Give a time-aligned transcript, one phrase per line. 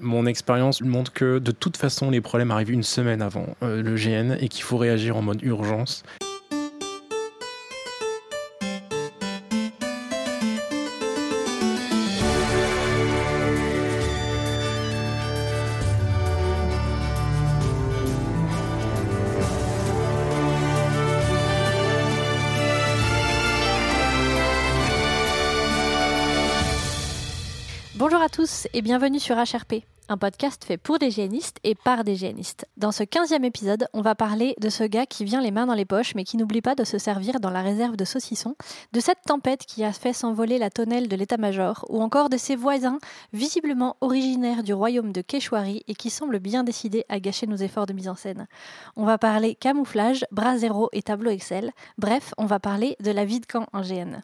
[0.00, 3.96] Mon expérience montre que de toute façon, les problèmes arrivent une semaine avant euh, le
[3.96, 6.04] GN et qu'il faut réagir en mode urgence.
[28.72, 32.66] Et bienvenue sur HRP, un podcast fait pour des génistes et par des génistes.
[32.76, 35.74] Dans ce 15e épisode, on va parler de ce gars qui vient les mains dans
[35.74, 38.56] les poches mais qui n'oublie pas de se servir dans la réserve de saucisson,
[38.92, 42.56] de cette tempête qui a fait s'envoler la tonnelle de l'état-major, ou encore de ses
[42.56, 42.98] voisins
[43.32, 47.86] visiblement originaires du royaume de Keshwari et qui semblent bien décidés à gâcher nos efforts
[47.86, 48.46] de mise en scène.
[48.96, 51.70] On va parler camouflage, bras zéro et tableau Excel.
[51.98, 54.22] Bref, on va parler de la vie de camp en GN.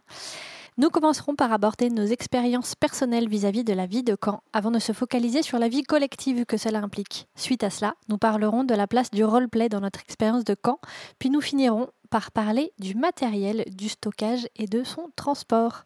[0.77, 4.80] Nous commencerons par aborder nos expériences personnelles vis-à-vis de la vie de camp, avant de
[4.80, 7.28] se focaliser sur la vie collective que cela implique.
[7.37, 10.80] Suite à cela, nous parlerons de la place du roleplay dans notre expérience de camp,
[11.21, 15.85] puis nous finirons par parler du matériel, du stockage et de son transport.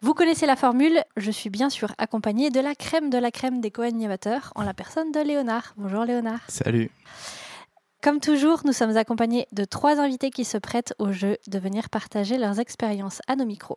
[0.00, 3.60] Vous connaissez la formule, je suis bien sûr accompagnée de la crème de la crème
[3.60, 5.74] des co-animateurs, en la personne de Léonard.
[5.76, 6.40] Bonjour Léonard.
[6.48, 6.90] Salut.
[8.02, 11.90] Comme toujours, nous sommes accompagnés de trois invités qui se prêtent au jeu de venir
[11.90, 13.76] partager leurs expériences à nos micros.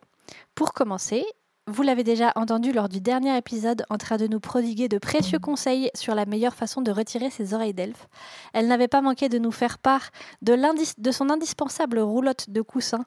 [0.54, 1.26] Pour commencer,
[1.66, 5.38] vous l'avez déjà entendu lors du dernier épisode en train de nous prodiguer de précieux
[5.38, 8.08] conseils sur la meilleure façon de retirer ses oreilles d'elfe.
[8.54, 10.08] Elle n'avait pas manqué de nous faire part
[10.40, 10.56] de,
[11.10, 13.04] son indispensable roulotte de coussin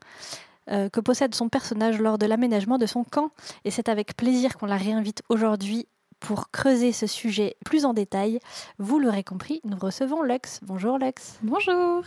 [0.69, 3.31] euh, que possède son personnage lors de l'aménagement de son camp.
[3.65, 5.87] Et c'est avec plaisir qu'on la réinvite aujourd'hui
[6.19, 8.39] pour creuser ce sujet plus en détail.
[8.79, 10.59] Vous l'aurez compris, nous recevons Lux.
[10.63, 11.37] Bonjour Lux.
[11.41, 12.03] Bonjour.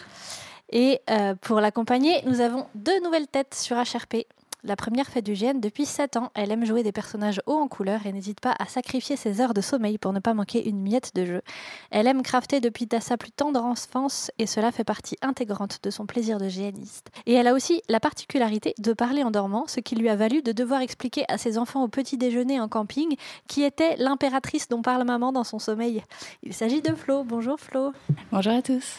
[0.72, 4.26] Et euh, pour l'accompagner, nous avons deux nouvelles têtes sur HRP.
[4.62, 6.30] La première fait du GN depuis 7 ans.
[6.34, 9.54] Elle aime jouer des personnages hauts en couleur et n'hésite pas à sacrifier ses heures
[9.54, 11.42] de sommeil pour ne pas manquer une miette de jeu.
[11.90, 16.06] Elle aime crafter depuis sa plus tendre enfance et cela fait partie intégrante de son
[16.06, 17.08] plaisir de GNiste.
[17.26, 20.42] Et elle a aussi la particularité de parler en dormant, ce qui lui a valu
[20.42, 23.16] de devoir expliquer à ses enfants au petit déjeuner en camping
[23.48, 26.02] qui était l'impératrice dont parle maman dans son sommeil.
[26.42, 27.24] Il s'agit de Flo.
[27.24, 27.92] Bonjour Flo.
[28.30, 28.98] Bonjour à tous.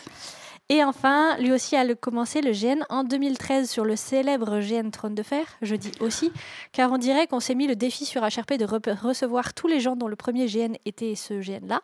[0.72, 5.14] Et enfin, lui aussi a commencé le GN en 2013 sur le célèbre GN Trône
[5.14, 6.32] de Fer, je dis aussi,
[6.72, 9.98] car on dirait qu'on s'est mis le défi sur HRP de recevoir tous les gens
[9.98, 11.82] dont le premier GN était ce GN-là.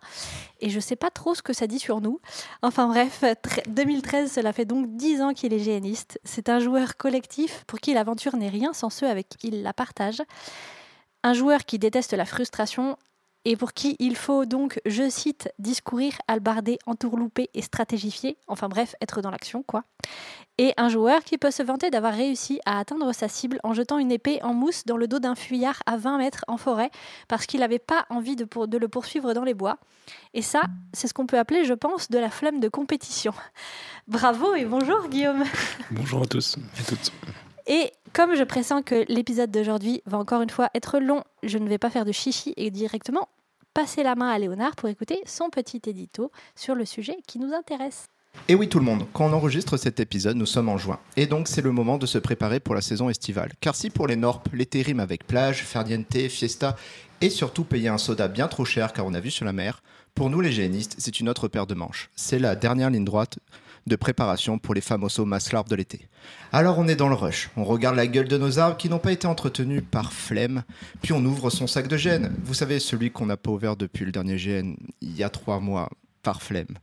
[0.61, 2.21] Et je sais pas trop ce que ça dit sur nous.
[2.61, 3.25] Enfin bref,
[3.67, 6.17] 2013, cela fait donc 10 ans qu'il est GNiste.
[6.23, 9.73] C'est un joueur collectif pour qui l'aventure n'est rien sans ceux avec qui il la
[9.73, 10.21] partage.
[11.23, 12.95] Un joueur qui déteste la frustration,
[13.49, 18.93] et pour qui il faut donc, je cite, discourir, albarder, entourlouper et stratégifier, enfin bref,
[18.99, 19.85] être dans l'action, quoi.
[20.57, 23.99] Et un joueur qui peut se vanter d'avoir réussi à atteindre sa cible en jetant
[23.99, 26.91] une épée en mousse dans le dos d'un fuyard à 20 mètres en forêt
[27.29, 29.77] parce qu'il n'avait pas envie de, de, le poursuivre dans les bois.
[30.33, 33.31] Et ça, c'est ce qu'on peut appeler, je pense, de la flamme de compétition.
[34.09, 35.45] Bravo et bonjour Guillaume.
[35.91, 37.13] Bonjour à tous et toutes.
[37.65, 41.69] Et comme je pressens que l'épisode d'aujourd'hui va encore une fois être long, je ne
[41.69, 43.29] vais pas faire de chichi et directement
[43.77, 47.53] passer la main à Léonard pour écouter son petit édito sur le sujet qui nous
[47.53, 48.07] intéresse.
[48.47, 50.99] Et oui tout le monde, quand on enregistre cet épisode, nous sommes en juin.
[51.15, 53.51] Et donc c'est le moment de se préparer pour la saison estivale.
[53.61, 56.75] Car si pour les Norpes, l'été rime avec plage, farniente, fiesta
[57.21, 59.83] et surtout payer un soda bien trop cher car on a vu sur la mer,
[60.15, 62.09] pour nous les génistes, c'est une autre paire de manches.
[62.15, 63.37] C'est la dernière ligne droite
[63.87, 66.07] de préparation pour les famosos maslarpes de l'été.
[66.51, 68.99] Alors on est dans le rush, on regarde la gueule de nos arbres qui n'ont
[68.99, 70.63] pas été entretenus par flemme,
[71.01, 72.33] puis on ouvre son sac de gène.
[72.43, 75.59] Vous savez, celui qu'on n'a pas ouvert depuis le dernier gène, il y a trois
[75.59, 75.89] mois,
[76.23, 76.77] par flemme.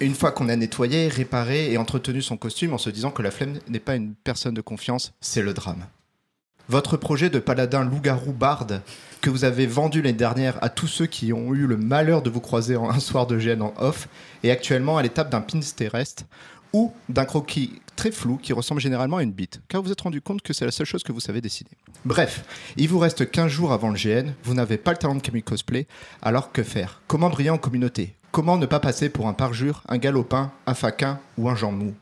[0.00, 3.30] Une fois qu'on a nettoyé, réparé et entretenu son costume en se disant que la
[3.30, 5.86] flemme n'est pas une personne de confiance, c'est le drame.
[6.70, 8.82] Votre projet de paladin loup-garou barde
[9.20, 12.30] que vous avez vendu l'année dernière à tous ceux qui ont eu le malheur de
[12.30, 14.06] vous croiser en un soir de gêne en off
[14.44, 16.22] est actuellement à l'étape d'un pins terrestre
[16.72, 20.20] ou d'un croquis très flou qui ressemble généralement à une bite, car vous êtes rendu
[20.20, 21.72] compte que c'est la seule chose que vous savez décider.
[22.04, 22.44] Bref,
[22.76, 25.42] il vous reste 15 jours avant le GN, vous n'avez pas le talent de Camille
[25.42, 25.88] Cosplay,
[26.22, 27.02] alors que faire?
[27.08, 28.14] Comment briller en communauté?
[28.30, 31.94] Comment ne pas passer pour un parjure, un galopin, un faquin ou un Jean Mou?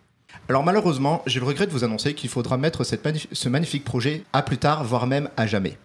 [0.49, 4.43] Alors malheureusement, j'ai le regret de vous annoncer qu'il faudra mettre ce magnifique projet à
[4.43, 5.77] plus tard, voire même à jamais.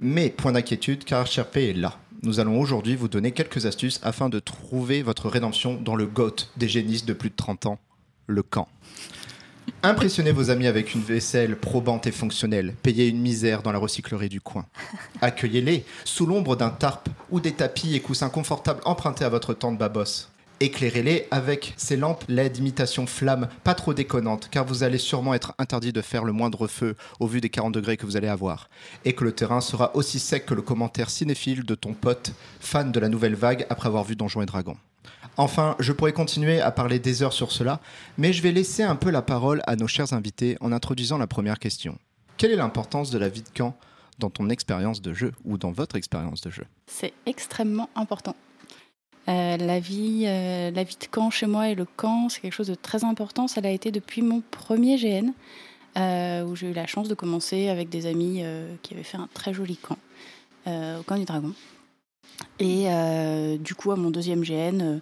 [0.00, 1.96] Mais point d'inquiétude, car HRP est là.
[2.22, 6.34] Nous allons aujourd'hui vous donner quelques astuces afin de trouver votre rédemption dans le GOAT
[6.56, 7.78] des génistes de plus de 30 ans,
[8.26, 8.66] le camp.
[9.84, 12.74] Impressionnez vos amis avec une vaisselle probante et fonctionnelle.
[12.82, 14.66] Payez une misère dans la recyclerie du coin.
[15.20, 19.78] Accueillez-les sous l'ombre d'un tarp ou des tapis et coussins confortables empruntés à votre tante
[19.78, 20.28] Babos.
[20.60, 25.54] Éclairez-les avec ces lampes LED imitation flamme, pas trop déconnantes, car vous allez sûrement être
[25.58, 28.68] interdit de faire le moindre feu au vu des 40 degrés que vous allez avoir.
[29.04, 32.90] Et que le terrain sera aussi sec que le commentaire cinéphile de ton pote, fan
[32.90, 34.76] de la nouvelle vague après avoir vu Donjons et Dragons.
[35.36, 37.80] Enfin, je pourrais continuer à parler des heures sur cela,
[38.16, 41.28] mais je vais laisser un peu la parole à nos chers invités en introduisant la
[41.28, 41.96] première question.
[42.36, 43.76] Quelle est l'importance de la vie de camp
[44.18, 46.64] dans ton expérience de jeu ou dans votre expérience de jeu?
[46.88, 48.34] C'est extrêmement important.
[49.28, 52.54] Euh, la, vie, euh, la vie de camp chez moi et le camp, c'est quelque
[52.54, 53.46] chose de très important.
[53.46, 55.32] Ça l'a été depuis mon premier GN,
[55.98, 58.42] euh, où j'ai eu la chance de commencer avec des amis
[58.82, 59.98] qui avaient fait un très joli camp,
[60.66, 61.52] au camp du Dragon.
[62.58, 62.86] Et
[63.58, 65.00] du coup, à mon deuxième GN,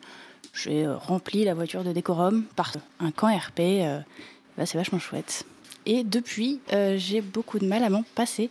[0.55, 3.61] j'ai rempli la voiture de décorum par un camp RP.
[4.57, 5.45] Bah, c'est vachement chouette.
[5.85, 6.61] Et depuis,
[6.97, 8.51] j'ai beaucoup de mal à m'en passer.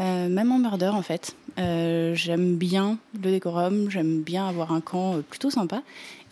[0.00, 1.36] Euh, même en murder en fait.
[1.58, 5.82] Euh, j'aime bien le décorum, j'aime bien avoir un camp euh, plutôt sympa.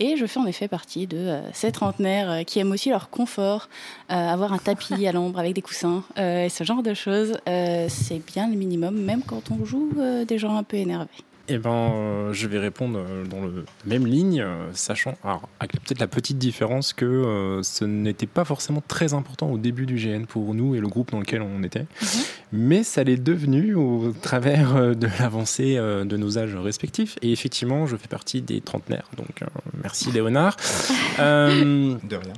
[0.01, 3.69] Et je fais en effet partie de ces trentenaires qui aiment aussi leur confort,
[4.09, 7.39] avoir un tapis à l'ombre avec des coussins, et ce genre de choses.
[7.47, 9.93] c'est bien le minimum, même quand on joue
[10.27, 11.09] des gens un peu énervés.
[11.49, 13.51] Eh ben, euh, je vais répondre euh, dans la
[13.85, 18.83] même ligne, euh, sachant, alors, avec peut-être la petite différence que ce n'était pas forcément
[18.87, 21.81] très important au début du GN pour nous et le groupe dans lequel on était,
[21.81, 22.23] mhm.
[22.53, 27.19] mais ça l'est devenu au travers de l'avancée de nos âges respectifs.
[27.23, 29.43] Et effectivement, je fais partie des trentenaires, donc
[29.83, 30.57] merci Léonard.
[31.19, 32.33] de rien.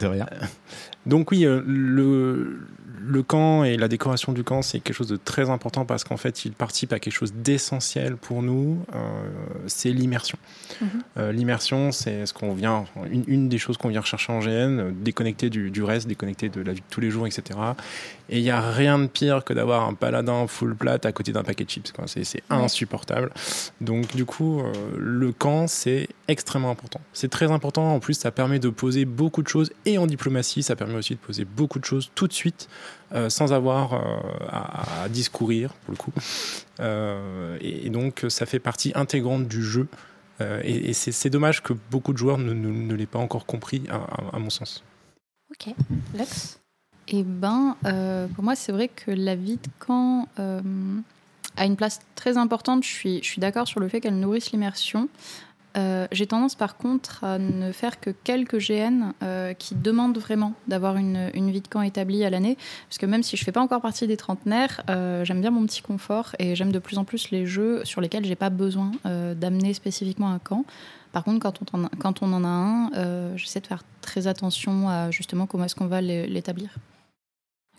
[0.00, 0.26] De rien.
[1.06, 2.60] Donc oui, le,
[3.04, 6.16] le camp et la décoration du camp, c'est quelque chose de très important parce qu'en
[6.16, 8.98] fait, il participe à quelque chose d'essentiel pour nous, euh,
[9.66, 10.38] c'est l'immersion.
[10.80, 10.88] Mhm.
[11.18, 15.50] Euh, l'immersion, c'est ce qu'on vient, une, des choses qu'on vient rechercher en GN, déconnecter
[15.50, 17.58] du, reste, déconnecter de la vie de tous les jours, etc.
[18.32, 21.32] Et il n'y a rien de pire que d'avoir un paladin full plate à côté
[21.32, 21.92] d'un paquet de chips.
[22.06, 23.30] C'est insupportable.
[23.82, 27.00] Donc du coup, euh, le camp, c'est extrêmement important.
[27.12, 27.94] C'est très important.
[27.94, 31.14] En plus, ça permet de poser beaucoup de choses et en diplomatie, ça permet aussi
[31.14, 32.68] de poser beaucoup de choses tout de suite
[33.14, 33.98] euh, sans avoir euh,
[34.48, 36.12] à, discourir pour le coup.
[36.80, 39.86] Euh, et, donc ça fait partie intégrante du jeu.
[40.64, 44.48] et, c'est dommage que beaucoup de joueurs ne, ne, l'aient pas encore compris, à, mon
[44.48, 44.82] sens.
[45.50, 45.74] Ok,
[46.14, 46.61] Lex?
[47.12, 47.76] Eh ben,
[48.34, 50.26] pour moi, c'est vrai que la vie de camp
[51.56, 52.82] a une place très importante.
[52.84, 55.08] Je suis, je suis d'accord sur le fait qu'elle nourrisse l'immersion.
[55.76, 60.52] Euh, j'ai tendance par contre à ne faire que quelques GN euh, qui demandent vraiment
[60.68, 62.56] d'avoir une, vie de camp établie à l'année.
[62.88, 65.50] Parce que même si je ne fais pas encore partie des trentenaires, euh, j'aime bien
[65.50, 68.50] mon petit confort et j'aime de plus en plus les jeux sur lesquels j'ai pas
[68.50, 70.64] besoin d'amener spécifiquement un camp.
[71.12, 75.10] Par contre, quand on quand on en a un, j'essaie de faire très attention à
[75.10, 76.70] justement comment est-ce qu'on va l'établir.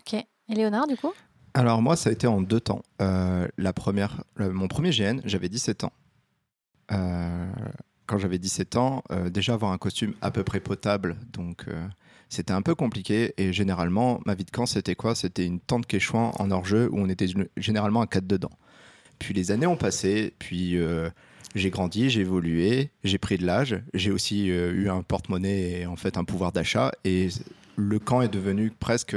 [0.06, 0.14] Ok.
[0.48, 1.12] Et Léonard, du coup?
[1.54, 2.82] Alors moi, ça a été en deux temps.
[2.98, 5.92] la première, mon premier GN, j'avais 17 ans.
[6.92, 7.46] Euh,
[8.06, 11.86] quand j'avais 17 ans, euh, déjà avoir un costume à peu près potable, donc euh,
[12.28, 13.32] c'était un peu compliqué.
[13.38, 15.14] Et généralement, ma vie de camp, c'était quoi?
[15.14, 18.52] C'était une tente quechouan en hors-jeu où on était généralement à quatre dedans.
[19.18, 20.76] Puis les années ont passé, puis
[21.54, 25.96] j'ai grandi, j'ai évolué, j'ai pris de l'âge, j'ai aussi eu un porte-monnaie et en
[25.96, 26.92] fait un pouvoir d'achat.
[27.04, 27.28] Et
[27.76, 29.16] le camp est devenu presque.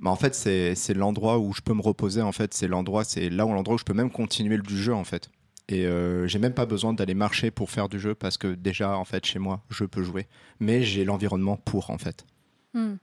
[0.00, 2.22] Bah, en fait, c'est l'endroit où je peux me reposer.
[2.22, 4.94] En fait, c'est l'endroit, c'est là où l'endroit où je peux même continuer le jeu.
[4.94, 5.30] En fait,
[5.68, 8.98] et euh, j'ai même pas besoin d'aller marcher pour faire du jeu parce que déjà,
[8.98, 10.26] en fait, chez moi, je peux jouer.
[10.60, 12.26] Mais j'ai l'environnement pour, en fait.
[12.74, 12.96] Hmm.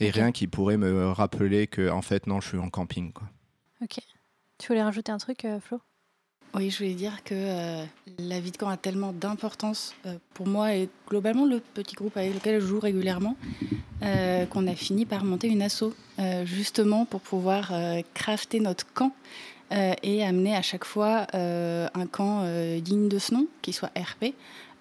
[0.00, 3.12] Et rien qui pourrait me rappeler que, en fait, non, je suis en camping.
[3.12, 3.28] Quoi.
[3.82, 4.00] Ok.
[4.58, 5.80] Tu voulais rajouter un truc, euh, Flo?
[6.54, 7.84] Oui, je voulais dire que euh,
[8.18, 9.94] la vie de camp a tellement d'importance
[10.34, 13.36] pour moi et globalement le petit groupe avec lequel je joue régulièrement
[14.50, 15.92] qu'on a fini par monter une asso
[16.44, 17.72] justement pour pouvoir
[18.14, 19.12] crafter notre camp.
[19.70, 23.72] Euh, et amener à chaque fois euh, un camp euh, digne de ce nom, qui
[23.72, 24.34] soit RP,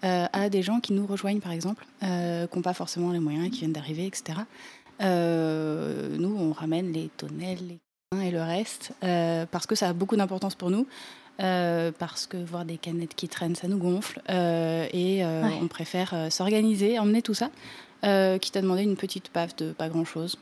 [0.03, 3.59] à des gens qui nous rejoignent par exemple, qui n'ont pas forcément les moyens, qui
[3.59, 4.39] viennent d'arriver, etc.
[5.01, 7.79] nous, on ramène les tonnelles, les
[8.23, 8.93] et le reste,
[9.51, 10.87] parce que ça a beaucoup d'importance pour nous.
[11.37, 14.21] Parce que voir des canettes qui traînent, ça nous gonfle.
[14.29, 17.49] et on préfère s'organiser, emmener tout ça,
[18.39, 20.37] quitte à demander une petite paf de pas grand-chose,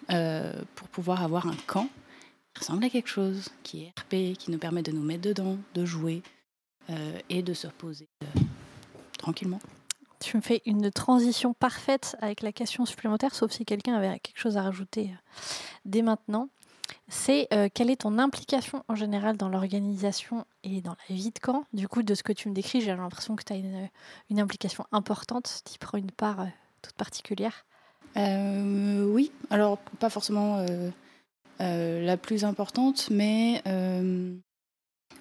[0.76, 1.88] pour pouvoir avoir un camp
[2.60, 5.86] ressemble à quelque chose, qui est RP, qui nous permet de nous mettre dedans, de
[5.86, 6.22] jouer
[6.90, 8.40] euh, et de se reposer euh,
[9.18, 9.60] tranquillement.
[10.20, 14.40] Tu me fais une transition parfaite avec la question supplémentaire, sauf si quelqu'un avait quelque
[14.40, 16.50] chose à rajouter euh, dès maintenant.
[17.08, 21.66] C'est quelle est ton implication en général dans l'organisation et dans la vie de camp?
[21.72, 23.90] Du coup, de ce que tu me décris, j'ai l'impression que tu as une,
[24.32, 26.48] une, implication importante, tu prends une part
[26.82, 27.66] toute particulière.
[28.16, 30.66] oui, alors pas forcément
[31.62, 34.36] euh, la plus importante, mais euh,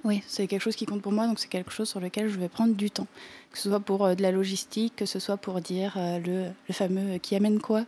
[0.05, 2.39] Oui, c'est quelque chose qui compte pour moi, donc c'est quelque chose sur lequel je
[2.39, 3.07] vais prendre du temps.
[3.51, 6.51] Que ce soit pour euh, de la logistique, que ce soit pour dire euh, le,
[6.69, 7.87] le, fameux qui amène quoi,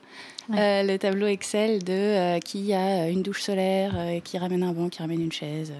[0.48, 0.58] ouais.
[0.58, 4.72] euh, le tableau Excel de euh, qui a une douche solaire, euh, qui ramène un
[4.72, 5.74] banc, qui ramène une chaise,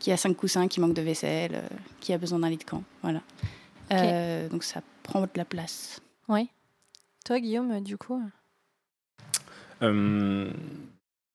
[0.00, 1.62] qui a cinq coussins, qui manque de vaisselle,
[2.00, 2.82] qui a besoin d'un lit de camp.
[3.02, 3.20] Voilà.
[3.90, 4.48] Okay.
[4.50, 6.02] donc ça prend de la place.
[6.28, 6.50] Oui.
[7.24, 8.20] Toi, Guillaume, du coup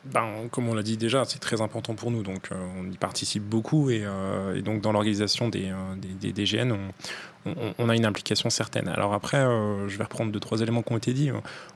[0.06, 2.98] ben, comme on l'a dit déjà, c'est très important pour nous, donc euh, on y
[2.98, 7.74] participe beaucoup et, euh, et donc dans l'organisation des, euh, des, des, DGN, on, on,
[7.78, 8.90] on, a une implication certaine.
[8.90, 11.32] Alors après, euh, je vais reprendre deux trois éléments qui ont été dits.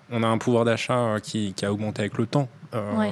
[0.10, 2.50] On a un pouvoir d'achat qui, qui, a augmenté avec le temps.
[2.74, 3.12] Ouais,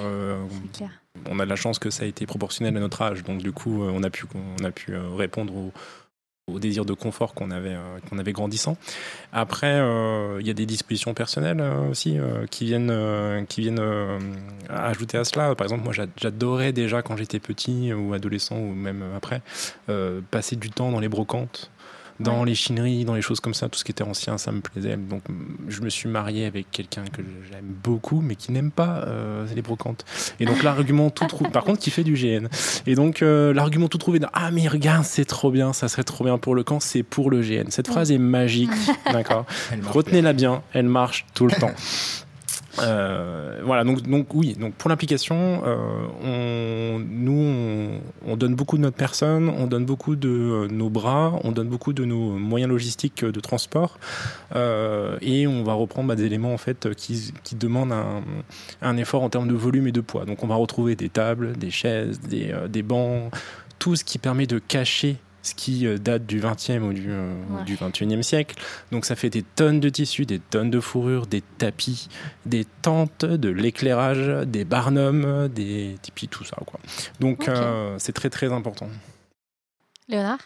[1.30, 3.54] on a de la chance que ça a été proportionnel à notre âge, donc du
[3.54, 4.26] coup, on a pu,
[4.60, 5.72] on a pu répondre aux
[6.52, 8.78] au désir de confort qu'on avait, euh, qu'on avait grandissant.
[9.34, 12.20] Après, euh, il y a des dispositions personnelles euh, aussi
[12.52, 13.82] qui viennent, qui viennent
[14.70, 15.56] ajouter à cela.
[15.56, 19.42] Par exemple, moi, j'adorais déjà quand j'étais petit ou adolescent ou même après
[20.30, 21.72] passer du temps dans les brocantes
[22.20, 22.46] dans ouais.
[22.48, 24.98] les chineries, dans les choses comme ça, tout ce qui était ancien, ça me plaisait.
[24.98, 25.24] Donc
[25.68, 29.62] je me suis marié avec quelqu'un que j'aime beaucoup, mais qui n'aime pas euh, les
[29.62, 30.06] brocantes.
[30.40, 32.48] Et donc l'argument tout trouvé, par contre, qui fait du GN.
[32.88, 36.24] Et donc euh, l'argument tout trouvé, ah mais regarde, c'est trop bien, ça serait trop
[36.24, 37.70] bien pour le camp, c'est pour le GN.
[37.70, 38.72] Cette phrase est magique,
[39.12, 39.46] d'accord?
[39.88, 41.72] Retenez-la bien, elle marche tout le temps.
[42.80, 48.78] Euh, voilà, donc, donc oui, donc pour l'implication, euh, on, nous, on, on, donne beaucoup
[48.78, 52.32] de notre personne, on donne beaucoup de euh, nos bras, on donne beaucoup de nos
[52.32, 53.98] moyens logistiques de transport,
[55.22, 58.24] et on va reprendre bah, des éléments en fait qui, qui demandent un,
[58.82, 60.26] un, effort en termes de volume et de poids.
[60.26, 63.34] Donc on va retrouver des tables, des chaises, des, des bancs,
[63.80, 67.64] tout ce qui permet de cacher ce qui date du 20e ou du, euh, ouais.
[67.64, 68.56] du 21e siècle.
[68.92, 72.10] Donc ça fait des tonnes de tissus, des tonnes de fourrures, des tapis,
[72.46, 76.58] des tentes, de l'éclairage, des barnums, des tipis, tout ça.
[76.66, 76.80] Quoi.
[77.20, 77.52] Donc okay.
[77.52, 78.90] euh, c'est très très important.
[80.08, 80.40] Léonard?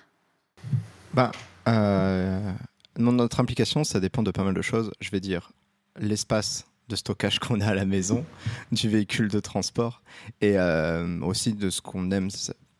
[1.13, 1.31] Bah,
[1.67, 2.51] euh,
[2.97, 4.91] Notre implication, ça dépend de pas mal de choses.
[4.99, 5.51] Je vais dire
[5.97, 8.25] l'espace de stockage qu'on a à la maison,
[8.71, 10.01] du véhicule de transport
[10.41, 12.29] et euh, aussi de ce qu'on aime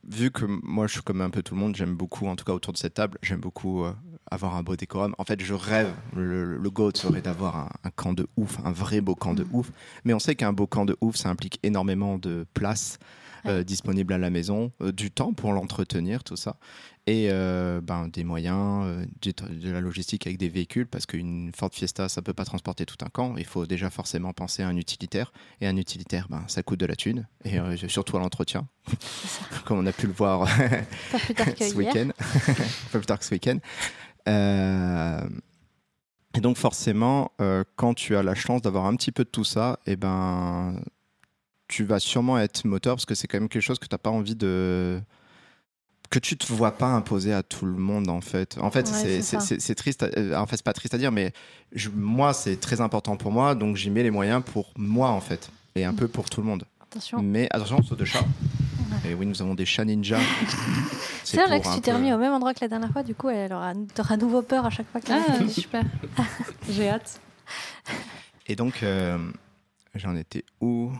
[0.10, 2.46] vu que moi je suis comme un peu tout le monde, j'aime beaucoup, en tout
[2.46, 3.94] cas autour de cette table, j'aime beaucoup euh,
[4.30, 5.14] avoir un beau décorum.
[5.18, 8.72] En fait, je rêve, le, le goal serait d'avoir un, un, camp de ouf, un
[8.72, 9.72] vrai beau camp de ouf.
[10.04, 13.00] Mais on sait qu'un beau camp de ouf, ça implique énormément de place
[13.46, 16.58] euh, disponible à la maison, euh, du temps pour l'entretenir, tout ça.
[17.08, 22.08] Et euh, ben, des moyens, de la logistique avec des véhicules, parce qu'une Ford Fiesta,
[22.08, 23.36] ça ne peut pas transporter tout un camp.
[23.38, 25.34] Il faut déjà forcément penser à un utilitaire.
[25.60, 28.68] Et un utilitaire, ben, ça coûte de la thune, et surtout à l'entretien,
[29.66, 32.10] comme on a pu le voir ce week-end.
[32.92, 33.58] pas plus tard que ce week-end.
[34.28, 35.28] Euh,
[36.36, 39.44] et donc forcément, euh, quand tu as la chance d'avoir un petit peu de tout
[39.44, 40.80] ça, et eh ben,
[41.70, 44.00] tu vas sûrement être moteur parce que c'est quand même quelque chose que tu n'as
[44.00, 45.00] pas envie de
[46.10, 48.58] que tu te vois pas imposer à tout le monde en fait.
[48.60, 50.04] En fait, ouais, c'est triste.
[50.04, 51.32] Euh, en fait, c'est pas triste à dire, mais
[51.72, 55.22] je, moi, c'est très important pour moi, donc j'y mets les moyens pour moi en
[55.22, 55.96] fait, et un mmh.
[55.96, 56.66] peu pour tout le monde.
[56.82, 57.22] Attention.
[57.22, 58.26] Mais attention, saut de chat.
[59.06, 60.20] Et oui, nous avons des chats ninja.
[61.24, 63.30] C'est vrai que tu t'es remis au même endroit que la dernière fois, du coup,
[63.30, 65.84] elle aura, aura nouveau peur à chaque fois qu'elle Ah, super.
[66.70, 67.22] J'ai hâte.
[68.48, 69.18] Et donc, euh,
[69.94, 70.92] j'en étais où?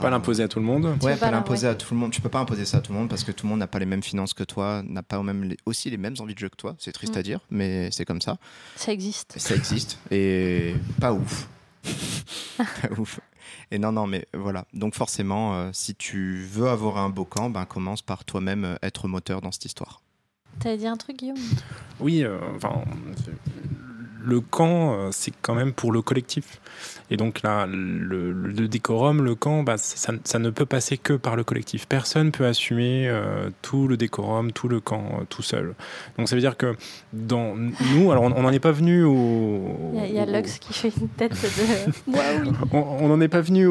[0.00, 0.96] Pas l'imposer à tout le monde.
[1.02, 1.72] Ouais, pas, pas l'imposer ouais.
[1.72, 2.12] à tout le monde.
[2.12, 3.66] Tu peux pas imposer ça à tout le monde parce que tout le monde n'a
[3.66, 6.38] pas les mêmes finances que toi, n'a pas même les, aussi les mêmes envies de
[6.38, 6.76] jeu que toi.
[6.78, 7.18] C'est triste mmh.
[7.18, 8.38] à dire, mais c'est comme ça.
[8.76, 9.34] Ça existe.
[9.38, 11.48] Ça existe et pas ouf.
[12.56, 13.20] pas ouf.
[13.70, 14.64] Et non, non, mais voilà.
[14.72, 18.76] Donc forcément, euh, si tu veux avoir un beau camp, ben, commence par toi-même euh,
[18.82, 20.02] être moteur dans cette histoire.
[20.60, 21.38] T'avais dit un truc, Guillaume?
[22.00, 22.82] Oui, euh, enfin,
[24.28, 26.60] le camp, euh, c'est quand même pour le collectif.
[27.10, 31.14] Et donc là, le, le décorum, le camp, bah, ça, ça, ne peut passer que
[31.14, 31.86] par le collectif.
[31.88, 35.74] Personne peut assumer euh, tout le décorum, tout le camp, euh, tout seul.
[36.18, 36.76] Donc ça veut dire que
[37.14, 39.90] dans nous, alors on n'en est pas venu au...
[39.94, 42.12] Il y a, il y a Lux qui fait une tête de...
[42.72, 43.66] On n'en est pas venu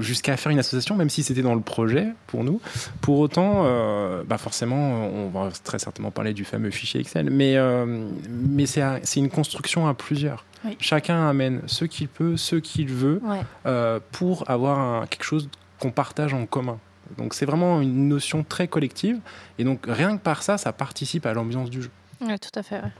[0.00, 2.60] jusqu'à faire une association, même si c'était dans le projet pour nous.
[3.00, 7.56] Pour autant, euh, bah forcément, on va très certainement parler du fameux fichier Excel, mais,
[7.56, 10.44] euh, mais c'est une construction à plusieurs.
[10.64, 10.76] Oui.
[10.78, 13.40] Chacun amène ce qu'il peut, ce qu'il veut, ouais.
[13.66, 15.48] euh, pour avoir un, quelque chose
[15.80, 16.78] qu'on partage en commun.
[17.18, 19.18] Donc c'est vraiment une notion très collective.
[19.58, 21.90] Et donc rien que par ça, ça participe à l'ambiance du jeu.
[22.20, 22.76] Oui, tout à fait.
[22.76, 22.92] Ouais.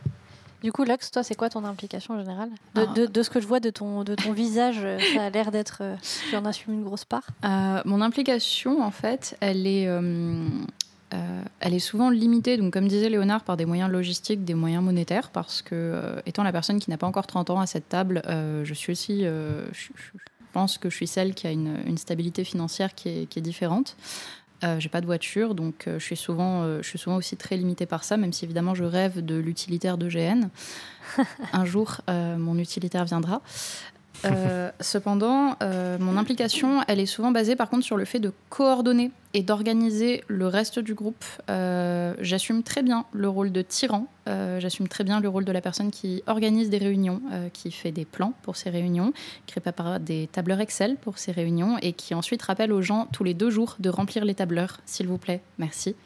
[0.63, 2.51] Du coup, Lux, toi, c'est quoi ton implication générale?
[2.77, 5.51] De, de, de, ce que je vois de ton, de ton visage, ça a l'air
[5.51, 5.83] d'être...
[6.31, 7.25] Tu en assumes une grosse part?
[7.45, 9.89] Euh, Mon implication, en fait, elle est...
[9.89, 10.47] Euh,
[11.13, 14.83] euh, elle est souvent limitée, donc comme disait Léonard, par des moyens logistiques, des moyens
[14.83, 17.89] monétaires, parce que euh, étant la personne qui n'a pas encore 30 ans à cette
[17.89, 20.19] table, euh, je suis aussi, je, je,
[20.53, 23.43] pense que je suis celle qui a une, une stabilité financière qui est, qui est
[23.43, 23.97] différente.
[24.79, 28.05] J'ai pas de voiture, donc je, suis souvent, je suis souvent aussi très limitée par
[28.05, 30.51] ça, même si évidemment je rêve de l'utilitaire de GN.
[31.53, 33.43] Un jour, mon utilitaire viendra.
[34.25, 38.33] Euh, cependant, euh, mon implication, elle est souvent basée par contre sur le fait de
[38.51, 41.25] coordonner et d'organiser le reste du groupe.
[41.51, 45.61] Euh, j'assume très bien le rôle de tyran, j'assume très bien le rôle de la
[45.61, 47.21] personne qui organise des réunions,
[47.53, 49.13] qui fait des plans pour ces réunions,
[49.47, 53.25] qui prépare des tableurs Excel pour ces réunions et qui ensuite rappelle aux gens tous
[53.25, 55.41] les deux jours de remplir les tableurs, s'il vous plaît.
[55.59, 55.97] Merci.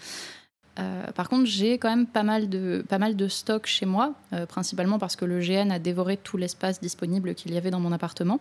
[0.78, 4.14] Euh, par contre, j'ai quand même pas mal de, pas mal de stock chez moi,
[4.32, 7.80] euh, principalement parce que le GN a dévoré tout l'espace disponible qu'il y avait dans
[7.80, 8.40] mon appartement.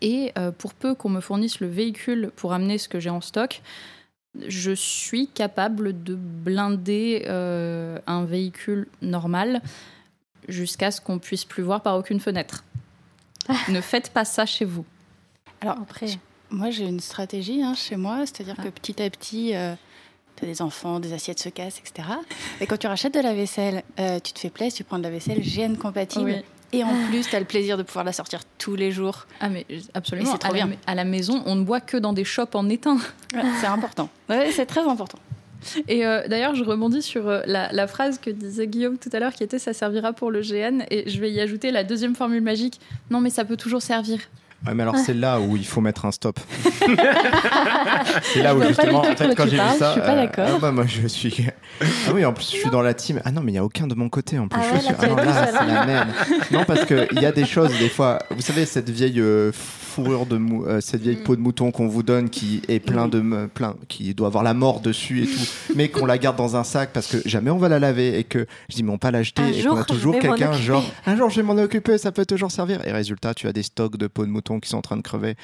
[0.00, 3.20] Et euh, pour peu qu'on me fournisse le véhicule pour amener ce que j'ai en
[3.20, 3.62] stock,
[4.46, 9.60] je suis capable de blinder un véhicule normal
[10.46, 12.62] jusqu'à ce qu'on puisse plus voir par aucune fenêtre.
[13.68, 14.84] ne faites pas ça chez vous.
[15.60, 16.06] Alors après,
[16.48, 18.62] moi j'ai une stratégie hein, chez moi, c'est-à-dire ah.
[18.62, 19.52] que petit à petit
[20.46, 22.08] des enfants, des assiettes se cassent, etc.
[22.60, 25.02] Et quand tu rachètes de la vaisselle, euh, tu te fais plaisir, tu prends de
[25.02, 26.42] la vaisselle GN compatible.
[26.72, 29.26] Et en plus, tu as le plaisir de pouvoir la sortir tous les jours.
[29.40, 30.30] Ah, mais absolument.
[30.32, 30.68] C'est trop à bien.
[30.68, 32.98] La, à la maison, on ne boit que dans des shops en étain.
[33.60, 34.08] c'est important.
[34.28, 35.18] Ouais, c'est très important.
[35.88, 39.18] Et euh, d'ailleurs, je rebondis sur euh, la, la, phrase que disait Guillaume tout à
[39.18, 40.84] l'heure, qui était ça servira pour le GN.
[40.90, 42.80] Et je vais y ajouter la deuxième formule magique.
[43.10, 44.20] Non, mais ça peut toujours servir.
[44.66, 46.38] Ouais, mais alors c'est là où il faut mettre un stop.
[48.22, 50.48] c'est là où justement, en fait, quand j'ai vu ça, je suis pas euh, d'accord.
[50.54, 51.46] Ah, bah, moi je suis.
[51.80, 53.20] Ah oui, en plus je suis dans la team.
[53.24, 54.60] Ah non, mais il y a aucun de mon côté en plus.
[54.62, 54.94] Ah, je suis...
[54.98, 56.08] ah non, là, c'est la merde.
[56.50, 58.18] Non, parce que il y a des choses des fois.
[58.30, 59.50] Vous savez cette vieille euh,
[59.90, 60.64] fourrure de mou...
[60.66, 61.24] Euh, cette vieille mm.
[61.24, 64.54] peau de mouton qu'on vous donne qui est plein de plein, qui doit avoir la
[64.54, 67.58] mort dessus et tout, mais qu'on la garde dans un sac parce que jamais on
[67.58, 70.18] va la laver et que je dis mais on pas l'acheter et qu'on a toujours
[70.18, 72.86] quelqu'un genre un jour je vais m'en occuper, ça peut toujours servir.
[72.86, 75.02] Et résultat, tu as des stocks de peau de mouton qui sont en train de
[75.02, 75.36] crever.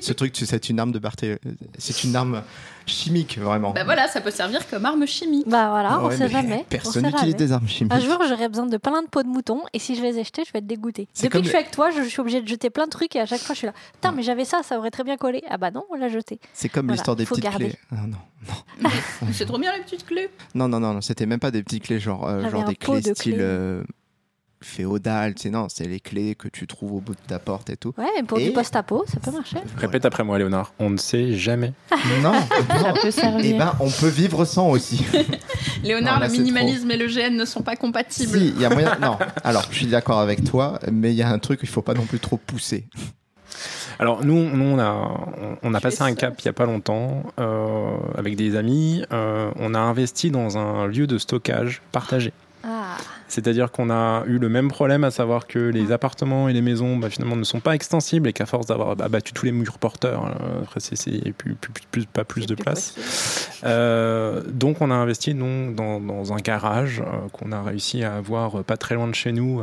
[0.00, 1.38] Ce truc, c'est une arme de Barthé.
[1.78, 2.42] C'est une arme
[2.86, 3.72] chimique, vraiment.
[3.72, 5.48] Bah voilà, ça peut servir comme arme chimique.
[5.48, 6.64] Bah voilà, on sait jamais.
[6.68, 7.92] Personne n'utilise des armes chimiques.
[7.92, 10.24] Un jour, j'aurai besoin de plein de peaux de mouton et si je les ai
[10.24, 11.08] jetés, je vais être dégoûté.
[11.22, 13.20] Depuis que je suis avec toi, je suis obligée de jeter plein de trucs et
[13.20, 13.74] à chaque fois, je suis là.
[13.92, 15.42] Putain, mais j'avais ça, ça aurait très bien collé.
[15.48, 16.40] Ah bah non, on l'a jeté.
[16.52, 17.76] C'est comme l'histoire des petites clés.
[17.90, 18.90] Non, non, non.
[19.32, 20.30] c'est trop bien les petites clés.
[20.54, 23.36] Non, non, non, c'était même pas des petites clés, genre, euh, genre des clés style.
[23.38, 23.82] Euh,
[24.62, 27.70] féodal, tu sais, non, c'est les clés que tu trouves au bout de ta porte
[27.70, 27.92] et tout.
[27.98, 29.58] Ouais, pour du post-apo, ça peut marcher.
[29.76, 31.72] Répète après moi, Léonard, on ne sait jamais.
[32.22, 32.34] non,
[32.68, 33.52] ça peut servir.
[33.54, 35.04] Eh ben, on peut vivre sans aussi.
[35.82, 38.38] Léonard, le minimalisme et le GN ne sont pas compatibles.
[38.38, 38.96] Si, il y a moyen.
[39.00, 41.82] non, alors, je suis d'accord avec toi, mais il y a un truc, il faut
[41.82, 42.84] pas non plus trop pousser.
[43.98, 47.22] Alors nous, nous on a, on a passé un cap il n'y a pas longtemps
[47.38, 49.04] euh, avec des amis.
[49.12, 52.32] Euh, on a investi dans un lieu de stockage partagé.
[52.64, 52.96] Ah.
[53.28, 55.94] C'est-à-dire qu'on a eu le même problème, à savoir que les ah.
[55.94, 59.32] appartements et les maisons bah, finalement ne sont pas extensibles et qu'à force d'avoir abattu
[59.32, 61.56] tous les murs porteurs, euh, après c'est plus,
[61.90, 63.50] plus, pas plus de place.
[63.64, 68.64] Euh, donc on a investi donc, dans, un garage euh, qu'on a réussi à avoir
[68.64, 69.62] pas très loin de chez nous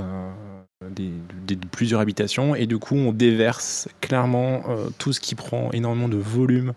[0.91, 2.55] des, plusieurs habitations.
[2.55, 6.71] Et du coup on déverse clairement euh, tout ce qui prend énormément de volume.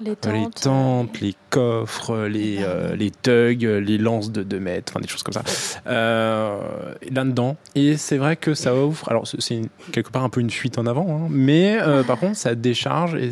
[0.00, 5.00] Les euh, tentes, les, coffres les, euh, les tugs les lances de 2 mètres enfin
[5.00, 5.42] des choses comme ça.
[5.84, 10.50] Là dedans et c'est vrai que ça offre alors c'est quelque part un peu une
[10.50, 13.30] fuite en avant hein, mais par contre ça décharge et,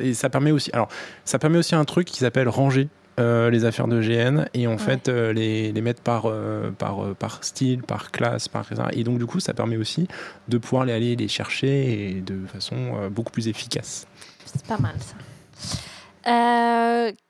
[0.00, 0.88] et ça permet aussi alors
[1.24, 2.88] ça permet aussi un truc qui s'appelle ranger
[3.18, 7.16] euh, les affaires de GN et en fait euh, les, les, mettre par, euh, par,
[7.16, 10.06] par style, par classe, par et donc du coup ça permet aussi
[10.46, 14.06] de pouvoir les aller les chercher et de façon beaucoup plus efficace.
[14.44, 15.16] C'est pas mal ça.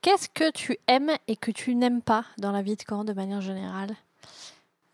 [0.03, 3.13] Qu'est-ce que tu aimes et que tu n'aimes pas dans la vie de camp de
[3.15, 3.95] manière générale?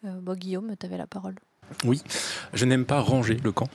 [0.03, 1.35] Bon, Guillaume, tu avais la parole.
[1.85, 2.03] Oui,
[2.53, 3.69] je n'aime pas ranger le camp.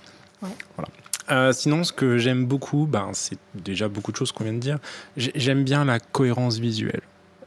[0.78, 1.54] Voilà.
[1.54, 4.80] sinon, ce que j'aime beaucoup, ben, c'est déjà beaucoup de choses qu'on vient de dire.
[5.18, 7.02] J'aime bien la cohérence visuelle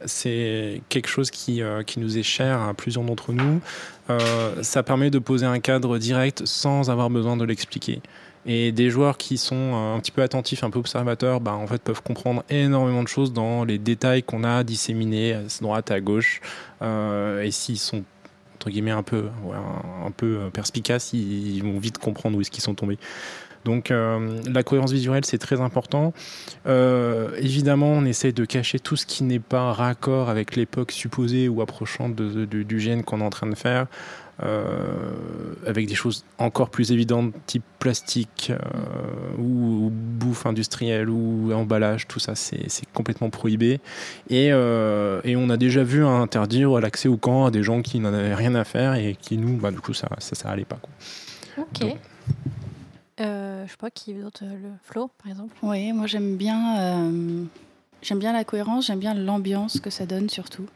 [0.05, 3.61] c'est quelque chose qui, euh, qui, nous est cher à plusieurs d'entre nous.
[4.09, 8.01] Euh, ça permet de poser un cadre direct sans avoir besoin de l'expliquer.
[8.45, 11.81] Et des joueurs qui sont un petit peu attentifs, un peu observateurs, bah, en fait,
[11.81, 16.41] peuvent comprendre énormément de choses dans les détails qu'on a disséminés à droite, à gauche.
[16.81, 18.03] Euh, et s'ils sont
[18.55, 19.25] entre guillemets un peu,
[20.05, 22.97] un, peu perspicaces, ils, vont vite comprendre où est-ce qu'ils sont tombés.
[23.65, 26.13] Donc euh, la cohérence visuelle, c'est très important.
[26.67, 31.47] Euh, évidemment, on essaie de cacher tout ce qui n'est pas raccord avec l'époque supposée
[31.47, 33.87] ou approchante du gène qu'on est en train de faire.
[34.43, 34.73] Euh,
[35.67, 38.51] avec des choses encore plus évidentes, type plastique
[39.37, 43.79] ou, bouffe industrielle ou emballage, tout ça c'est complètement prohibé.
[44.29, 48.33] Et, on a déjà vu interdire l'accès au camp à des gens qui n'en avaient
[48.33, 50.79] rien à faire et qui nous, bah, du coup, ça, ça, ça allait pas.
[51.57, 51.95] Ok.
[53.19, 55.55] Euh, je sais pas qui d'autre, euh, le Flo par exemple.
[55.61, 57.43] Oui, moi j'aime bien, euh,
[58.01, 60.67] j'aime bien la cohérence, j'aime bien l'ambiance que ça donne surtout.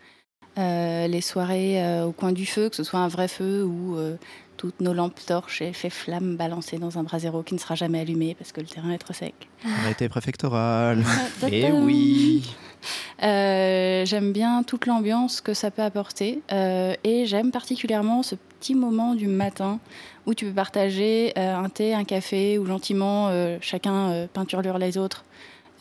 [0.58, 3.98] les soirées au coin du feu, que ce soit un vrai feu ou
[4.58, 8.00] toutes nos lampes torches et fait flamme balancées dans un brasero qui ne sera jamais
[8.00, 9.36] allumé parce que le terrain est trop sec.
[9.64, 11.04] Arrêté préfectoral.
[11.52, 12.56] et eh oui.
[13.24, 18.76] Euh, j'aime bien toute l'ambiance que ça peut apporter euh, et j'aime particulièrement ce petit
[18.76, 19.80] moment du matin
[20.26, 25.26] où tu peux partager euh, un thé, un café, où gentiment chacun peinturlure les autres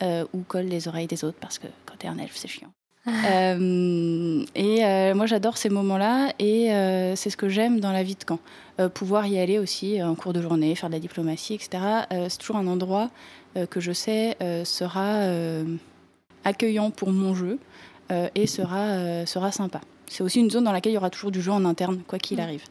[0.01, 2.71] ou colle les oreilles des autres parce que quand t'es un elfe c'est chiant.
[3.07, 6.69] et moi j'adore ces moments-là et
[7.15, 8.39] c'est ce que j'aime dans la vie de camp.
[8.93, 11.79] pouvoir y aller aussi en cours de journée, faire de la diplomatie, etc.
[12.29, 13.09] c'est toujours un endroit
[13.69, 15.21] que je sais sera
[16.43, 17.59] accueillant pour mon jeu
[18.11, 19.81] euh, et sera, euh, sera sympa.
[20.09, 22.17] C'est aussi une zone dans laquelle il y aura toujours du jeu en interne, quoi
[22.17, 22.63] qu'il arrive.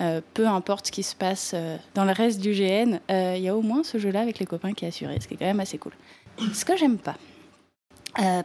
[0.00, 1.54] Euh, peu importe ce qui se passe
[1.94, 4.72] dans le reste du GN, il y a au moins ce jeu-là avec les copains
[4.72, 5.92] qui est assuré, ce qui est quand même assez cool.
[6.54, 7.16] Ce que j'aime pas,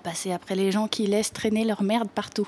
[0.03, 2.47] passer après les gens qui laissent traîner leur merde partout.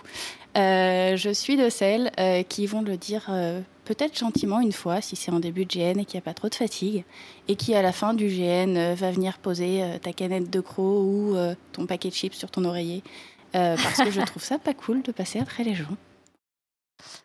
[0.55, 2.11] je suis de celles
[2.49, 3.29] qui vont le dire
[3.85, 6.33] peut-être gentiment une fois, si c'est en début de GN et qu'il n'y a pas
[6.33, 7.05] trop de fatigue,
[7.47, 10.59] et qui à la fin du GN euh, va venir poser euh, ta canette de
[10.59, 13.03] croc ou euh, ton paquet de chips sur ton oreiller,
[13.55, 15.95] parce que je trouve ça pas cool de passer après les gens.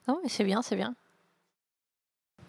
[0.08, 0.94] Non, mais c'est bien, c'est bien.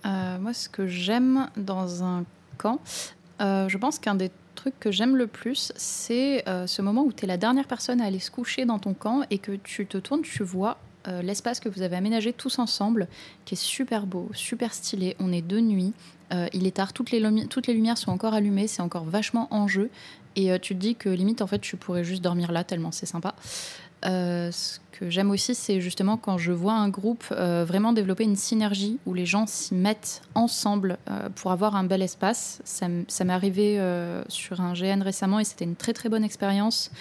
[0.04, 2.26] moi, ce que j'aime dans un
[2.58, 2.80] camp,
[3.39, 7.28] je pense qu'un des trucs que j'aime le plus, c'est ce moment où tu es
[7.28, 10.22] la dernière personne à aller se coucher dans ton camp et que tu te tournes,
[10.22, 13.08] tu vois euh, l'espace que vous avez aménagé tous ensemble,
[13.46, 15.15] qui est super beau, super stylé.
[15.20, 15.94] On est de nuit,
[16.32, 19.48] euh, il est tard, toutes les, toutes les lumières sont encore allumées, c'est encore vachement
[19.52, 19.89] en jeu.
[20.36, 22.91] Et euh, tu te dis que limite, en fait, tu pourrais juste dormir là, tellement
[22.91, 23.36] c'est sympa.
[24.04, 29.00] ce que j'aime aussi, c'est justement quand je vois un groupe vraiment développer une synergie
[29.06, 30.98] où les gens s'y mettent ensemble
[31.36, 32.62] pour avoir un bel espace.
[32.65, 33.80] Ça, m'est arrivé
[34.28, 36.91] sur un GN récemment et c'était une très très bonne expérience.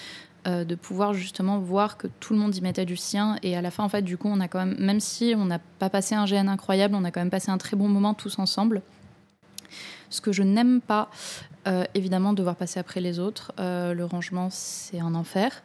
[0.46, 3.36] Euh, de pouvoir justement voir que tout le monde y mettait du sien.
[3.42, 5.44] Et à la fin, en fait, du coup, on a quand même, même si on
[5.44, 8.14] n'a pas passé un GN incroyable, on a quand même passé un très bon moment
[8.14, 8.80] tous ensemble.
[10.10, 11.10] Ce que je n'aime pas,
[11.66, 13.52] euh, évidemment, devoir passer après les autres.
[13.58, 15.62] Euh, le rangement, c'est un enfer.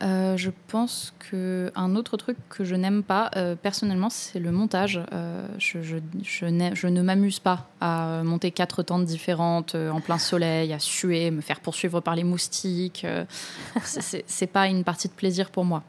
[0.00, 4.52] Euh, je pense que un autre truc que je n'aime pas euh, personnellement, c'est le
[4.52, 5.00] montage.
[5.12, 10.72] Euh, je, je, je, ne m'amuse pas à monter quatre tentes différentes en plein soleil,
[10.72, 13.06] à suer, me faire poursuivre par les moustiques.
[13.82, 15.82] c'est pas une partie de plaisir pour moi.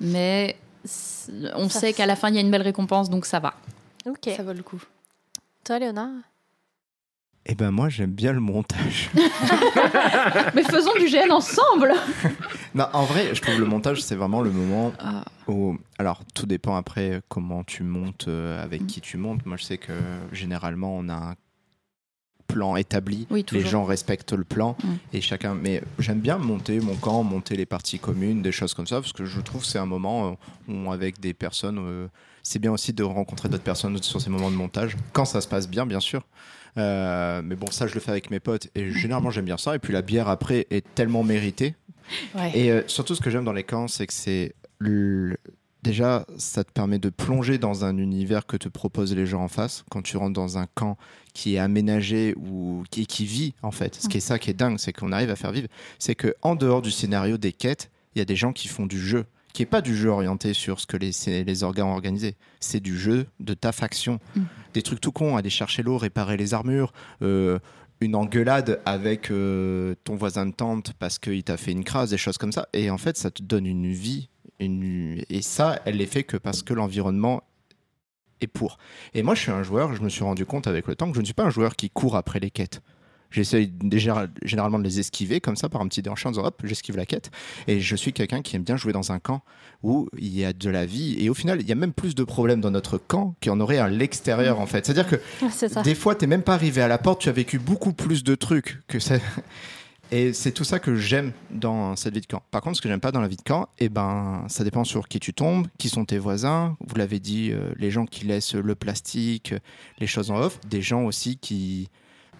[0.00, 0.56] Mais
[1.54, 3.54] on sait qu'à la fin, il y a une belle récompense, donc ça va.
[4.06, 4.30] Ok.
[4.36, 4.82] Ça vaut le coup.
[5.64, 6.10] Toi, Léonard?
[7.48, 9.10] Eh ben moi j'aime bien le montage.
[10.54, 11.94] Mais faisons du GN ensemble.
[12.74, 15.24] non, en vrai, je trouve le montage c'est vraiment le moment ah.
[15.46, 19.46] où alors tout dépend après comment tu montes euh, avec qui tu montes.
[19.46, 19.92] Moi je sais que
[20.32, 21.34] généralement on a un
[22.48, 24.88] plan établi, les gens respectent le plan mm.
[25.12, 28.86] et chacun mais j'aime bien monter mon camp, monter les parties communes, des choses comme
[28.86, 30.36] ça parce que je trouve que c'est un moment
[30.68, 32.08] euh, où avec des personnes euh,
[32.42, 35.48] c'est bien aussi de rencontrer d'autres personnes sur ces moments de montage quand ça se
[35.48, 36.22] passe bien bien sûr.
[36.78, 39.74] Euh, mais bon, ça, je le fais avec mes potes et généralement, j'aime bien ça.
[39.74, 41.74] Et puis la bière après est tellement méritée.
[42.54, 44.54] Et euh, surtout, ce que j'aime dans les camps, c'est que c'est.
[45.82, 49.48] Déjà, ça te permet de plonger dans un univers que te proposent les gens en
[49.48, 49.84] face.
[49.88, 50.98] Quand tu rentres dans un camp
[51.32, 53.94] qui est aménagé ou qui, qui vit, en fait.
[53.94, 55.68] Ce qui est ça qui est dingue, c'est qu'on arrive à faire vivre.
[56.00, 58.98] C'est qu'en dehors du scénario des quêtes, il y a des gens qui font du
[58.98, 59.26] jeu
[59.56, 62.36] qui est pas du jeu orienté sur ce que les, les organes ont organisé.
[62.60, 64.20] C'est du jeu de ta faction.
[64.34, 64.42] Mm.
[64.74, 66.92] Des trucs tout cons, aller chercher l'eau, réparer les armures,
[67.22, 67.58] euh,
[68.02, 72.18] une engueulade avec euh, ton voisin de tente parce qu'il t'a fait une crasse, des
[72.18, 72.68] choses comme ça.
[72.74, 74.28] Et en fait, ça te donne une vie.
[74.60, 75.24] Une...
[75.30, 77.42] Et ça, elle n'est fait que parce que l'environnement
[78.42, 78.76] est pour.
[79.14, 81.14] Et moi, je suis un joueur, je me suis rendu compte avec le temps que
[81.14, 82.82] je ne suis pas un joueur qui court après les quêtes.
[83.30, 86.96] J'essaie généralement de les esquiver comme ça par un petit déhanché en disant hop, j'esquive
[86.96, 87.30] la quête.
[87.66, 89.42] Et je suis quelqu'un qui aime bien jouer dans un camp
[89.82, 91.16] où il y a de la vie.
[91.18, 93.54] Et au final, il y a même plus de problèmes dans notre camp qu'il y
[93.54, 94.86] en aurait à l'extérieur en fait.
[94.86, 97.58] C'est-à-dire que des fois, tu n'es même pas arrivé à la porte, tu as vécu
[97.58, 99.16] beaucoup plus de trucs que ça.
[100.12, 102.42] Et c'est tout ça que j'aime dans cette vie de camp.
[102.52, 104.84] Par contre, ce que j'aime pas dans la vie de camp, eh ben, ça dépend
[104.84, 106.76] sur qui tu tombes, qui sont tes voisins.
[106.86, 109.52] Vous l'avez dit, euh, les gens qui laissent le plastique,
[109.98, 111.88] les choses en off, des gens aussi qui,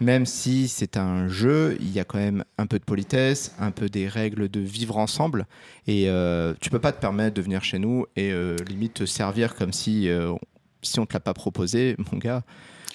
[0.00, 3.70] même si c'est un jeu, il y a quand même un peu de politesse, un
[3.70, 5.46] peu des règles de vivre ensemble.
[5.86, 9.06] Et euh, tu peux pas te permettre de venir chez nous et euh, limite te
[9.06, 10.34] servir comme si, euh,
[10.82, 12.42] si on te l'a pas proposé, mon gars.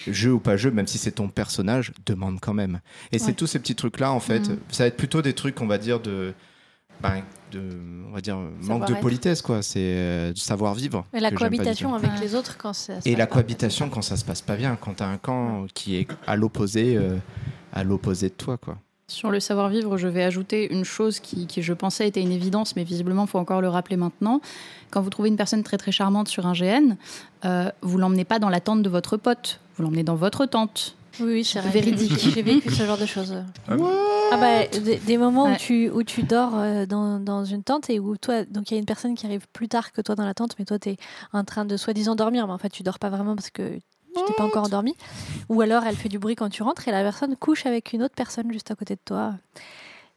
[0.07, 2.79] Jeu ou pas jeu, même si c'est ton personnage, demande quand même.
[3.11, 4.49] Et c'est tous ces petits trucs-là, en fait.
[4.49, 4.57] Mm.
[4.71, 6.33] Ça va être plutôt des trucs, on va dire, de.
[7.01, 7.61] Ben, de,
[8.07, 9.61] on va dire, manque de politesse, quoi.
[9.61, 11.05] C'est euh, du savoir vivre.
[11.13, 14.41] Et la cohabitation avec les autres quand ça Et la cohabitation quand ça se passe
[14.41, 17.17] pas bien, quand tu as un camp qui est à l'opposé, euh,
[17.73, 18.77] à l'opposé de toi, quoi.
[19.07, 22.85] Sur le savoir-vivre, je vais ajouter une chose qui, je pensais était une évidence, mais
[22.85, 24.39] visiblement, il faut encore le rappeler maintenant.
[24.89, 26.95] Quand vous trouvez une personne très très charmante sur un GN,
[27.43, 30.95] euh, vous l'emmenez pas dans la tente de votre pote, vous l'emmenez dans votre tente.
[31.19, 32.17] Oui, oui c'est véridique.
[32.17, 33.35] J'ai vécu ce genre de choses.
[33.67, 33.75] Ah,
[34.31, 37.99] ah bah, des, moments où, tu, où tu dors euh, dans, dans, une tente et
[37.99, 40.25] où toi, donc il y a une personne qui arrive plus tard que toi dans
[40.25, 40.97] la tente, mais toi, tu es
[41.33, 43.79] en train de soi-disant dormir, mais en fait, tu dors pas vraiment parce que
[44.15, 44.95] tu t'es pas encore endormi.
[45.49, 48.03] Ou alors elle fait du bruit quand tu rentres et la personne couche avec une
[48.03, 49.35] autre personne juste à côté de toi.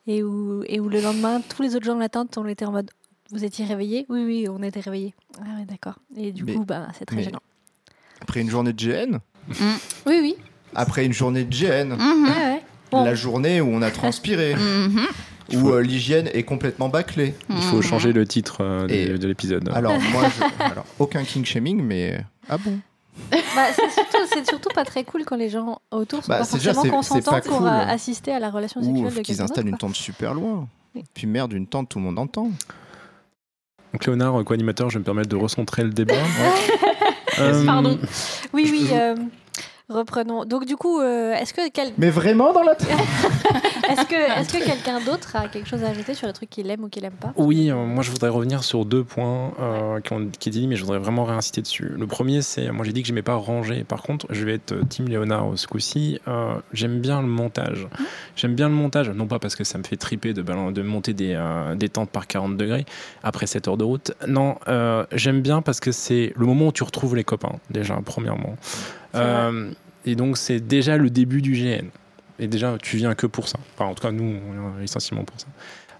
[0.07, 2.66] Et où, et où le lendemain, tous les autres gens de la tente, on était
[2.66, 2.90] en mode
[3.30, 4.04] Vous étiez réveillés?
[4.09, 5.14] Oui, oui, on était réveillés.
[5.40, 5.94] Ah ouais, d'accord.
[6.16, 7.40] Et du coup, bah, c'est très gênant.
[8.20, 9.18] Après une journée de GN.
[10.07, 10.37] Oui, oui.
[10.74, 13.04] Après une journée de GN mm-hmm.
[13.04, 14.54] La journée où on a transpiré.
[14.54, 15.08] Mm-hmm.
[15.52, 17.34] où euh, l'hygiène est complètement bâclée.
[17.50, 19.68] Il faut changer le titre euh, de, l'épisode.
[19.74, 20.24] Alors, moi,
[20.58, 22.20] alors, aucun king shaming, mais.
[22.48, 22.78] Ah bon
[23.30, 23.66] bah,
[24.32, 27.64] c'est surtout, pas très cool quand les gens autour sont bah, pas forcément consentants pour
[27.64, 30.66] euh, assister à la relation sexuelle Ou de qu'ils installent une tente super loin.
[31.14, 32.50] Puis merde, une tente, tout le monde entend.
[33.92, 36.14] Donc Léonard, co-animateur, je vais me permettre de recentrer le débat.
[37.64, 38.00] Pardon.
[38.52, 38.90] Oui, oui.
[39.90, 40.47] Reprenons.
[40.47, 41.61] Donc du coup, euh, est-ce que
[41.99, 42.73] mais vraiment dans la
[43.90, 46.70] est-ce que est-ce que quelqu'un d'autre a quelque chose à ajouter sur les trucs qu'il
[46.70, 50.01] aime ou qu'il aime pas Oui, euh, moi je voudrais revenir sur deux points euh,
[50.01, 51.92] qui ont qui dit, mais je voudrais vraiment réinciter dessus.
[51.99, 53.85] Le premier, c'est moi j'ai dit que j'aimais pas ranger.
[53.85, 56.18] Par contre, je vais être Team Léonard ce coup-ci.
[56.73, 57.85] j'aime bien le montage.
[57.85, 58.05] Mmh.
[58.37, 61.12] J'aime bien le montage, non pas parce que ça me fait triper de, de monter
[61.12, 61.38] des,
[61.77, 62.87] des tentes par 40 degrés
[63.23, 64.12] après 7 heures de route.
[64.27, 64.57] Non,
[65.12, 68.57] j'aime bien parce que c'est le moment où tu retrouves les copains déjà premièrement.
[69.14, 69.70] Euh,
[70.07, 71.87] et donc, c'est déjà le début du GN.
[72.38, 73.59] Et déjà, tu viens que pour ça.
[73.74, 75.46] Enfin, en tout cas, nous, on vient essentiellement pour ça.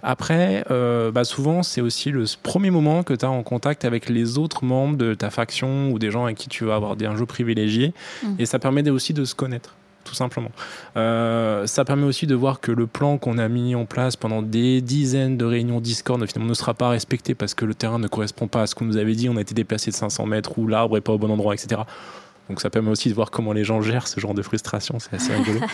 [0.07, 4.11] Après, euh, bah souvent, c'est aussi le premier moment que tu as en contact avec
[4.11, 7.07] les autres membres de ta faction ou des gens avec qui tu vas avoir des,
[7.07, 7.95] un jeu privilégié.
[8.23, 8.35] Mmh.
[8.39, 10.51] Et ça permet aussi de se connaître, tout simplement.
[10.99, 14.43] Euh, ça permet aussi de voir que le plan qu'on a mis en place pendant
[14.43, 18.07] des dizaines de réunions Discord finalement ne sera pas respecté parce que le terrain ne
[18.07, 19.31] correspond pas à ce qu'on nous avait dit.
[19.31, 21.81] On a été déplacé de 500 mètres ou l'arbre n'est pas au bon endroit, etc.
[22.49, 25.15] Donc ça permet aussi de voir comment les gens gèrent ce genre de frustration, c'est
[25.15, 25.61] assez rigolo.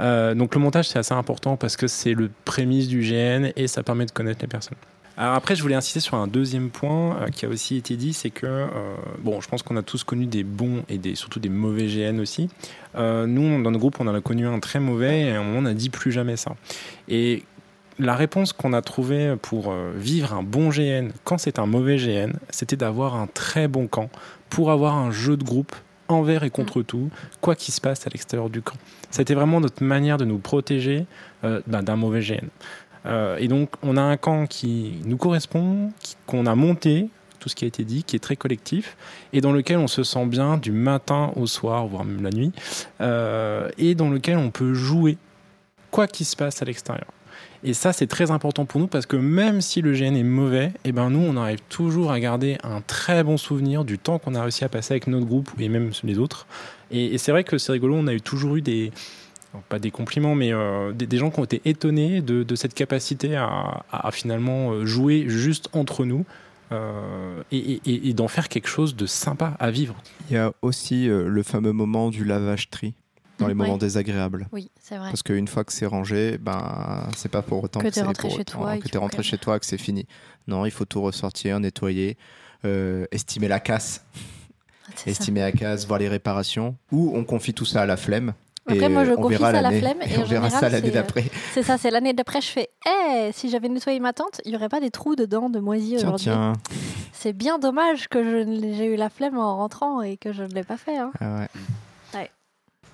[0.00, 3.68] Euh, donc le montage c'est assez important parce que c'est le prémisse du GN et
[3.68, 4.76] ça permet de connaître les personnes.
[5.16, 8.12] Alors après, je voulais insister sur un deuxième point euh, qui a aussi été dit,
[8.12, 8.66] c'est que, euh,
[9.20, 12.18] bon, je pense qu'on a tous connu des bons et des, surtout des mauvais GN
[12.18, 12.50] aussi.
[12.96, 15.90] nous, dans nos groupes, on en a connu un très mauvais et on n'a dit
[15.90, 16.56] plus jamais ça.
[17.06, 17.44] Et
[18.00, 22.32] la réponse qu'on a trouvée pour vivre un bon GN quand c'est un mauvais GN,
[22.50, 24.10] c'était d'avoir un très bon camp
[24.50, 25.76] pour avoir un jeu de groupe
[26.08, 26.84] envers et contre mm.
[26.84, 28.76] tout, quoi qu'il se passe à l'extérieur du camp.
[29.10, 31.06] C'était vraiment notre manière de nous protéger
[31.44, 32.48] euh, d'un mauvais GN.
[33.06, 35.92] Euh, et donc, on a un camp qui nous correspond,
[36.26, 38.96] qu'on a monté, tout ce qui a été dit, qui est très collectif,
[39.32, 42.52] et dans lequel on se sent bien du matin au soir, voire même la nuit,
[43.00, 45.18] euh, et dans lequel on peut jouer,
[45.90, 47.06] quoi qu'il se passe à l'extérieur.
[47.66, 50.70] Et ça, c'est très important pour nous parce que même si le GN est mauvais,
[50.84, 54.34] eh ben nous, on arrive toujours à garder un très bon souvenir du temps qu'on
[54.34, 56.46] a réussi à passer avec notre groupe et même les autres.
[56.90, 58.92] Et, c'est vrai que c'est rigolo, on a toujours eu des,
[59.70, 64.10] pas des compliments, mais euh, des, gens qui ont été étonnés de, cette capacité à,
[64.12, 66.26] finalement euh, jouer juste entre nous.
[66.72, 69.94] Euh, et, d'en faire quelque chose de sympa à vivre.
[70.28, 72.94] Il y a aussi le fameux moment du lavage tri
[73.38, 74.48] dans les moments désagréables.
[74.52, 75.08] Oui, c'est vrai.
[75.08, 78.30] Parce qu'une fois que c'est rangé, ben, c'est pas pour autant que, tu es rentré
[78.30, 80.06] chez toi, que tu es rentré chez toi, que c'est fini.
[80.46, 82.16] Non, il faut tout ressortir, nettoyer,
[82.64, 84.04] euh, estimer la casse.
[85.06, 86.76] estimer la casse, voir les réparations.
[86.92, 88.34] Ou on confie tout ça à la flemme.
[88.66, 89.98] Après, moi, je confie ça à la flemme.
[90.02, 91.24] Et, on verra ça l'année d'après.
[91.52, 92.40] C'est ça, c'est l'année d'après.
[92.40, 95.50] Je fais, hé, si j'avais nettoyé ma tente, il n'y aurait pas des trous dedans
[95.50, 96.30] de moisi aujourd'hui.
[97.12, 98.44] C'est bien dommage que
[98.74, 100.96] j'ai eu la flemme en rentrant et que je ne l'ai pas fait.
[100.96, 101.12] Hein.
[101.20, 101.48] Ah ouais.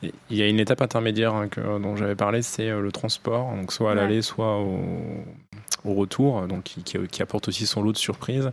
[0.02, 3.72] Il y a une étape intermédiaire hein, dont j'avais parlé, c'est euh, le transport, donc
[3.72, 8.50] soit à l'aller, soit au, retour, donc qui, apporte aussi son lot de surprises.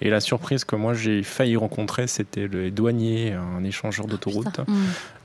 [0.00, 4.58] Et la surprise que moi j'ai failli rencontrer, c'était le douanier, un échangeur d'autoroute.
[4.66, 4.74] Mm.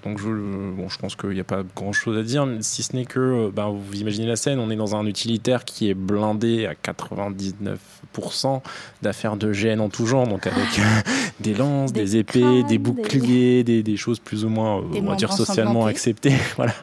[0.03, 3.05] Donc je, bon, je pense qu'il n'y a pas grand-chose à dire, si ce n'est
[3.05, 6.73] que, ben, vous imaginez la scène, on est dans un utilitaire qui est blindé à
[6.73, 8.61] 99%
[9.01, 10.67] d'affaires de GN en tout genre, donc avec
[11.39, 13.81] des lances, des, épées, des boucliers, des...
[13.81, 16.33] Des, choses plus ou moins, euh, on va dire, socialement acceptées.
[16.57, 16.73] voilà.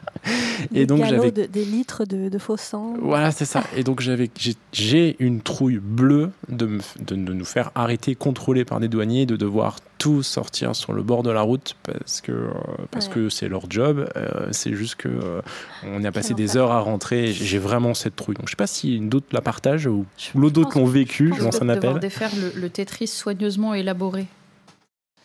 [0.73, 2.95] Et donc j'avais des litres de, de, faux sang.
[3.01, 3.63] Voilà, c'est ça.
[3.75, 4.29] Et donc j'avais,
[4.71, 9.35] j'ai une trouille bleue de, de, de nous faire arrêter, contrôler par des douaniers, de
[9.35, 12.51] devoir tout sortir sur le bord de la route parce que euh,
[12.89, 14.09] parce que c'est leur job.
[14.15, 15.41] Euh, c'est juste que euh,
[15.85, 17.27] on a passé des heures à rentrer.
[17.27, 18.35] J'ai vraiment cette trouille.
[18.35, 21.33] Donc je sais pas si d'autres la partagent ou, d'autres l'ont vécu.
[21.37, 21.99] Je lance un appel.
[21.99, 24.27] défaire le, le Tetris soigneusement élaboré.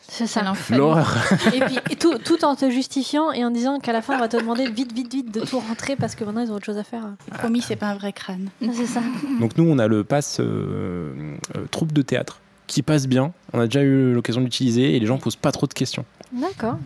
[0.09, 0.41] C'est ça.
[0.71, 1.15] L'horreur.
[1.53, 4.27] Et puis tout, tout en te justifiant et en disant qu'à la fin on va
[4.27, 6.77] te demander vite, vite, vite de tout rentrer parce que maintenant ils ont autre chose
[6.77, 7.03] à faire.
[7.33, 8.49] Promis, c'est pas un vrai crâne.
[8.61, 9.01] C'est ça.
[9.39, 13.33] Donc nous, on a le pass euh, euh, troupe de théâtre qui passe bien.
[13.53, 16.05] On a déjà eu l'occasion d'utiliser et les gens posent pas trop de questions.
[16.31, 16.77] D'accord.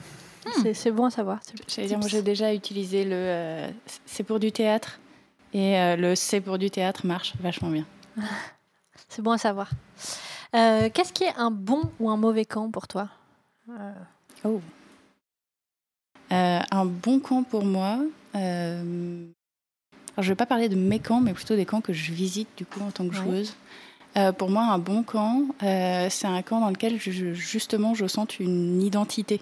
[0.61, 1.39] C'est- C'est bon à savoir.
[1.67, 3.69] J'allais dire, moi j'ai déjà utilisé le euh,
[4.05, 4.99] c'est pour du théâtre
[5.53, 7.85] et euh, le c'est pour du théâtre marche vachement bien.
[9.09, 9.69] C'est bon à savoir.
[10.55, 13.09] Euh, Qu'est-ce qui est un bon ou un mauvais camp pour toi?
[13.69, 13.91] Euh,
[14.45, 14.61] Oh.
[16.31, 17.99] Euh, un bon camp pour moi.
[18.35, 19.25] euh,
[20.15, 22.47] alors je vais pas parler de mes camps, mais plutôt des camps que je visite
[22.57, 23.43] du coup en tant que Ouais.
[24.17, 28.07] Euh, pour moi, un bon camp, euh, c'est un camp dans lequel je- justement je
[28.07, 29.41] sente une identité,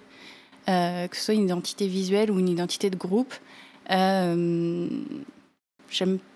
[0.67, 3.33] Euh, que ce soit une identité visuelle ou une identité de groupe.
[3.89, 5.07] J'aime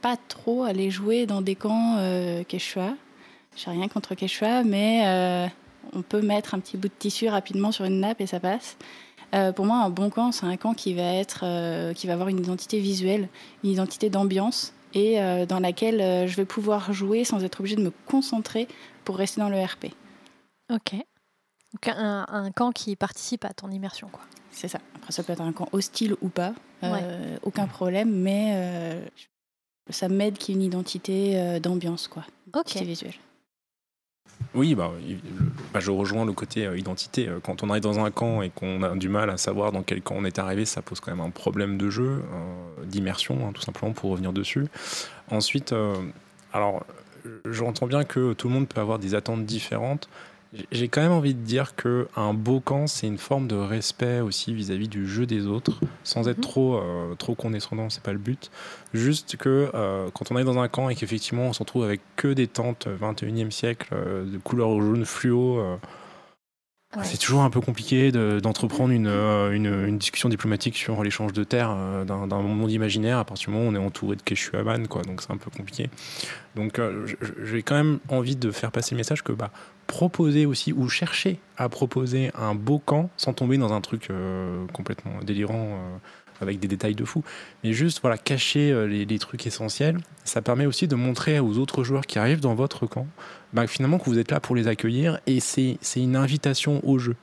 [0.02, 1.98] pas trop aller jouer dans des camps
[2.48, 2.96] Quechua.
[3.56, 5.52] J'ai rien contre Quechua, mais
[5.94, 8.78] on peut mettre un petit bout de tissu rapidement sur une nappe et ça passe.
[9.56, 12.40] Pour moi, un bon camp, c'est un camp qui va être, qui va avoir une
[12.40, 13.28] identité visuelle,
[13.64, 17.76] une identité d'ambiance et euh, dans laquelle euh, je vais pouvoir jouer sans être obligée
[17.76, 18.68] de me concentrer
[19.04, 19.88] pour rester dans le RP.
[20.72, 20.94] Ok.
[21.74, 24.22] Donc un, un camp qui participe à ton immersion, quoi.
[24.52, 24.80] C'est ça.
[24.96, 26.54] Après, ça peut être un camp hostile ou pas,
[26.84, 29.06] euh, aucun problème, mais euh,
[29.90, 32.24] ça m'aide qu'il y ait une identité euh, d'ambiance, quoi,
[32.56, 32.76] Ok.
[32.76, 33.16] visuelle.
[34.56, 34.92] Oui, bah,
[35.74, 37.28] bah, je rejoins le côté euh, identité.
[37.28, 39.82] Euh, Quand on arrive dans un camp et qu'on a du mal à savoir dans
[39.82, 43.48] quel camp on est arrivé, ça pose quand même un problème de jeu, euh, d'immersion,
[43.48, 44.68] hein, tout simplement, pour revenir dessus.
[45.32, 45.74] Ensuite,
[46.52, 46.86] alors,
[47.50, 50.08] j'entends bien que tout le monde peut avoir des attentes différentes.
[50.72, 54.20] J'ai- quand même envie de dire que un beau camp, c'est une forme de respect
[54.20, 56.44] aussi vis-à-vis du jeu des autres, sans être Mhm.
[56.44, 58.52] trop, euh, trop condescendant, c'est pas le but.
[58.94, 62.02] Juste que euh, quand on est dans un camp et qu'effectivement on se retrouve avec
[62.18, 65.76] que des tentes 21e siècle euh, de couleur jaune fluo, euh,
[66.96, 67.04] Ouais.
[67.06, 71.34] c'est toujours un peu compliqué de- d'entreprendre une, euh, une, une discussion diplomatique sur l'échange
[71.34, 74.22] de terres euh, d'un monde imaginaire à partir du moment où on est entouré de
[74.22, 75.02] Keshuaman, quoi.
[75.02, 75.90] Donc c'est un peu compliqué.
[76.54, 77.08] Donc euh,
[77.44, 79.50] j'ai quand même envie de faire passer le message que bah,
[79.88, 84.66] proposer aussi ou chercher à proposer un beau camp sans tomber dans un truc euh,
[84.74, 85.98] complètement délirant euh,
[86.42, 87.24] avec des détails de fou.
[87.64, 91.84] Mais juste voilà, cacher euh, les, trucs essentiels, ça permet aussi de montrer aux autres
[91.84, 93.08] joueurs qui arrivent dans votre camp
[93.54, 97.16] bah, finalement que vous êtes là pour les accueillir et c'est une invitation au jeu.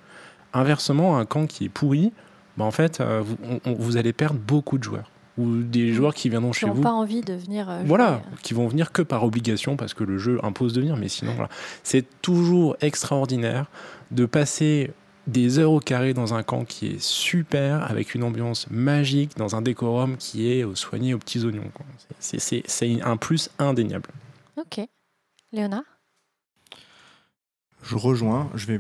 [0.53, 2.13] Inversement, un camp qui est pourri,
[2.57, 3.03] bah, en fait,
[3.65, 5.11] vous allez perdre beaucoup de joueurs.
[5.41, 6.83] Ou des joueurs qui viendront Qui chez n'ont vous.
[6.83, 7.69] pas envie de venir.
[7.71, 7.89] euh, jouer.
[7.89, 10.97] Voilà, qui vont venir que par obligation parce que le jeu impose de venir.
[10.97, 11.49] Mais sinon, voilà.
[11.83, 13.67] c'est toujours extraordinaire
[14.11, 14.91] de passer
[15.27, 19.55] des heures au carré dans un camp qui est super, avec une ambiance magique, dans
[19.55, 21.71] un décorum qui est euh, soigné aux petits oignons.
[21.75, 21.87] quoi.
[22.19, 24.09] C'est- C'est c'est un plus indéniable.
[24.57, 24.81] Ok.
[25.53, 25.83] Léonard?
[27.83, 28.51] Je rejoins.
[28.55, 28.79] Je vais,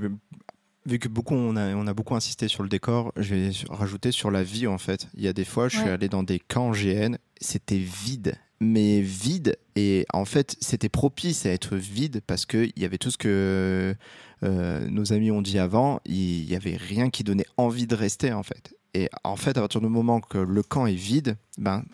[0.90, 4.12] vu que beaucoup on a, on a beaucoup insisté sur le décor, je vais rajouter
[4.12, 5.07] sur la vie en fait.
[5.14, 9.00] Il y a des fois, je suis allé dans des camps GN, c'était vide, mais
[9.00, 9.57] vide.
[9.76, 13.18] Et en fait, c'était propice à être vide parce que il y avait tout ce
[13.18, 13.94] que
[14.42, 16.00] euh, nos amis ont dit avant.
[16.05, 18.74] Il y avait rien qui donnait envie de rester en fait.
[18.92, 21.85] Et en fait, à partir du moment que le camp est vide, ben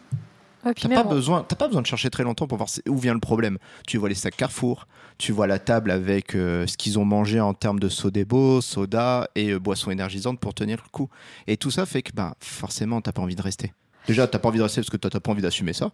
[0.64, 3.14] Ouais, T'as pas, besoin, t'as pas besoin de chercher très longtemps pour voir où vient
[3.14, 3.58] le problème.
[3.86, 4.88] Tu vois les sacs Carrefour,
[5.18, 9.28] tu vois la table avec euh, ce qu'ils ont mangé en termes de sodebo, soda
[9.36, 11.08] et euh, boissons énergisantes pour tenir le coup.
[11.46, 13.72] Et tout ça fait que bah, forcément, t'as pas envie de rester.
[14.08, 15.90] Déjà, t'as pas envie de rester parce que toi, t'as pas envie d'assumer ça.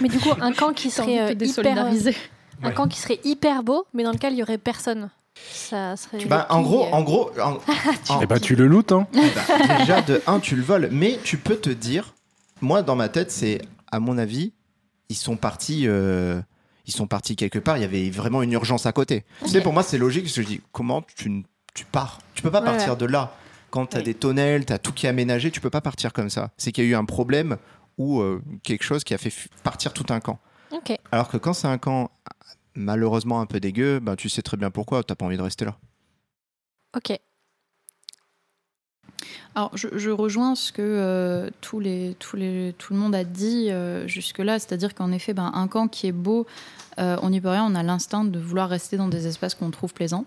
[0.00, 2.16] Mais du coup, un camp qui serait euh, hyper, désolidariser.
[2.62, 2.74] un Ouais.
[2.74, 5.10] camp qui serait hyper beau, mais dans lequel il y aurait personne.
[5.52, 6.24] Ça serait.
[6.26, 7.58] Bah, en gros, en gros, en-
[8.14, 11.18] en- Eh bah, tu le lootes, hein bah, déjà de un, tu le voles, mais
[11.24, 12.14] tu peux te dire,
[12.60, 14.52] moi dans ma tête, c'est à mon avis,
[15.08, 15.86] ils sont partis.
[15.86, 16.40] euh,
[16.86, 19.24] ils sont partis quelque part, il y avait vraiment une urgence à côté.
[19.42, 21.44] Tu sais, pour moi, c'est logique, parce que je dis, comment tu,
[21.74, 22.18] tu pars?
[22.34, 23.32] Tu peux pas Ouais, partir de là.
[23.70, 26.12] Quand tu as des tonnelles, tu as tout qui est aménagé, tu peux pas partir
[26.12, 26.50] comme ça.
[26.56, 27.58] C'est qu'il y a eu un problème
[27.96, 30.40] ou euh, quelque chose qui a fait partir tout un camp.
[30.72, 30.96] Ok.
[31.12, 32.10] Alors que quand c'est un camp
[32.74, 35.64] malheureusement un peu dégueu, ben, tu sais très bien pourquoi, t'as pas envie de rester
[35.66, 35.76] là.
[36.96, 37.16] Ok.
[39.54, 43.24] Alors, je, je rejoins ce que euh, tous les, tous les, tout le monde a
[43.24, 46.46] dit euh, jusque-là, c'est-à-dire qu'en effet, ben, un camp qui est beau,
[46.98, 49.70] euh, on n'y peut rien, on a l'instinct de vouloir rester dans des espaces qu'on
[49.70, 50.24] trouve plaisants.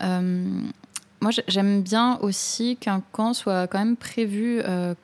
[0.00, 4.60] Moi, j'ai- j'aime bien aussi qu'un camp soit quand même prévu,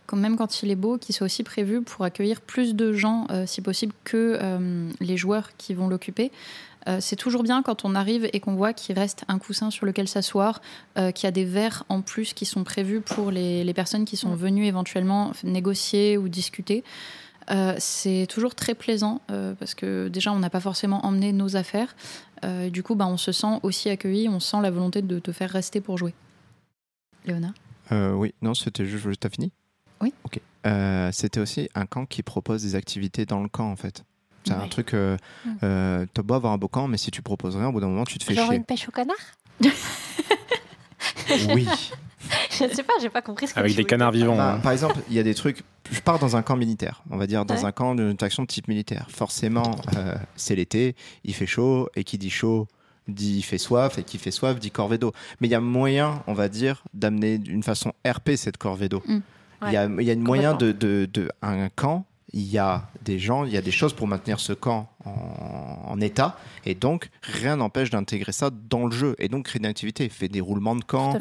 [0.06, 3.26] quand même quand il est beau, qu'il soit aussi prévu pour accueillir plus de gens,
[3.46, 4.38] si possible, que
[5.00, 6.30] les joueurs qui vont l'occuper.
[6.88, 9.86] Euh, c'est toujours bien quand on arrive et qu'on voit qu'il reste un coussin sur
[9.86, 10.60] lequel s'asseoir,
[10.98, 14.04] euh, qu'il y a des verres en plus qui sont prévus pour les, les personnes
[14.04, 16.82] qui sont venues éventuellement négocier ou discuter.
[17.50, 21.56] Euh, c'est toujours très plaisant euh, parce que déjà on n'a pas forcément emmené nos
[21.56, 21.96] affaires.
[22.44, 25.32] Euh, du coup, bah, on se sent aussi accueilli, on sent la volonté de te
[25.32, 26.14] faire rester pour jouer.
[27.26, 27.52] Léona?
[27.92, 29.20] Euh, oui, non, c'était juste.
[29.20, 29.52] T'as fini?
[30.00, 30.14] Oui.
[30.24, 30.40] Ok.
[30.66, 34.04] Euh, c'était aussi un camp qui propose des activités dans le camp, en fait.
[34.44, 34.94] C'est un truc.
[34.94, 35.50] Euh, Mm.
[35.62, 37.88] euh, T'as beau avoir un beau camp, mais si tu proposes rien, au bout d'un
[37.88, 38.56] moment, tu te fais Genre chier.
[38.56, 39.16] une pêche au canard
[41.54, 41.66] Oui.
[42.50, 44.22] Je sais pas, j'ai pas compris ce que Avec tu des canards dire.
[44.22, 44.36] vivants.
[44.36, 44.60] Bah, hein.
[44.60, 45.62] par exemple, il y a des trucs.
[45.90, 47.64] Je pars dans un camp militaire, on va dire dans Ouais.
[47.64, 49.06] un camp d'une action de type militaire.
[49.10, 52.68] Forcément, euh, c'est l'été, il fait chaud, et qui dit chaud
[53.08, 55.12] dit il fait soif, et qui fait soif dit corvée d'eau.
[55.40, 59.02] Mais il y a moyen, on va dire, d'amener d'une façon RP cette corvée d'eau.
[59.06, 59.18] Mm.
[59.66, 62.04] Il y a, il y a une moyen de, de, de- un camp.
[62.32, 65.82] Il y a des gens, il y a des choses pour maintenir ce camp en,
[65.88, 69.66] en état, et donc rien n'empêche d'intégrer ça dans le jeu, et donc créer une
[69.66, 71.18] activité, fait des roulements de camp,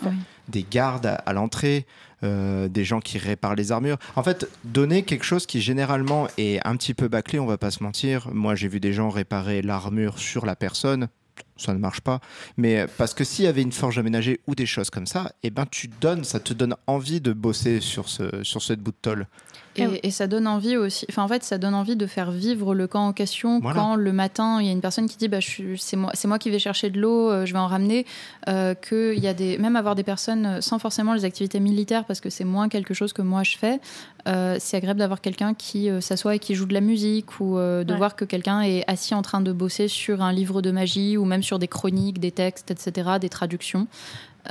[0.50, 1.88] des gardes à, à l'entrée,
[2.24, 3.98] euh, des gens qui réparent les armures.
[4.16, 7.72] En fait, donner quelque chose qui généralement est un petit peu bâclé, on va pas
[7.72, 8.28] se mentir.
[8.34, 11.08] Moi, j'ai vu des gens réparer l'armure sur la personne.
[11.56, 12.20] Ça ne marche pas.
[12.58, 15.50] Mais parce que s'il y avait une forge aménagée ou des choses comme ça, eh
[15.50, 18.98] ben tu donnes, ça te donne envie de bosser sur, ce, sur cette bout de
[19.02, 19.28] tôle.
[19.76, 21.06] Et, et ça donne envie aussi.
[21.10, 23.80] Enfin, en fait, ça donne envie de faire vivre le camp en question Voilà.
[23.80, 25.38] quand le matin il y a une personne qui dit bah,
[25.78, 28.06] c'est moi, c'est moi qui vais chercher de l'eau, euh, je vais en ramener.
[28.48, 31.60] Euh, que il y a des, même avoir des personnes euh, sans forcément les activités
[31.60, 33.80] militaires parce que c'est moins quelque chose que moi je fais.
[34.28, 37.58] euh, c'est agréable d'avoir quelqu'un qui euh, s'assoit et qui joue de la musique ou
[37.58, 37.98] euh, de Ouais.
[37.98, 41.26] voir que quelqu'un est assis en train de bosser sur un livre de magie ou
[41.26, 43.88] même sur des chroniques, des textes, etc., des traductions.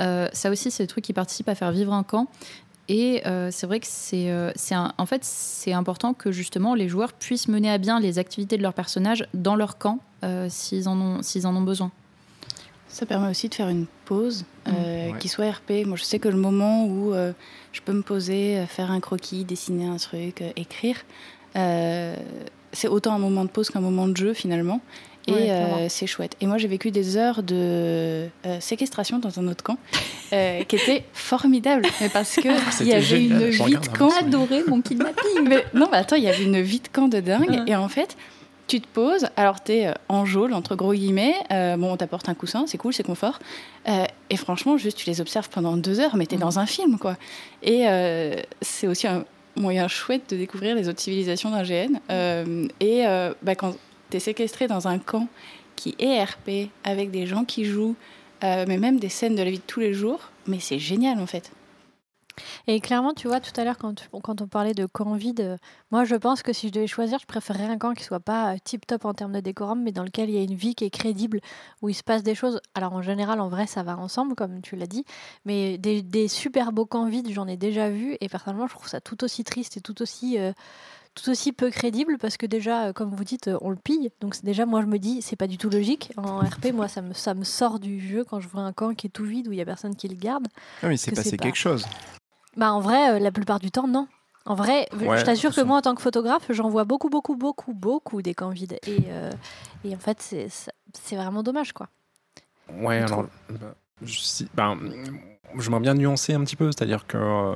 [0.01, 2.27] Euh, ça aussi, c'est des trucs qui participent à faire vivre un camp.
[2.91, 6.73] Et euh, c'est vrai que c'est, euh, c'est un- en fait, c'est important que justement
[6.73, 10.47] les joueurs puissent mener à bien les activités de leur personnage dans leur camp euh,
[10.49, 11.91] s'ils, en ont, s'ils en ont besoin.
[12.87, 15.19] Ça permet aussi de faire une pause euh, Ouais.
[15.19, 15.85] qui soit RP.
[15.85, 17.31] Moi, je sais que le moment où euh,
[17.71, 20.97] je peux me poser, faire un croquis, dessiner un truc, euh, écrire,
[21.55, 22.15] euh,
[22.73, 24.81] c'est autant un moment de pause qu'un moment de jeu finalement.
[25.29, 26.35] Et Ouais, euh, c'est chouette.
[26.41, 29.77] Et moi, j'ai vécu des heures de euh, séquestration dans un autre camp
[30.33, 31.83] euh, qui était formidable.
[32.01, 34.09] Mais parce que il y Ah, C'était avait génial, une vie de camp.
[34.19, 37.19] Adoré mon kidnapping mais non, mais attends, il y avait une vie de camp de
[37.19, 37.49] dingue.
[37.49, 37.63] Ouais.
[37.67, 38.17] Et en fait,
[38.67, 41.33] tu te poses, alors tu es en geôle, entre gros guillemets.
[41.51, 43.39] euh, bon, on t'apporte un coussin, c'est cool, c'est confort.
[43.87, 46.41] Euh, et franchement, juste tu les observes pendant deux heures, mais tu es Mm.
[46.41, 47.17] dans un film, quoi.
[47.63, 49.25] Et euh, c'est aussi un
[49.55, 51.99] moyen chouette de découvrir les autres civilisations d'un GN.
[52.11, 53.75] Euh, et euh, bah, quand
[54.09, 55.27] tu es séquestré dans un camp
[55.75, 57.95] qui est RP, avec des gens qui jouent,
[58.43, 61.19] euh, mais même des scènes de la vie de tous les jours, mais c'est génial
[61.19, 61.51] en fait.
[62.67, 65.57] Et clairement, tu vois, tout à l'heure, quand, on parlait de camp vide, euh,
[65.91, 68.55] moi, je pense que si je devais choisir, je préférerais un camp qui soit pas
[68.63, 70.85] tip top en termes de décorum, mais dans lequel il y a une vie qui
[70.85, 71.41] est crédible,
[71.81, 72.61] où il se passe des choses.
[72.75, 75.05] Alors, en général, en vrai, ça va ensemble, comme tu l'as dit,
[75.45, 78.87] mais des, des super beaux camps vides, j'en ai déjà vu, et personnellement, je trouve
[78.87, 80.39] ça tout aussi triste et tout aussi.
[80.39, 80.53] euh,
[81.15, 84.11] tout aussi peu crédible parce que déjà, euh, comme vous dites, euh, on le pille.
[84.21, 86.11] Donc c'est déjà, moi je me dis, c'est pas du tout logique.
[86.17, 88.93] En RP, moi, ça me, ça me sort du jeu quand je vois un camp
[88.95, 90.47] qui est tout vide où il y a personne qui le garde.
[90.81, 91.85] Ah, mais il s'est Que passé c'est pas- quelque chose.
[92.57, 94.07] Bah en vrai, euh, la plupart du temps, non.
[94.45, 97.35] En vrai, Ouais, je t'assure que moi, en tant que photographe, j'en vois beaucoup, beaucoup,
[97.35, 98.79] beaucoup, beaucoup des camps vides.
[98.87, 99.29] Et, euh,
[99.83, 100.47] et en fait, c'est
[100.93, 101.87] c'est vraiment dommage, quoi.
[102.71, 104.75] Ouais, alors, bah, je, si- bah,
[105.59, 107.55] j'aimerais bien nuancer un petit peu, c'est-à-dire que euh,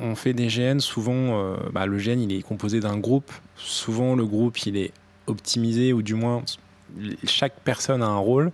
[0.00, 3.30] on fait des GN, souvent, euh, bah, le GN, il est composé d'un groupe.
[3.56, 4.92] Souvent, le groupe, il est
[5.26, 6.42] optimisé, ou du moins,
[7.24, 8.52] chaque personne a un rôle.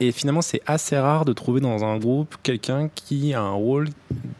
[0.00, 3.88] Et finalement, c'est assez rare de trouver dans un groupe quelqu'un qui a un rôle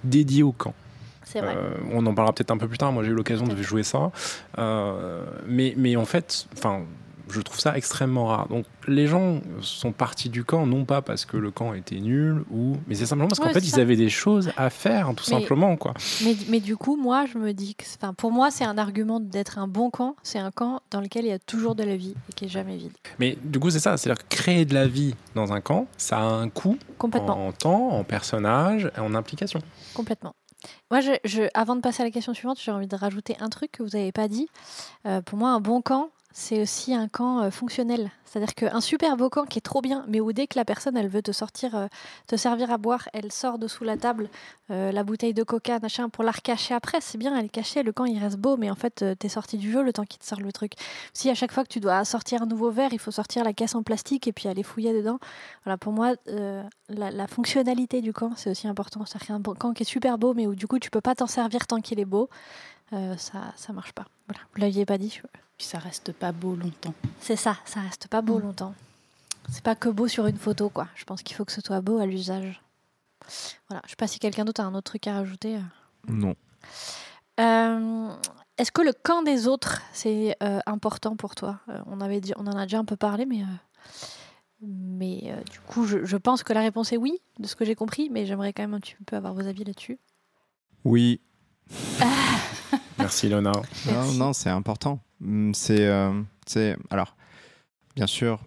[0.02, 0.74] dédié au camp.
[1.22, 1.54] C'est vrai.
[1.56, 2.92] Euh, on en parlera peut-être un peu plus tard.
[2.92, 4.10] Moi, j'ai eu l'occasion de jouer ça.
[4.58, 6.82] Euh, mais, mais en fait, enfin,
[7.28, 8.48] je trouve ça extrêmement rare.
[8.48, 12.44] Donc, les gens sont partis du camp, non pas parce que le camp était nul,
[12.50, 15.40] ou, mais c'est simplement parce qu'en fait, ils avaient des choses à faire, tout Mais-
[15.40, 15.94] simplement, quoi.
[16.24, 19.20] Mais, mais du coup, moi, je me dis que, enfin, pour moi, c'est un argument
[19.20, 20.16] d'être un bon camp.
[20.22, 22.48] C'est un camp dans lequel il y a toujours de la vie et qui est
[22.48, 22.92] jamais vide.
[23.18, 23.96] Mais du coup, c'est ça.
[23.96, 27.52] C'est-à-dire que créer de la vie dans un camp, ça a un coût Complètement, en
[27.52, 29.60] temps, en personnage, et en implication.
[29.94, 30.34] complètement.
[30.90, 33.48] Moi, je, je- avant de passer à la question suivante, j'ai envie de rajouter un
[33.50, 34.48] truc que vous n'avez pas dit.
[35.06, 38.10] Euh, pour moi, un bon camp, c'est aussi un camp euh, fonctionnel.
[38.24, 40.96] C'est-à-dire qu'un super beau camp qui est trop bien, mais où dès que la personne,
[40.96, 41.86] elle veut te sortir, euh,
[42.26, 44.28] te servir à boire, elle sort de sous la table
[44.72, 47.00] euh, la bouteille de coca, machin, pour la recacher après.
[47.00, 49.58] C'est bien, elle est cachée, le camp, il reste beau, mais en fait, t'es sorti
[49.58, 50.72] du jeu le temps qu'il te sort le truc.
[51.12, 53.52] Si à chaque fois que tu dois sortir un nouveau verre, il faut sortir la
[53.52, 55.20] caisse en plastique et puis aller fouiller dedans.
[55.62, 56.14] Voilà, pour moi,
[56.88, 59.04] la, fonctionnalité du camp, c'est aussi important.
[59.06, 61.28] C'est-à-dire qu'un camp qui est super beau, mais où du coup, tu peux pas t'en
[61.28, 62.28] servir tant qu'il est beau,
[62.90, 64.06] ça, ça marche pas.
[64.26, 65.20] Voilà, vous l'aviez pas dit.
[65.58, 66.94] Puis ça reste pas beau longtemps.
[67.20, 68.42] C'est ça, ça reste pas beau Mm.
[68.42, 68.74] longtemps.
[69.50, 70.88] C'est pas que beau sur une photo, quoi.
[70.94, 72.62] Je pense qu'il faut que ce soit beau à l'usage.
[73.68, 75.58] Voilà, je sais pas si quelqu'un d'autre a un autre truc à rajouter.
[76.08, 76.34] Non.
[77.40, 78.10] Euh,
[78.58, 81.60] Est-ce que le camp des autres, c'est euh, important pour toi?
[81.68, 83.46] Euh, on, avait dit, on en a déjà un peu parlé, mais euh,
[84.62, 87.64] mais euh, du coup, je, je pense que la réponse est oui, de ce que
[87.64, 89.98] j'ai compris, mais j'aimerais quand même un petit peu avoir vos avis là-dessus.
[90.84, 91.20] Oui.
[92.98, 93.62] Merci Léonard.
[94.16, 95.00] Non, c'est important.
[95.52, 97.16] C'est, euh, c'est- alors,
[97.96, 98.40] bien sûr,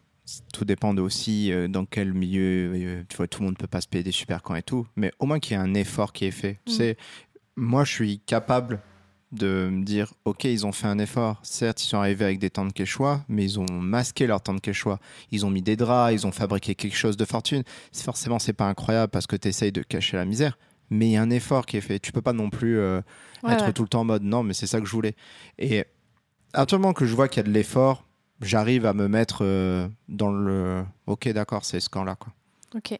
[0.53, 2.71] tout dépend de aussi euh, dans quel milieu.
[2.75, 4.85] euh, tu vois, tout le monde peut pas se payer des super camps et tout,
[4.95, 6.59] mais au moins qu'il y ait un effort qui est fait.
[6.67, 6.71] Mm.
[6.71, 6.97] C'est,
[7.55, 8.79] moi, je suis capable
[9.33, 11.39] de me dire, ok, ils ont fait un effort.
[11.43, 14.99] Certes, ils sont arrivés avec des tentes quechua, mais ils ont masqué leurs tentes quechua.
[15.31, 17.63] Ils ont mis des draps, ils ont fabriqué quelque chose de fortune.
[17.91, 20.57] C'est forcément, c'est pas incroyable parce que tu essayes de cacher la misère.
[20.89, 21.99] Mais il y a un effort qui est fait.
[21.99, 23.01] Tu peux pas non plus euh,
[23.43, 23.73] Ouais, être ouais.
[23.73, 25.15] tout le temps en mode non, mais c'est ça que je voulais.
[25.59, 25.85] Et
[26.53, 28.03] à tout moment que je vois qu'il y a de l'effort,
[28.41, 32.15] j'arrive à me mettre euh, dans le ok, d'accord, c'est ce camp-là.
[32.15, 32.33] Quoi.
[32.75, 32.97] Ok.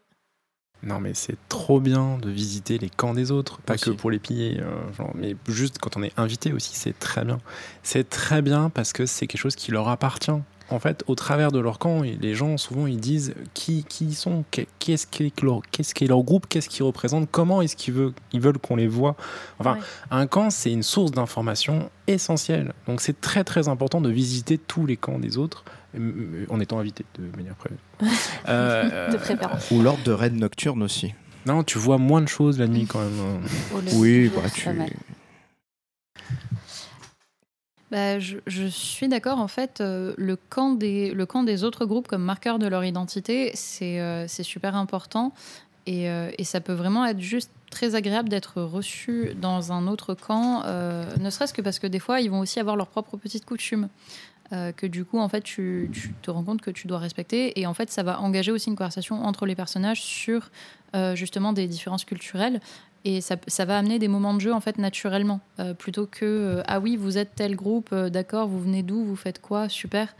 [0.83, 3.85] Non, mais c'est trop bien de visiter les camps des autres, pas Aussi.
[3.85, 7.25] que pour les piller, euh, genre, mais juste quand on est invité aussi, c'est très
[7.25, 7.39] bien.
[7.81, 10.29] C'est très bien parce que c'est quelque chose qui leur appartient.
[10.69, 14.15] En fait, au travers de leur camp, les gens souvent ils disent qui, qui ils
[14.15, 17.93] sont, qu'est- qu'est-ce qu'est leur, qu'est-ce qu'est leur groupe, qu'est-ce qu'ils représentent, comment est-ce qu'ils
[17.93, 19.15] veulent, ils veulent qu'on les voit.
[19.59, 19.79] Enfin, Ouais.
[20.11, 22.73] un camp, c'est une source d'information essentielle.
[22.85, 25.63] Donc c'est très très important de visiter tous les camps des autres
[25.97, 27.77] euh, en étant invité de manière prévue.
[28.49, 29.71] Euh, De préférence.
[29.71, 31.13] Ou l'ordre de raid nocturne aussi.
[31.45, 33.19] non, tu vois moins de choses la nuit quand même.
[33.19, 33.47] hein.
[33.73, 34.67] Oh, Oui, bah, tu...
[37.89, 42.07] Bah, je, suis d'accord, en fait, euh, le, camp des, le camp des autres groupes
[42.07, 45.31] comme marqueur de leur identité, c'est euh, super important.
[45.85, 50.15] Et, euh, et ça peut vraiment être juste très agréable d'être reçu dans un autre
[50.15, 53.15] camp, euh, ne serait-ce que parce que des fois, ils vont aussi avoir leurs propres
[53.15, 53.87] petites coutumes.
[54.51, 57.59] que du coup, en fait, tu, tu te rends compte que tu dois respecter.
[57.59, 60.49] Et en fait, ça va engager aussi une conversation entre les personnages sur
[61.15, 62.61] justement des différences culturelles.
[63.05, 66.63] Et ça, va amener des moments de jeu en fait naturellement, euh, plutôt que euh,
[66.67, 70.15] ah oui vous êtes tel groupe, euh, d'accord, vous venez d'où, vous faites quoi, super.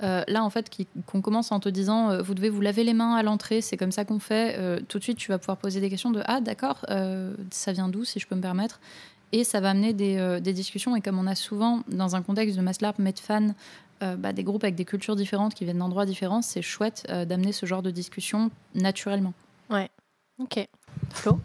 [0.00, 0.70] Là en fait
[1.06, 3.92] qu'on commence en te disant vous devez vous laver les mains à l'entrée, c'est comme
[3.92, 4.82] ça qu'on fait.
[4.88, 6.84] tout de suite tu vas pouvoir poser des questions de ah d'accord,
[7.50, 8.78] ça vient d'où si je peux me permettre.
[9.32, 12.60] Et ça va amener des, discussions et comme on a souvent dans un contexte de
[12.60, 13.54] Maslarp, Medfan,
[14.02, 17.64] bah, des groupes avec des cultures différentes qui viennent d'endroits différents, c'est chouette d'amener ce
[17.64, 19.32] genre de discussion naturellement.
[20.38, 20.68] Ok.
[21.12, 21.38] Flo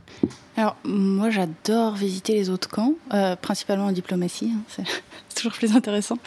[0.58, 4.52] Alors, moi, j'adore visiter les autres camps, euh, principalement en diplomatie.
[4.54, 4.84] hein,
[5.30, 6.18] c'est toujours plus intéressant.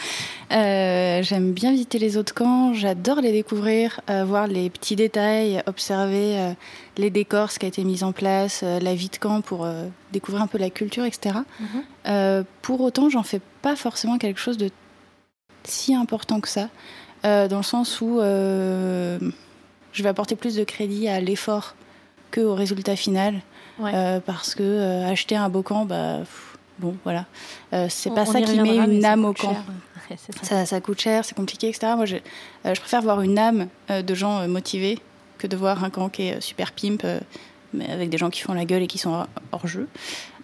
[0.50, 5.62] Euh, J'aime bien visiter les autres camps, j'adore les découvrir, euh, voir les petits détails,
[5.66, 6.54] observer
[6.96, 9.68] les décors, ce qui a été mis en place, la vie de camp pour
[10.12, 11.36] découvrir un peu la culture, etc.
[12.06, 12.44] Mhm.
[12.62, 14.70] Pour autant, j'en fais pas forcément quelque chose de
[15.64, 16.68] si important que ça,
[17.22, 21.74] dans le sens où je vais apporter plus de crédit à l'effort
[22.34, 23.40] que au résultat final.
[23.78, 23.92] Ouais.
[23.94, 27.26] Euh, parce que euh, acheter un beau camp, bah, pff, bon, voilà.
[27.72, 29.56] Euh, c'est pas on ça qui met une âme au camp.
[30.10, 30.44] Ouais, ça.
[30.44, 31.94] Ça, ça coûte cher, c'est compliqué, etc.
[31.96, 32.16] Moi, je,
[32.66, 34.98] je préfère voir une âme de gens motivés
[35.38, 37.06] que de voir un camp qui est super pimp,
[37.72, 39.88] mais avec des gens qui font la gueule et qui sont hors, jeu.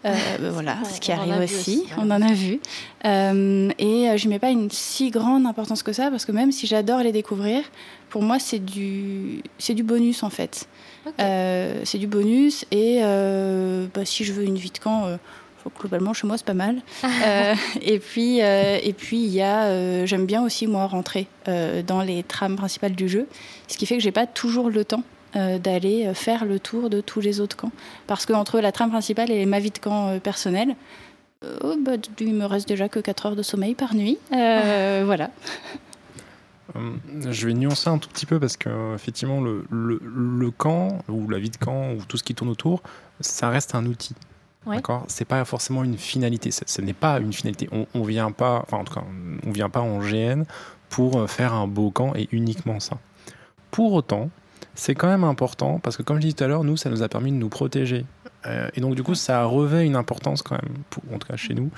[0.05, 2.61] Euh, ben voilà, ce qui arrive aussi, on en a vu.
[3.05, 6.53] Euh, et euh, je mets pas une si grande importance que ça, parce que même
[6.53, 7.63] si j'adore les découvrir,
[8.09, 10.67] pour moi, c'est du, c'est du bonus en fait.
[11.19, 15.17] Euh, c'est du bonus, et euh, bah, si je veux une vie de camp, euh,
[15.79, 16.81] globalement, chez moi, c'est pas mal.
[17.27, 21.27] Euh, et puis, euh, et puis il y a, euh, j'aime bien aussi moi rentrer
[21.87, 23.27] dans les trames principales du jeu,
[23.69, 25.03] ce qui fait que j'ai pas toujours le temps
[25.35, 27.73] d'aller faire le tour de tous les autres camps,
[28.07, 30.75] parce que entre la trame principale et ma vie de camp personnelle,
[31.63, 34.19] oh, bah, il me reste déjà que 4 heures de sommeil par nuit.
[34.31, 35.31] Voilà.
[36.77, 40.99] Euh, Je vais nuancer un tout petit peu parce que effectivement le, le, le camp
[41.09, 42.83] ou la vie de camp ou tout ce qui tourne autour,
[43.21, 44.15] ça reste un outil.
[44.67, 44.77] Ouais.
[44.77, 45.05] D'accord?
[45.09, 46.51] C'est pas forcément une finalité.
[46.51, 47.69] Ce, n'est pas une finalité.
[47.73, 49.05] On, on vient pas, enfin en tout cas,
[49.47, 50.45] on vient pas en GN
[50.91, 52.99] pour euh, faire un beau camp et uniquement ça.
[53.71, 54.31] Pour autant,
[54.75, 57.03] c'est quand même important parce que comme je disais tout à l'heure, nous, ça nous
[57.03, 58.05] a permis de nous protéger.
[58.47, 61.37] Euh, et donc du coup, ça revêt une importance quand même, pour, en tout cas
[61.37, 61.71] chez nous,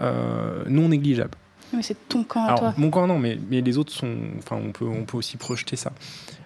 [0.00, 1.36] euh, non négligeable.
[1.72, 2.74] Mais c'est ton camp à Alors, toi.
[2.76, 4.16] mon camp, non, mais, mais les autres sont.
[4.38, 5.92] Enfin, on peut, on peut aussi projeter ça.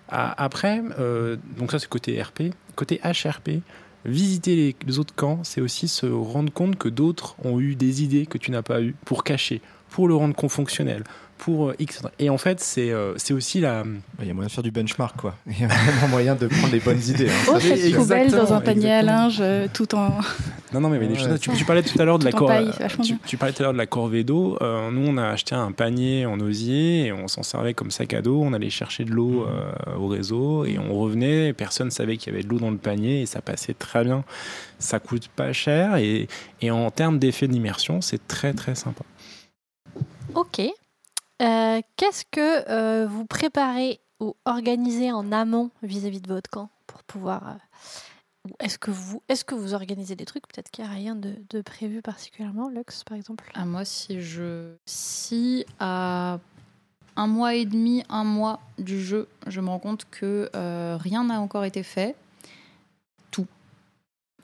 [0.08, 2.52] Après, euh, donc ça, c'est côté RP.
[2.74, 3.62] Côté HRP,
[4.04, 8.02] visiter les, les autres camps, c'est aussi se rendre compte que d'autres ont eu des
[8.02, 9.60] idées que tu n'as pas eues pour cacher,
[9.90, 11.04] pour le rendre fonctionnel,
[11.40, 12.02] pour euh, X.
[12.18, 13.82] Et en fait, c'est euh, c'est aussi la.
[14.20, 15.34] Il y a moyen de faire du benchmark, quoi.
[15.46, 17.28] Il y a vraiment moyen de prendre les bonnes idées.
[17.30, 20.10] hein, Oh, cette poubelle dans un panier à linge, euh, tout en.
[20.72, 22.48] Non, non, mais, des choses- tu, tu parlais tout à l'heure de la cor-
[23.26, 24.56] tu, parlais tout à l'heure de la corvée d'eau.
[24.60, 28.14] Euh, nous, on a acheté un panier en osier et on s'en servait comme sac
[28.14, 28.40] à dos.
[28.40, 31.48] On allait chercher de l'eau euh, au réseau et on revenait.
[31.48, 34.04] et personne savait qu'il y avait de l'eau dans le panier et ça passait très
[34.04, 34.22] bien.
[34.78, 36.28] Ça coûte pas cher et,
[36.62, 39.02] et en termes d'effet d'immersion, c'est très très sympa.
[40.34, 40.60] Ok.
[41.40, 47.02] Euh, Qu'est-ce que euh, vous préparez ou organisez en amont vis-à-vis de votre camp pour
[47.04, 47.56] pouvoir
[48.58, 50.46] est-ce que vous, est-ce que vous organisez des trucs?
[50.48, 53.50] Peut-être qu'il n'y a rien de, prévu particulièrement, Lux, par exemple?
[53.54, 56.38] À ah, moi, si je, si à
[57.16, 61.24] un mois et demi, un mois du jeu, je me rends compte que euh, rien
[61.24, 62.16] n'a encore été fait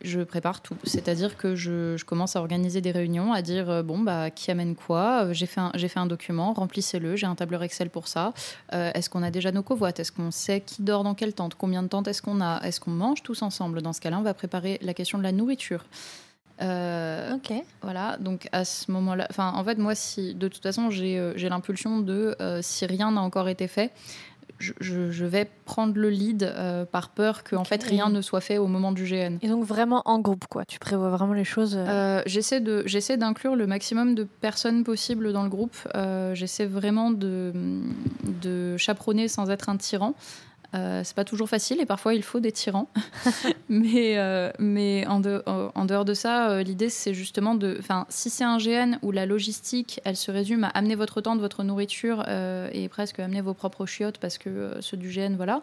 [0.03, 0.77] je prépare tout.
[0.85, 4.75] C'est-à-dire que je, commence à organiser des réunions, à dire euh, bon bah qui amène
[4.75, 5.25] quoi?
[5.25, 7.17] Euh, j'ai fait un, j'ai fait un document, remplissez-le.
[7.17, 8.33] J'ai un tableur Excel pour ça.
[8.73, 10.01] Euh, est-ce qu'on a déjà nos covoites?
[10.01, 11.55] Est-ce qu'on sait qui dort dans quelle tente?
[11.55, 12.61] Combien de tentes est-ce qu'on a?
[12.63, 13.83] Est-ce qu'on mange tous ensemble?
[13.83, 15.85] Dans ce cas-là, on va préparer la question de la nourriture.
[16.61, 17.53] ok.
[17.83, 21.49] Voilà, donc à ce moment-là, enfin, en fait, moi, si de toute façon, j'ai, j'ai
[21.49, 23.93] l'impulsion de si rien n'a encore été fait,
[24.59, 28.59] je, vais prendre le lead euh, par peur que en fait rien ne soit fait
[28.59, 29.39] au moment du GN.
[29.43, 31.77] Et donc vraiment en groupe quoi, tu prévois vraiment les choses.
[31.77, 35.77] Euh euh, j'essaie de j'essaie d'inclure le maximum de personnes possibles dans le groupe.
[36.35, 37.53] j'essaie vraiment de,
[38.43, 40.15] de chaperonner sans être un tyran.
[40.75, 42.89] Euh, c'est pas toujours facile et parfois il faut des tyrans.
[43.69, 47.77] mais euh, mais en, dehors de ça, euh, l'idée c'est justement de.
[47.79, 51.37] Enfin, si c'est un GN où la logistique elle se résume à amener votre temps,
[51.37, 55.63] de votre nourriture et presque amener vos propres chiottes parce que ceux du GN, voilà.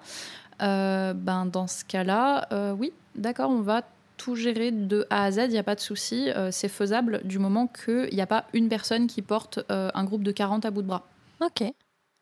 [0.59, 2.47] ben, dans ce cas-là,
[2.77, 3.83] oui, d'accord, on va
[4.17, 6.29] tout gérer de A à Z, il n'y a pas de souci.
[6.51, 10.31] c'est faisable du moment qu'il n'y a pas une personne qui porte un groupe de
[10.31, 11.07] 40 à bout de bras.
[11.41, 11.63] Ok.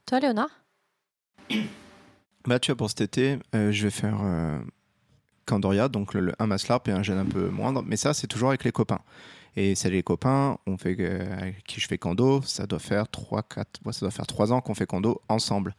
[0.05, 0.49] Toi, Léonard?
[2.45, 4.59] Bah, tu vois, pour cet été, euh, je vais faire euh,
[5.45, 7.83] Candoria, donc le, un maslarp et un gène un peu moindre.
[7.85, 9.01] Mais ça, c'est toujours avec les copains.
[9.55, 12.41] Et c'est les copains on fait, euh, avec qui je fais Kando.
[12.43, 15.75] Ça doit faire 3, 4, moi, ça doit faire 3 ans qu'on fait Kando ensemble.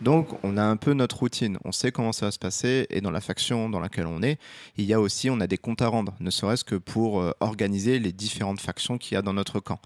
[0.00, 1.58] Donc, on a un peu notre routine.
[1.64, 2.86] On sait comment ça va se passer.
[2.90, 4.38] Et dans la faction dans laquelle on est,
[4.76, 7.32] il y a aussi, on a des comptes à rendre, ne serait-ce que pour euh,
[7.40, 9.80] organiser les différentes factions qu'il y a dans notre camp.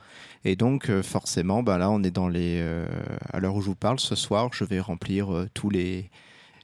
[0.45, 2.59] Et donc, euh, forcément, bah là, on est dans les.
[2.61, 2.87] Euh,
[3.33, 6.11] à l'heure où je vous parle, ce soir, je vais remplir tous les.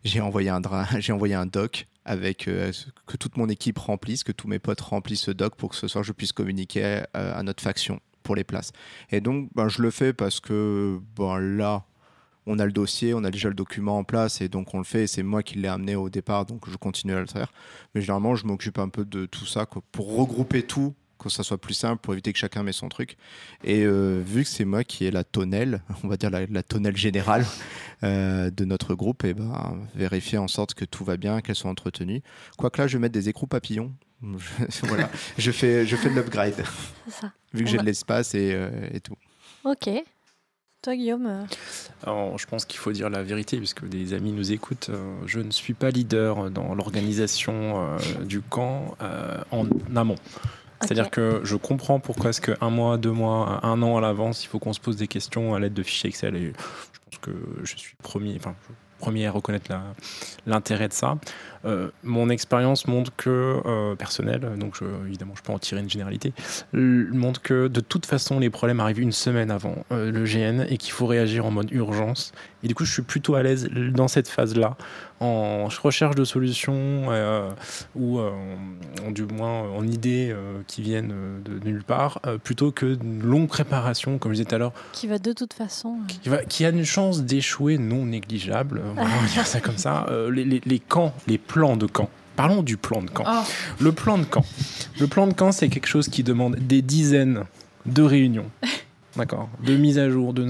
[0.04, 0.60] J'ai envoyé un
[0.98, 5.22] j'ai envoyé un doc avec que toute mon équipe remplisse, que tous mes potes remplissent
[5.22, 8.72] ce doc pour que ce soir je puisse communiquer à notre faction pour les places.
[9.10, 11.84] Et donc, ben, je le fais parce que ben, là,
[12.46, 14.84] on a le dossier, on a déjà le document en place et donc on le
[14.84, 15.06] fait.
[15.06, 17.52] C'est moi qui l'ai amené au départ, donc je continue à le faire.
[17.94, 21.58] Mais généralement, je m'occupe un peu de tout ça pour regrouper tout, que ça soit
[21.58, 23.16] plus simple, pour éviter que chacun met son truc.
[23.62, 26.96] Et euh, vu que c'est moi qui ai la tonnelle, on va dire la, tonnelle
[26.96, 27.46] générale
[28.02, 31.56] euh, de notre groupe, et eh ben, vérifier en sorte que tout va bien, qu'elles
[31.56, 32.22] sont entretenues.
[32.58, 33.92] Quoique là, je vais mettre des écrous papillons.
[34.84, 36.64] voilà, je fais, je fais de l'upgrade.
[37.52, 39.16] Vu que j'ai de l'espace et, euh, et tout.
[39.64, 39.90] Ok.
[40.84, 41.46] Toi, Guillaume
[42.06, 44.90] euh Je pense qu'il faut dire la vérité, puisque des amis nous écoutent.
[44.90, 48.94] Euh, je ne suis pas leader dans l'organisation euh, du camp
[49.50, 49.66] en
[49.96, 50.16] amont.
[50.82, 54.48] C'est-à-dire que je comprends pourquoi est-ce qu'un mois, deux mois, un an à l'avance, il
[54.48, 56.36] faut qu'on se pose des questions à l'aide de fichiers Excel.
[56.36, 56.52] Et
[56.92, 57.30] je pense que
[57.62, 58.54] je suis premier, enfin,
[58.98, 59.70] premier à reconnaître
[60.46, 61.16] l'intérêt de ça.
[61.64, 66.32] Euh, mon expérience montre que, euh, personnelle, donc évidemment je peux en tirer une généralité,
[66.72, 70.76] montre que de toute façon les problèmes arrivent une semaine avant euh, le GN et
[70.76, 72.32] qu'il faut réagir en mode urgence.
[72.62, 74.76] Et du coup je suis plutôt à l'aise dans cette phase-là,
[75.20, 77.08] en recherche de solutions
[77.94, 78.20] ou
[79.10, 80.34] du moins en idées
[80.66, 84.58] qui viennent de nulle part, plutôt que d'une longue préparation, comme je disais tout à
[84.58, 84.72] l'heure.
[84.92, 85.98] Qui va de toute façon.
[86.08, 90.06] Qui, va, qui a une chance d'échouer non négligeable, on va dire ça comme ça.
[90.30, 92.10] les, les, les camps, les plan de camp.
[92.34, 93.22] Parlons du plan de camp.
[93.24, 93.44] Ah.
[93.78, 94.44] Le plan de camp.
[94.98, 97.44] Le plan de camp, c'est quelque chose qui demande des dizaines
[97.86, 98.50] de réunions.
[99.16, 99.48] D'accord.
[99.64, 100.44] De mise à jour, de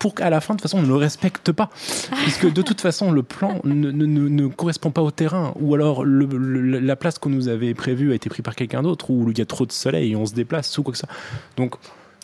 [0.00, 1.70] pour qu'à la fin, de toute façon, on ne le respecte pas.
[2.24, 5.54] Puisque de toute façon, le plan ne, ne, ne, correspond pas au terrain.
[5.60, 9.30] Ou alors, la place qu'on nous avait prévue a été prise par quelqu'un d'autre, ou
[9.30, 11.06] il y a trop de soleil et on se déplace, ou quoi que ça.
[11.56, 11.76] Donc,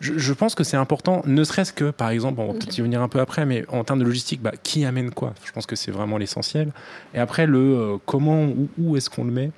[0.03, 3.01] je, pense que c'est important, ne serait-ce que, par exemple, on va peut-être y venir
[3.01, 5.33] un peu après, mais en termes de logistique, bah, qui amène quoi?
[5.45, 6.73] Je pense que c'est vraiment l'essentiel.
[7.15, 9.53] Et après, le euh, comment, où, où est-ce qu'on le met?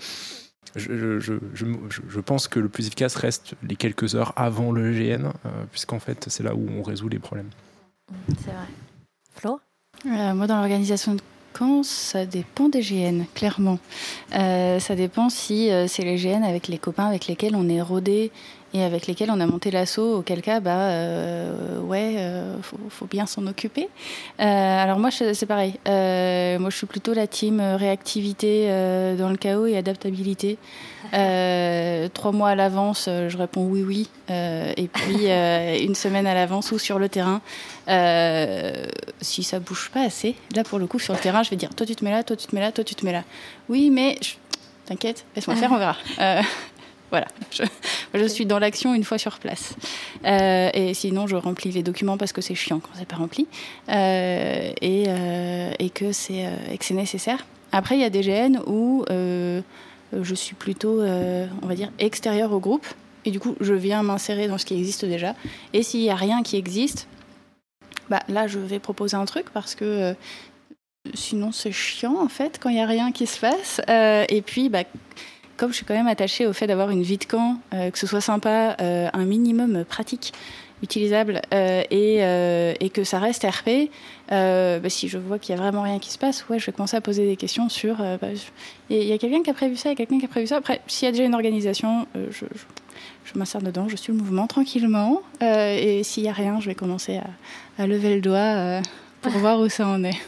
[0.77, 5.27] Je, je, je, pense que le plus efficace reste les quelques heures avant le GN,
[5.27, 7.51] euh, puisqu'en fait, c'est là où on résout les problèmes.
[8.29, 8.67] C'est vrai.
[9.37, 9.61] Flo?
[10.07, 11.21] Euh, Moi, dans l'organisation de
[11.53, 13.79] camp, ça dépend des GN, clairement.
[14.33, 18.33] ça dépend si c'est les GN avec les copains avec lesquels on est rodé
[18.75, 23.25] et avec lesquels on a monté l'assaut, auquel cas, bah, euh, ouais, euh, faut, bien
[23.25, 23.89] s'en occuper.
[24.41, 24.43] Euh,
[24.83, 25.75] alors moi, c'est pareil.
[25.87, 28.67] moi, je suis plutôt la team réactivité
[29.17, 30.59] dans le chaos et adaptabilité.
[32.15, 34.09] trois mois à l'avance, je réponds oui, oui.
[34.29, 35.27] et puis,
[35.85, 37.43] une semaine à l'avance ou sur le terrain,
[39.21, 41.73] si ça bouge pas assez, là, pour le coup, sur le terrain, je vais dire,
[41.77, 43.23] toi, tu te mets là, toi, tu te mets là, toi, tu te mets là.
[43.69, 44.19] Oui, mais
[44.87, 45.97] t'inquiète, laisse-moi faire, on verra.
[47.11, 47.27] Voilà,
[48.15, 49.75] je, suis dans l'action une fois sur place.
[50.25, 53.47] Euh, et sinon, je remplis les documents parce que c'est chiant quand c'est pas rempli
[53.89, 56.49] euh, et, euh, et, que c'est
[56.91, 57.47] nécessaire.
[57.73, 62.61] Après, il y a des GN où je suis plutôt, on va dire, extérieure au
[62.61, 62.87] groupe.
[63.27, 65.35] Et du coup, je viens m'insérer dans ce qui existe déjà.
[65.73, 67.09] Et s'il n'y a rien qui existe,
[68.11, 70.15] bah, là, je vais proposer un truc parce que
[71.15, 73.81] sinon, c'est chiant, en fait, quand il n'y a rien qui se passe.
[73.89, 74.85] et puis, bah,
[75.57, 77.99] comme je suis quand même attachée au fait d'avoir une vie de camp, euh, que
[77.99, 80.33] ce soit sympa, euh, un minimum pratique,
[80.83, 83.91] utilisable euh, et, que ça reste RP,
[84.29, 86.73] bah, si je vois qu'il n'y a vraiment rien qui se passe, ouais, je vais
[86.73, 88.29] commencer à poser des questions sur bah,
[88.91, 90.47] il y a quelqu'un qui a prévu ça, il y a quelqu'un qui a prévu
[90.47, 90.57] ça.
[90.57, 92.45] Après, s'il y a déjà une organisation, je,
[93.25, 95.23] je, m'insère dedans, je suis le mouvement tranquillement.
[95.41, 98.83] et s'il n'y a rien, je vais commencer à, à lever le doigt
[99.23, 100.21] pour voir où ça en est.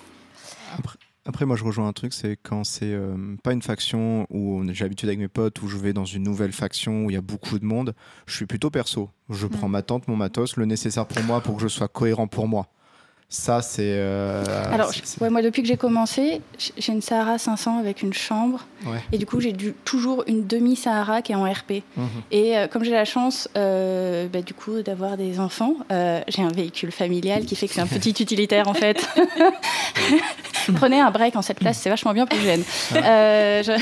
[1.27, 4.85] Après, moi, je rejoins un truc, c'est quand c'est euh, pas une faction où j'ai
[4.85, 7.21] l'habitude avec mes potes, où je vais dans une nouvelle faction où il y a
[7.21, 7.95] beaucoup de monde,
[8.27, 9.11] je suis plutôt perso.
[9.29, 9.51] Je mm.
[9.51, 12.47] prends ma tente, mon matos, le nécessaire pour moi pour que je sois cohérent pour
[12.47, 12.69] moi.
[13.29, 13.83] Ça, c'est.
[13.83, 16.41] Euh, Alors, Ouais, moi, depuis que j'ai commencé,
[16.79, 18.67] j'ai une Sahara 500 avec une chambre.
[19.11, 19.53] Et du coup, j'ai
[19.85, 21.83] toujours une demi-Sahara qui est en RP.
[21.97, 22.07] Mhm.
[22.31, 26.53] Et euh, comme j'ai la chance, euh, bah, du coup, d'avoir des enfants, j'ai un
[26.55, 29.05] véhicule familial qui fait que c'est un petit utilitaire, en fait.
[30.77, 33.73] Prenez un break en cette place, c'est vachement bien pour le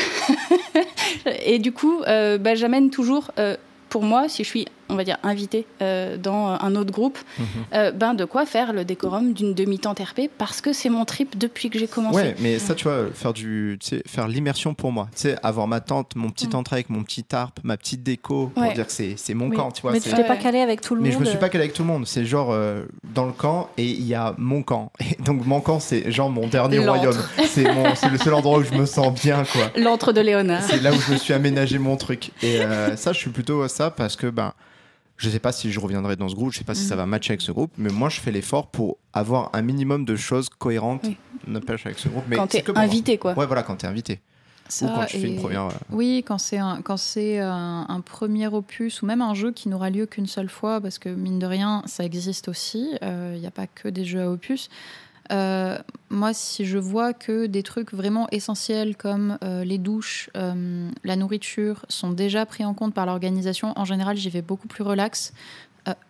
[1.47, 3.31] Et du coup, bah, j'amène toujours
[3.91, 7.47] pour moi, si je suis, on va dire, invité euh, dans un autre groupe, mhm.
[7.75, 11.39] euh, ben de quoi faire le décorum d'une demi-tente RP parce que c'est mon trip
[11.39, 12.17] depuis que j'ai commencé.
[12.17, 15.81] Ouais, mais ça, tu vois, faire du, faire l'immersion pour moi, tu sais, avoir ma
[15.81, 16.65] tente, mon petit mm.
[16.71, 19.93] avec mon petit tarp, ma petite déco, pour dire que c'est mon camp, tu vois.
[19.93, 21.09] Mais tu t'es pas calé avec tout le monde.
[21.09, 22.07] Mais je me suis pas calé avec tout le monde.
[22.07, 24.93] C'est genre euh, dans le camp et il y a mon camp.
[25.01, 27.19] Et donc mon camp, c'est genre mon dernier royaume.
[27.47, 29.71] C'est le seul endroit où je me sens bien, quoi.
[29.77, 30.63] L'antre de Léonard.
[30.63, 32.31] C'est là où je me suis aménagé mon truc.
[32.43, 32.61] Et
[32.97, 34.53] ça, je suis plutôt ça parce que ben,
[35.17, 36.99] je sais pas si je reviendrai dans ce groupe, je sais pas si ça mm.
[36.99, 40.17] va matcher avec ce groupe, mais moi je fais l'effort pour avoir un minimum de
[40.17, 41.07] choses cohérentes
[41.47, 42.25] avec ce groupe.
[42.29, 43.35] Mais quand t'es invité, quoi.
[43.35, 44.21] Ouais, voilà, quand t'es invité.
[44.83, 45.67] ou quand tu fais une première.
[45.67, 49.69] Euh, oui, quand c'est un, quand c'est un, premier opus ou même un jeu qui
[49.69, 52.91] n'aura lieu qu'une seule fois, parce que mine de rien, ça existe aussi.
[52.93, 54.69] Il euh, n'y a pas que des jeux à opus.
[55.33, 55.79] Euh,
[56.11, 61.17] moi, si je vois que des trucs vraiment essentiels comme euh, les douches, euh, la
[61.17, 65.33] nourriture sont déjà pris en compte par l'organisation, en général, j'y vais beaucoup plus relax.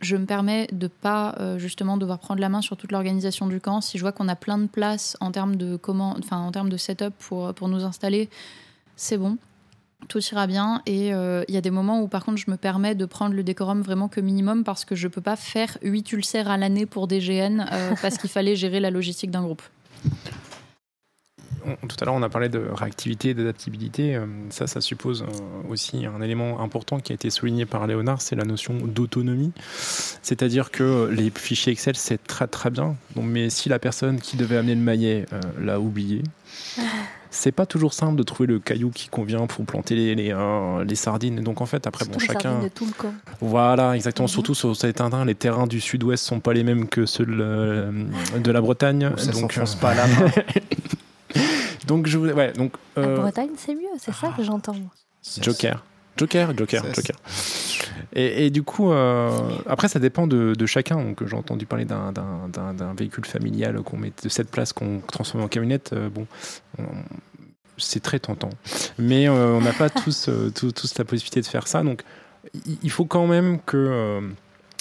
[0.00, 3.80] je me permets de pas justement devoir prendre la main sur toute l'organisation du camp.
[3.80, 6.68] Si je vois qu'on a plein de place en termes de comment, enfin en termes
[6.68, 8.28] de setup pour pour nous installer,
[8.94, 9.36] c'est bon
[10.08, 10.82] tout ira bien.
[10.86, 13.34] Et euh, il y a des moments où, par contre, je me permets de prendre
[13.34, 16.86] le décorum vraiment que minimum parce que je peux pas faire 8 ulcères à l'année
[16.86, 19.62] pour des GN euh, parce qu'il fallait gérer la logistique d'un groupe.
[21.88, 24.14] Tout à l'heure, on a parlé de réactivité et d'adaptabilité.
[24.14, 25.24] Euh, ça, ça suppose
[25.70, 29.50] aussi un élément important qui a été souligné par Léonard, c'est la notion d'autonomie.
[29.78, 32.96] C'est-à-dire que les fichiers Excel, c'est très très bien.
[33.16, 35.24] mais si la personne qui devait amener le maillet
[35.58, 36.22] l'a oublié,
[37.34, 40.84] c'est pas toujours simple de trouver le caillou qui convient pour planter les, les, euh,
[40.84, 41.42] les sardines.
[41.42, 42.60] Donc en fait, après, bon, chacun.
[42.74, 43.12] Tout le camp.
[43.40, 44.26] Voilà, exactement.
[44.26, 44.32] Mhm.
[44.32, 47.36] Surtout sur cet indin, les terrains du sud-ouest sont pas les mêmes que ceux de,
[47.40, 47.92] euh,
[48.44, 49.10] la Bretagne.
[49.16, 49.64] Ça donc euh...
[49.80, 50.30] pas la main.
[51.86, 52.74] donc je ouais, donc.
[52.98, 53.16] Euh...
[53.16, 54.76] La Bretagne, c'est mieux, c'est ça que j'entends.
[55.40, 55.82] Joker.
[56.16, 57.16] Joker, Joker, Joker.
[58.16, 59.30] Et, du coup, euh,
[59.66, 60.96] après, ça dépend de, chacun.
[60.96, 65.48] Donc, j'ai entendu parler d'un véhicule familial qu'on met de cette place qu'on transforme en
[65.48, 65.92] camionnette.
[65.92, 66.26] Euh, bon,
[67.76, 68.50] c'est très tentant.
[68.98, 71.82] Mais euh, on n'a pas tous, tous, la possibilité de faire ça.
[71.82, 72.02] Donc,
[72.82, 74.20] il faut quand même que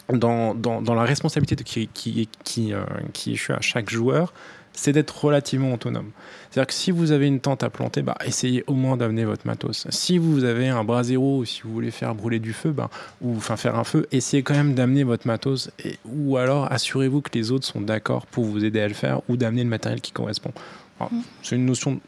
[0.09, 2.73] dans, dans, la responsabilité qui, qui, qui,
[3.13, 4.34] qui échoue à chaque joueur,
[4.74, 6.11] c'est d'être relativement autonome.
[6.49, 9.47] C'est-à-dire que si vous avez une tente à planter, bah, essayez au moins d'amener votre
[9.47, 9.88] matos.
[9.89, 12.89] Si vous avez un bras zéro ou si vous voulez faire brûler du feu, bah,
[13.21, 15.71] ou enfin faire un feu, essayez quand même d'amener votre matos.
[15.84, 19.21] Et, ou alors assurez-vous que les autres sont d'accord pour vous aider à le faire
[19.30, 20.51] ou d'amener le matériel qui correspond.
[20.99, 21.05] Mm.
[21.41, 21.99] C'est une notion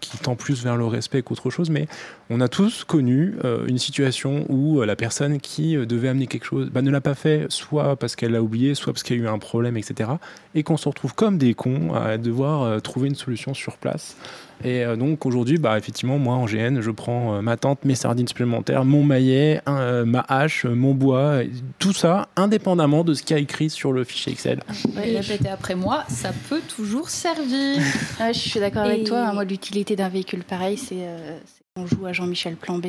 [0.00, 1.86] qui tend plus vers le respect qu'autre chose, mais
[2.30, 6.26] on a tous connu euh, une situation où euh, la personne qui euh, devait amener
[6.26, 9.16] quelque chose bah, ne l'a pas fait, soit parce qu'elle l'a oublié, soit parce qu'il
[9.16, 10.10] y a eu un problème, etc.
[10.54, 14.16] Et qu'on se retrouve comme des cons à devoir trouver une solution sur place.
[14.64, 18.84] Et donc aujourd'hui, bah, effectivement, moi en GN, je prends ma tente, mes sardines supplémentaires,
[18.84, 21.40] mon maillet, ma hache, mon bois,
[21.78, 24.62] tout ça indépendamment de ce qu'il y a écrit sur le fichier Excel.
[24.96, 27.80] Ouais, répéter après moi, ça peut toujours servir.
[28.18, 29.28] je suis d'accord avec toi.
[29.28, 29.32] Hein.
[29.32, 31.06] moi, l'utilité d'un véhicule pareil, c'est
[31.76, 32.80] on joue à Jean-Michel Plan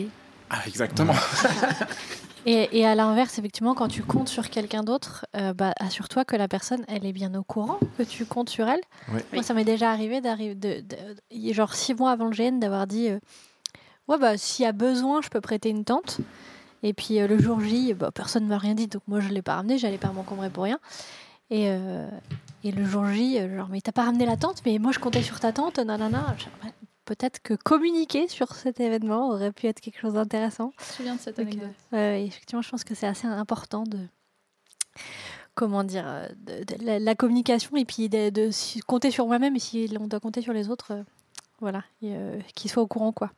[0.49, 1.13] Ah, exactement.
[2.45, 6.47] et, à l'inverse, effectivement, quand tu comptes sur quelqu'un d'autre, euh, bah, assure-toi que la
[6.47, 8.81] personne, elle est bien au courant que tu comptes sur elle.
[9.33, 10.83] Moi, ça m'est déjà arrivé d'arriver, de,
[11.53, 13.09] genre six mois avant le GN, d'avoir dit.
[13.09, 13.19] Euh,
[14.07, 16.19] Ouais, bah, s'il y a besoin, je peux prêter une tente.
[16.83, 19.29] Et puis euh, le jour J, bah, personne ne m'a rien dit, donc moi je
[19.29, 20.79] ne l'ai pas ramené, j'allais pas m'encombrer pour rien.
[21.49, 22.09] Et, euh,
[22.63, 25.21] et le jour J, genre, mais t'as pas ramené la tente, mais moi je comptais
[25.21, 26.35] sur ta tente, nanana.
[26.37, 26.71] Genre,
[27.11, 30.71] Peut-être que communiquer sur cet événement aurait pu être quelque chose d'intéressant.
[30.79, 31.69] Je me souviens de cette Donc, anecdote?
[31.91, 33.99] euh, ouais, effectivement, je pense que c'est assez important de.
[35.53, 38.49] Comment dire euh, de- de la, communication et puis de,
[38.85, 41.03] compter sur moi-même et si on doit compter sur les autres, euh,
[41.59, 43.31] voilà, euh, qu'ils soient au courant, quoi.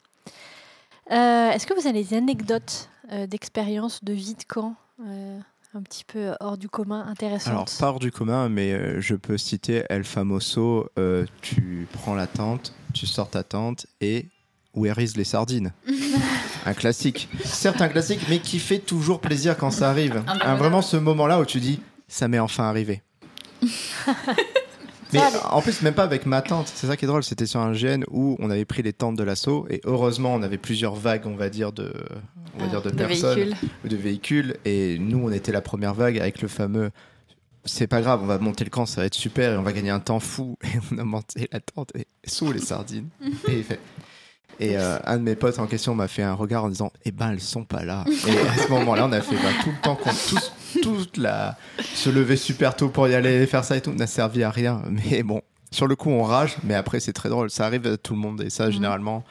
[1.09, 4.75] Est-ce que vous avez des anecdotes euh, d'expérience de vie de camp
[5.75, 9.15] un petit peu hors du commun, intéressantes Alors, pas hors du commun, mais euh, je
[9.15, 10.87] peux citer El Famoso.
[10.99, 14.27] euh, tu prends la tente, tu sors ta tente et
[14.75, 15.71] Where is les sardines?
[16.65, 17.27] Un classique.
[17.43, 20.23] Certes, un classique, mais qui fait toujours plaisir quand ça arrive.
[20.27, 23.01] Un Un- vraiment ce moment-là où tu dis ça m'est enfin arrivé.
[25.13, 26.71] mais en plus, même pas avec ma tente.
[26.73, 27.23] C'est ça qui est drôle.
[27.23, 30.41] C'était sur un GN où on avait pris les tentes de l'assaut et heureusement, on
[30.43, 31.93] avait plusieurs vagues, on va dire, de,
[32.55, 33.55] on va Ah, dire de, de personnes véhicules.
[33.83, 34.57] ou de véhicules.
[34.65, 36.91] Et nous, on était la première vague avec le fameux.
[37.65, 39.71] C'est pas grave, on va monter le camp, ça va être super et on va
[39.71, 40.57] gagner un temps fou.
[40.63, 43.07] Et on a monté la tente et sous les sardines.
[43.47, 43.79] et il fait.
[44.59, 47.11] Et euh, un de mes potes en question m'a fait un regard en disant Eh
[47.11, 48.03] ben, elles sont pas là.
[48.07, 50.09] Et à ce moment-là, on a fait bah, tout le temps qu'on.
[50.11, 50.51] Tous,
[50.81, 51.57] toute la.
[51.93, 54.81] Se lever super tôt pour y aller, faire ça et tout, n'a servi à rien.
[54.89, 57.49] Mais bon, sur le coup, on rage, mais après, c'est très drôle.
[57.49, 58.71] Ça arrive à tout le monde et ça, Mhm.
[58.71, 59.23] généralement,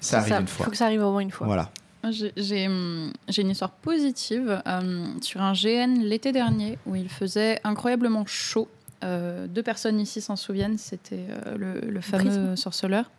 [0.00, 0.64] ça arrive ça, une Il fois.
[0.66, 1.46] faut que ça arrive au moins une fois.
[1.46, 1.70] Voilà.
[2.04, 2.12] Hum,
[3.28, 8.68] j'ai une histoire positive euh, sur un GN l'été dernier où il faisait incroyablement chaud.
[9.04, 13.10] Euh, deux personnes ici s'en souviennent, c'était euh, le, le fameux sorceleur.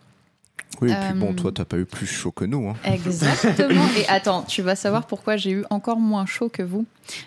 [0.82, 2.70] Oui, et puis bon, Euh, toi, t'as pas eu plus chaud que nous.
[2.70, 2.76] Hein.
[2.86, 3.86] Exactement.
[3.98, 6.86] Et attends, tu vas savoir pourquoi j'ai eu encore moins chaud que vous.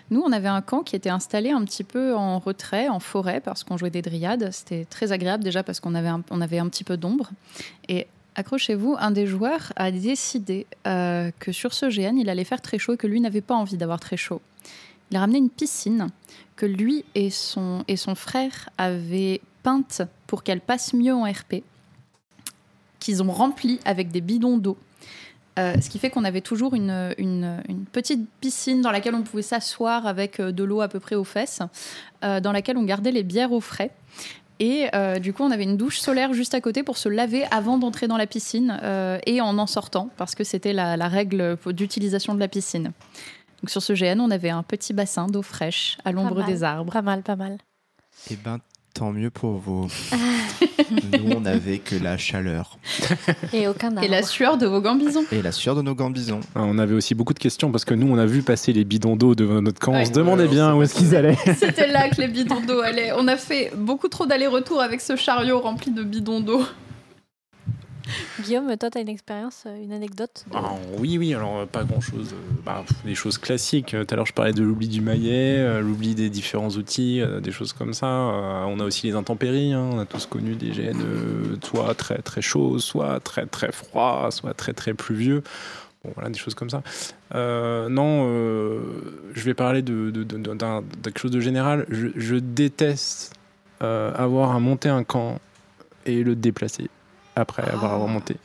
[0.09, 3.41] Nous, on avait un camp qui était installé un petit peu en retrait, en forêt,
[3.41, 4.49] parce qu'on jouait des dryades.
[4.51, 7.29] C'était très agréable déjà parce qu'on avait un, on avait un petit peu d'ombre.
[7.89, 12.61] Et accrochez-vous, un des joueurs a décidé euh, que sur ce GN, il allait faire
[12.61, 14.41] très chaud et que lui n'avait pas envie d'avoir très chaud.
[15.11, 16.07] Il a ramené une piscine
[16.55, 21.63] que lui et son, et son frère avaient peinte pour qu'elle passe mieux en RP,
[23.03, 24.77] qu'ils ont remplie avec des bidons d'eau.
[25.59, 29.21] Euh, ce qui fait qu'on avait toujours une, une- une petite piscine dans laquelle on
[29.21, 31.59] pouvait s'asseoir avec euh, de l'eau à peu près aux fesses,
[32.23, 33.91] euh, dans laquelle on gardait les bières au frais.
[34.59, 37.43] Et euh, du coup, on avait une douche solaire juste à côté pour se laver
[37.51, 41.07] avant d'entrer dans la piscine euh, et en en sortant, parce que c'était la, la
[41.07, 42.91] règle d'utilisation de la piscine.
[43.61, 46.91] Donc sur ce GN, on avait un petit bassin d'eau fraîche à l'ombre des arbres.
[46.93, 47.57] Pas mal, pas mal.
[48.31, 48.59] Eh ben,
[48.93, 49.87] tant mieux pour vous.
[50.91, 52.77] nous, on n'avait que la chaleur
[53.53, 55.23] Et aucun Et la sueur de vos gambisons.
[55.31, 56.41] et la sueur de nos gambisons.
[56.55, 58.83] Ah, On avait aussi beaucoup de questions parce que nous, on a vu passer les
[58.83, 59.93] bidons d'eau devant notre camp.
[59.93, 60.01] Ouais.
[60.01, 61.37] On se demandait Ouais, bien où est-ce qu'ils allaient.
[61.57, 63.11] C'était là que les bidons d'eau allaient.
[63.17, 66.63] On a fait beaucoup trop d'allers-retours avec ce chariot rempli de bidons d'eau.
[68.43, 71.83] Guillaume, toi, tu as une expérience, euh, une anecdote Ah, oui, oui, alors euh, pas
[71.83, 72.35] grand chose.
[73.05, 73.93] des choses classiques.
[73.93, 77.21] Euh, Tout à l'heure, je parlais de l'oubli du maillet, euh, l'oubli des différents outils,
[77.21, 78.07] euh, des choses comme ça.
[78.07, 79.73] Euh, on a aussi les intempéries.
[79.73, 79.89] hein.
[79.93, 84.53] On a tous connu des euh, soit très très chauds, soit très très froids, soit
[84.53, 85.43] très très pluvieux.
[86.03, 86.83] Bon, voilà, des choses comme ça.
[87.33, 88.81] Euh, non, euh,
[89.33, 90.23] je vais parler de, de,
[91.03, 91.85] quelque chose de général.
[91.89, 93.33] Je, déteste
[93.81, 95.39] euh, avoir à monter un camp
[96.05, 96.89] et le déplacer
[97.35, 98.03] après avoir Oh.
[98.03, 98.37] remonté.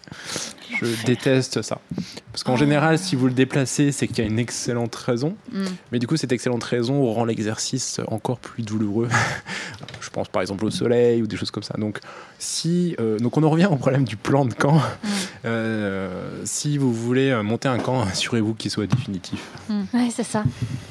[0.81, 1.81] Je déteste ça.
[2.33, 2.57] Parce qu'en Oh.
[2.59, 5.35] général, si vous le déplacez, c'est qu'il y a une excellente raison.
[5.53, 5.65] Mm.
[5.93, 9.09] Mais du coup, cette excellente raison rend l'exercice encore plus douloureux.
[10.01, 11.75] Je pense par exemple au soleil ou des choses comme ça.
[11.79, 11.99] Donc,
[12.39, 14.77] si, euh, donc on en revient au problème du plan de camp.
[14.77, 15.09] Mm.
[15.47, 19.41] Euh, si vous voulez euh, monter un camp, assurez-vous qu'il soit définitif.
[19.71, 20.45] Ouais, c'est ça.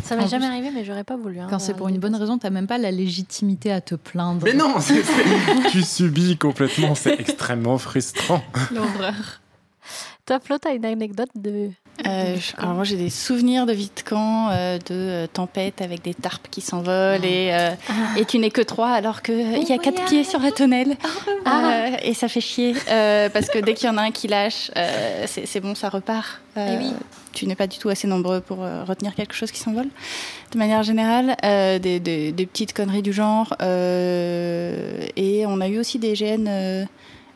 [0.03, 1.39] Ça m'est jamais plus, arrivé, mais j'aurais pas voulu.
[1.39, 3.95] hein, Quand c'est de- pour une bonne raison, t'as même pas la légitimité à te
[3.95, 4.41] plaindre.
[4.43, 8.41] Mais non, c'est- c'est- tu subis complètement, c'est extrêmement frustrant.
[8.71, 9.13] L'horreur.
[10.25, 11.69] Toi, Flo, t'as une anecdote de.
[12.05, 13.75] Euh, alors moi j'ai des souvenirs de
[14.07, 17.71] camp, euh, de euh, tempêtes avec des tarpes qui s'envolent et, euh,
[18.17, 20.95] et tu n'es que trois alors qu'il il y a quatre pieds sur la tonnelle
[21.43, 21.71] Ah.
[21.87, 24.27] Euh, et ça fait chier euh, parce que dès qu'il y en a un qui
[24.27, 26.39] lâche, euh, c'est bon, ça repart.
[26.57, 26.93] Euh, Eh oui.
[27.33, 29.87] Tu n'es pas du tout assez nombreux pour euh, retenir quelque chose qui s'envole.
[30.51, 33.55] De manière générale, euh, des, des- des petites conneries du genre.
[33.61, 36.47] euh, et on a eu aussi des gènes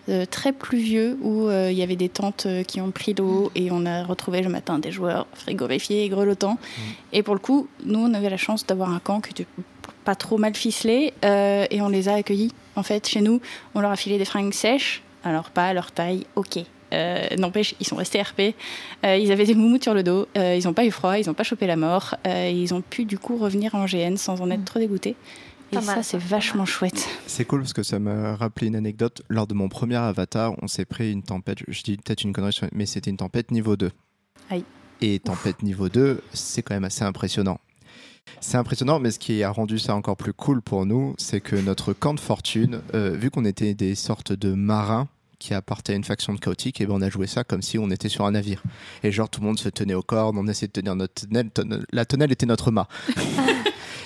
[0.10, 3.52] euh, très pluvieux où euh, il y avait des tentes euh, qui ont pris l'eau
[3.54, 6.58] et on a retrouvé le matin des joueurs frigorifiés et grelottants.
[7.14, 9.48] Et pour le coup, nous, on avait la chance d'avoir un camp qui était
[10.04, 12.52] pas trop mal ficelé euh, et on les a accueillis.
[12.76, 13.42] En fait, chez nous,
[13.76, 16.60] on leur a filé des fringues sèches, alors pas à leur taille, ok.
[17.38, 18.54] N'empêche, ils sont restés RP.
[19.06, 20.28] Ils avaient des moumoutes sur le dos.
[20.36, 21.18] ils n'ont pas eu froid.
[21.18, 22.16] Ils n'ont pas chopé la mort.
[22.26, 25.16] ils ont pu du coup revenir en GN sans en être trop dégoûtés.
[25.72, 27.08] Et ça, c'est vachement chouette.
[27.28, 29.22] C'est cool parce que ça m'a rappelé une anecdote.
[29.30, 31.60] Lors de mon premier avatar, on s'est pris une tempête.
[31.68, 33.92] Je dis peut-être une connerie, mais c'était une tempête niveau 2.
[34.50, 34.66] Aïe.
[35.02, 37.60] Et tempête niveau 2, c'est quand même assez impressionnant.
[38.40, 41.56] C'est impressionnant, mais ce qui a rendu ça encore plus cool pour nous, c'est que
[41.56, 45.08] notre camp de fortune, euh, vu qu'on était des sortes de marins
[45.40, 47.80] qui appartenaient à une faction de chaotique, et ben on a joué ça comme si
[47.80, 48.62] on était sur un navire.
[49.02, 51.50] Et genre tout le monde se tenait aux cordes, on essayait de tenir notre tonnelle,
[51.92, 52.88] la tonnelle était notre mât.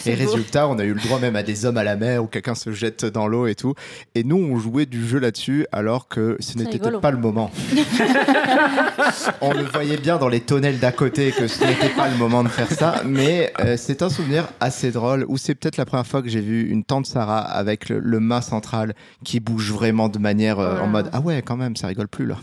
[0.06, 2.28] Et résultat, on a eu le droit même à des hommes à la mer où
[2.28, 3.74] quelqu'un se jette dans l'eau et tout.
[4.14, 7.51] Et nous, on jouait du jeu là-dessus alors que ce n'était pas le moment.
[9.41, 12.43] on le voyait bien dans les tonnelles d'à côté que ce n'était pas le moment
[12.43, 13.01] de faire ça.
[13.06, 16.41] Mais euh, c'est un souvenir assez drôle où c'est peut-être la première fois que j'ai
[16.41, 20.88] vu une tante Sarah avec le, mât central qui bouge vraiment de manière euh, en
[20.88, 22.38] mode Ah ouais, quand même, ça rigole plus là.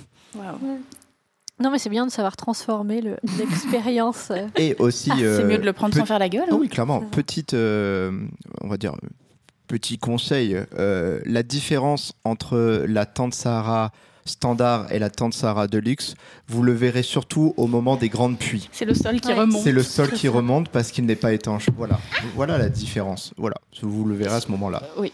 [1.63, 3.01] Non, mais c'est bien de savoir transformer
[3.39, 4.33] l'expérience.
[4.57, 5.11] Et aussi.
[5.13, 6.49] Ah, c'est mieux de le prendre sans faire la gueule.
[6.51, 7.01] Ah oui, clairement.
[7.01, 8.11] Petite, euh,
[8.61, 8.95] on va dire,
[9.69, 10.59] petit conseil.
[10.77, 13.93] Euh, la différence entre la tente Sahara
[14.25, 16.15] standard et la tente Sahara Deluxe,
[16.49, 18.69] vous le verrez surtout au moment des grandes pluies.
[18.73, 19.63] C'est le sol qui remonte.
[19.63, 21.67] C'est le sol qui remonte parce qu'il n'est pas étanche.
[21.77, 21.99] Voilà.
[22.35, 23.33] Voilà la différence.
[23.37, 23.57] Voilà.
[23.83, 24.83] Vous le verrez à ce moment-là.
[24.99, 25.13] Oui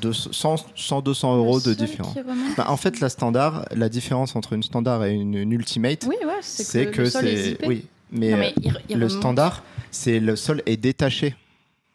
[0.00, 2.14] de 100, 200 euros de différence.
[2.56, 6.06] Bah, en fait, la standard, la différence entre une standard et une, ultimate,
[6.40, 8.54] c'est que, c'est oui, mais,
[8.90, 11.34] le standard, c'est le sol est détaché.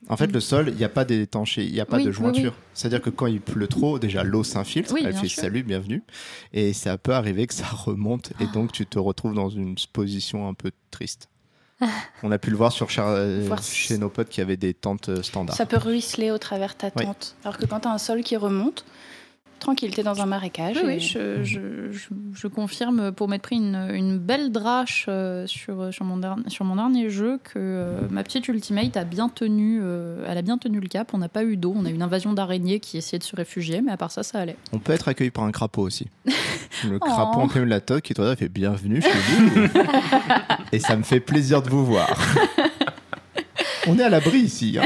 [0.10, 0.34] En fait, mm.
[0.34, 2.54] le sol, il n'y a pas d'étanché, il n'y a pas de jointure.
[2.74, 6.04] C'est-à-dire que quand il pleut trop, déjà l'eau s'infiltre, elle fait salut, bienvenue,
[6.52, 10.48] et ça peut arriver que ça remonte, et donc tu te retrouves dans une position
[10.48, 11.30] un peu triste.
[12.24, 15.24] On a pu le voir sur euh, chez nos potes qui avaient des tentes euh,
[15.24, 15.56] standards.
[15.56, 17.36] Ça peut ruisseler au travers ta tente.
[17.44, 18.86] Alors que quand tu as un sol qui remonte,
[19.64, 20.78] tranquille, t'es dans un marécage.
[20.84, 26.44] Oui, je, je, confirme pour m'être pris une, belle drache euh, sur, sur, mon dernier,
[26.50, 29.82] sur mon dernier jeu que ma petite ultimate a bien tenu,
[30.28, 31.14] elle a bien tenu le cap.
[31.14, 33.36] On n'a pas eu d'eau, on a eu une invasion d'araignées qui essayait de se
[33.36, 34.58] réfugier, mais à part ça, ça allait.
[34.72, 36.08] On peut être accueilli par un crapaud aussi.
[36.90, 39.68] le crapaud en plein de la toque qui toi fait bienvenue chez vous.
[40.72, 42.10] Et ça me fait plaisir de vous voir.
[43.88, 44.78] On est à l'abri ici.
[44.80, 44.86] Hein.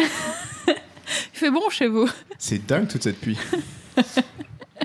[0.68, 2.10] Il fait bon chez vous.
[2.38, 3.38] C'est dingue toute cette pluie.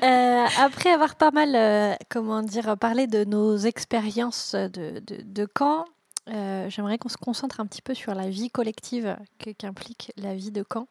[0.03, 5.85] Euh, après avoir pas mal, euh, comment dire, parlé de nos expériences de, de, camp,
[6.29, 9.17] euh, j'aimerais qu'on se concentre un petit peu sur la vie collective
[9.59, 10.89] qu'implique la vie de camp.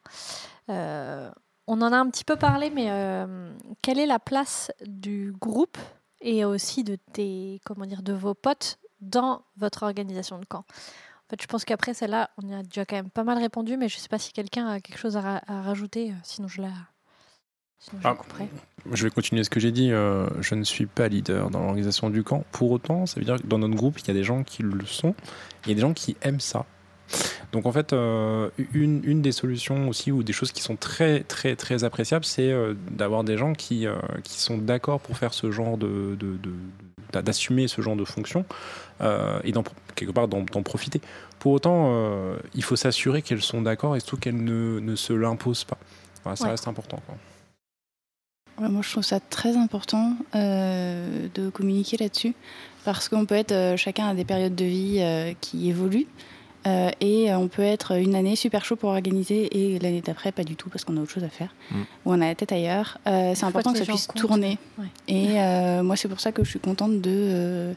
[0.68, 2.90] on en a un petit peu parlé, mais
[3.82, 5.78] quelle est la place du groupe
[6.22, 10.60] et aussi de tes, comment dire, de vos potes dans votre organisation de camp?
[10.60, 13.78] En fait, je pense qu'après celle-là, on y a déjà quand même pas mal répondu,
[13.78, 16.72] mais je ne sais pas si quelqu'un a quelque chose à, rajouter, sinon je la.
[17.82, 18.18] Sinon je, ah,
[18.94, 19.92] je vais continuer ce que j'ai dit.
[19.92, 22.46] Euh, je ne suis pas leader dans l'organisation du camp.
[22.52, 24.64] Pour autant, ça veut dire que dans notre groupe, il y a des gens qui
[24.64, 25.16] le sont.
[25.66, 26.66] Il y a des gens qui aiment ça.
[27.52, 31.22] Donc en fait, euh, une, une, des solutions aussi, ou des choses qui sont très
[31.24, 32.54] très très appréciables, c'est
[32.90, 33.86] d'avoir des gens qui,
[34.24, 36.16] qui sont d'accord pour faire ce genre de,
[37.20, 38.46] d'assumer ce genre de fonction
[39.02, 39.52] euh, et
[39.96, 41.02] quelque part d'en profiter.
[41.40, 45.12] Pour autant, euh, il faut s'assurer qu'elles sont d'accord et surtout qu'elles ne, ne, se
[45.12, 45.78] l'imposent pas.
[46.36, 47.02] ça reste important.
[48.60, 52.34] Moi, je trouve ça très important euh, de communiquer là-dessus
[52.86, 56.08] parce qu'on peut être chacun à des périodes de vie qui évoluent.
[56.66, 60.56] et on peut être une année super chaud pour organiser et l'année d'après pas du
[60.56, 61.82] tout parce qu'on a autre chose à faire mm.
[61.82, 62.98] ou on a la tête ailleurs.
[63.06, 64.58] c'est important que, ça puisse tourner.
[65.08, 65.36] Et
[65.84, 67.76] moi c'est pour ça que je suis contente de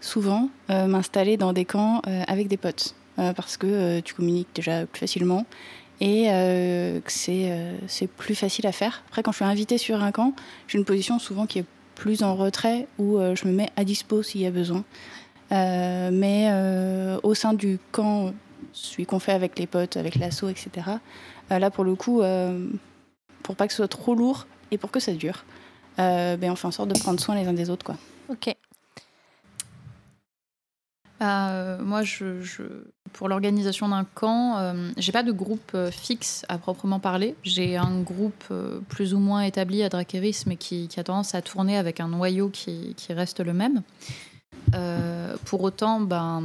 [0.00, 4.48] souvent euh, m'installer dans des camps euh, avec des potes euh, parce que tu communiques
[4.54, 5.44] déjà plus facilement
[6.00, 6.26] et
[7.04, 9.02] que c'est plus facile à faire.
[9.08, 10.34] Après, quand je suis invitée sur un camp,
[10.68, 14.22] j'ai une position souvent qui est plus en retrait où je me mets à dispo
[14.22, 14.84] s'il y a besoin.
[15.50, 16.50] mais
[17.22, 18.32] au sein du camp,
[18.72, 20.68] celui qu'on fait avec les potes, avec l'assaut, etc.,
[21.48, 22.22] là pour le coup,
[23.42, 25.44] pour pas que ce soit trop lourd et pour que ça dure,
[25.96, 27.86] ben, on fait en sorte de prendre soin les uns des autres.
[27.86, 27.96] Quoi.
[28.28, 28.54] Ok.
[31.18, 32.02] Bah, euh, moi,
[33.12, 37.34] pour l'organisation d'un camp, euh, j'ai pas de groupe euh, fixe à proprement parler.
[37.42, 38.52] J'ai un groupe
[38.88, 42.50] plus ou moins établi à Drakeris, mais qui, a tendance à tourner avec un noyau
[42.50, 43.82] qui, reste le même.
[45.46, 46.42] pour autant, ben,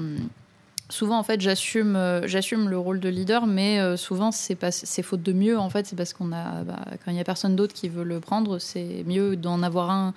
[0.89, 4.55] souvent, en fait, j'assume, le rôle de leader, mais souvent, c'est,
[5.03, 5.59] faute de mieux.
[5.59, 8.05] En fait, c'est parce qu'on a, bah, quand il n'y a personne d'autre qui veut
[8.05, 10.13] le prendre, c'est mieux d'en avoir un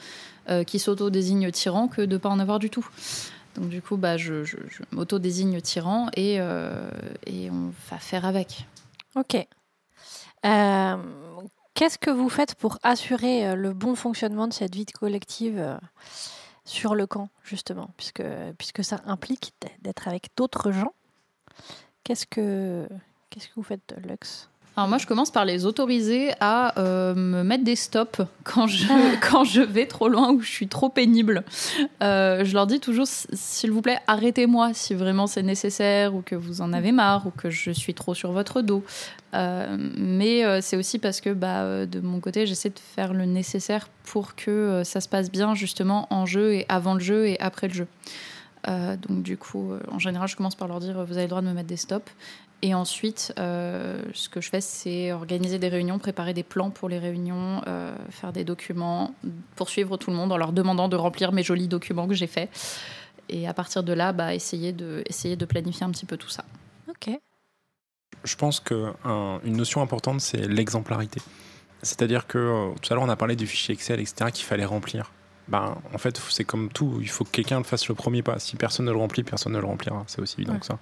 [0.67, 2.87] qui s'auto-désigne tyran que de ne pas en avoir du tout.
[3.55, 4.45] Donc du coup, bah, je,
[4.91, 6.91] m'auto-désigne tyran et, euh,
[7.27, 8.67] et, on va faire avec.
[9.15, 9.37] Ok.
[10.45, 10.97] Euh,
[11.75, 15.79] qu'est-ce que vous faites pour assurer euh, le bon fonctionnement de cette vie collective
[16.65, 18.25] sur le camp, justement, puisque,
[18.59, 19.53] puisque ça implique
[19.83, 20.93] d'être avec d'autres gens
[22.05, 22.87] Qu'est-ce que,
[23.31, 24.51] qu'est-ce que vous faites, Lux?
[24.77, 28.87] Alors moi, je commence par les autoriser à euh, me mettre des stops quand je,
[29.31, 31.45] quand je vais trop loin ou je suis trop pénible.
[32.03, 36.35] Euh, je leur dis toujours, s'il vous plaît, arrêtez-moi si vraiment c'est nécessaire ou que
[36.35, 38.83] vous en avez marre ou que je suis trop sur votre dos.
[39.35, 43.89] Euh, mais c'est aussi parce que bah, de mon côté, j'essaie de faire le nécessaire
[44.03, 47.68] pour que ça se passe bien justement en jeu et avant le jeu et après
[47.68, 47.87] le jeu.
[48.66, 51.47] donc du coup, en général, je commence par leur dire, vous avez le droit de
[51.47, 52.12] me mettre des stops.
[52.65, 56.89] Et ensuite, euh, ce que je fais, c'est organiser des réunions, préparer des plans pour
[56.89, 59.15] les réunions, euh, faire des documents,
[59.55, 62.49] poursuivre tout le monde en leur demandant de remplir mes jolis documents que j'ai faits.
[63.29, 66.31] Et à partir de là, bah, essayer, de, essayer de planifier un petit peu tout
[66.31, 66.47] ça.
[66.89, 67.11] Ok.
[68.25, 68.95] Je pense qu'une
[69.45, 71.21] notion importante, c'est l'exemplarité.
[71.83, 74.65] C'est-à-dire que euh, tout à l'heure, on a parlé du fichier Excel, etc., qu'il fallait
[74.65, 75.12] remplir
[75.47, 78.39] ben, en fait, c'est comme tout, il faut que quelqu'un le fasse le premier pas.
[78.39, 80.03] Si personne ne le remplit, personne ne le remplira.
[80.07, 80.79] C'est aussi évident que ça.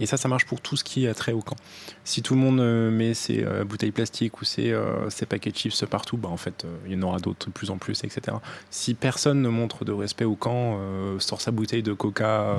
[0.00, 1.56] Et ça, ça marche pour tout ce qui est trait au camp.
[2.04, 5.50] Si tout le monde euh, met ses euh, bouteilles plastiques ou ses, euh, ses, paquets
[5.50, 8.04] de chips partout, ben, en fait, il y en aura d'autres de plus en plus,
[8.04, 8.38] etc.
[8.70, 10.78] Si personne ne montre de respect au camp,
[11.18, 12.56] sort sa bouteille de coca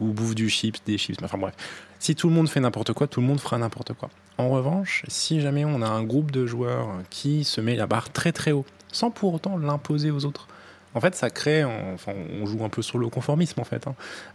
[0.00, 1.54] ou bouffe du chips, des chips, enfin bref.
[1.98, 4.08] Si tout le monde fait n'importe quoi, tout le monde fera n'importe quoi.
[4.38, 8.10] En revanche, si jamais on a un groupe de joueurs qui se met la barre
[8.10, 10.48] très très haut, sans pour autant l'imposer aux autres,
[10.94, 13.86] en fait, ça crée, enfin, on joue un peu sur le conformisme en fait.
[13.86, 13.94] Hein.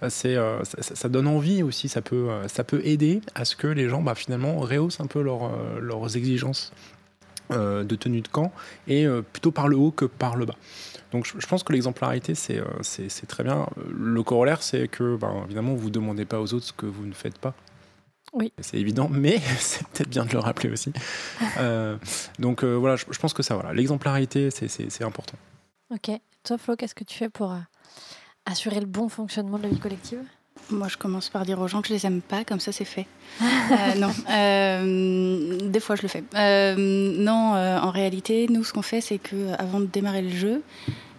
[0.10, 3.68] C'est, euh, ça, donne envie aussi, ça peut, euh, ça peut aider à ce que
[3.68, 6.72] les gens, bah, finalement, rehaussent un peu euh, leurs exigences
[7.50, 8.52] de tenue de camp
[8.88, 10.56] et plutôt par le haut que par le bas.
[11.12, 13.68] Donc, je, pense que l'exemplarité, c'est, c'est, très bien.
[13.96, 17.06] Le corollaire, c'est que, bah, évidemment, vous ne demandez pas aux autres ce que vous
[17.06, 17.54] ne faites pas.
[18.32, 18.52] Oui.
[18.58, 20.94] C'est évident, mais c'est peut-être bien de le rappeler aussi.
[22.40, 25.38] donc voilà, je, je, pense que ça, voilà, l'exemplarité, c'est important.
[25.92, 26.10] Ok.
[26.44, 27.58] Toi, Flo, qu'est-ce que tu fais pour euh,
[28.46, 30.20] assurer le bon fonctionnement de la vie collective?
[30.70, 32.86] Moi, je commence par dire aux gens que je les aime pas, comme ça c'est
[32.86, 33.08] fait.
[33.72, 36.24] Euh, non, euh, des fois je le fais.
[36.78, 40.62] non, en réalité, nous, ce qu'on fait, c'est que avant de démarrer le jeu,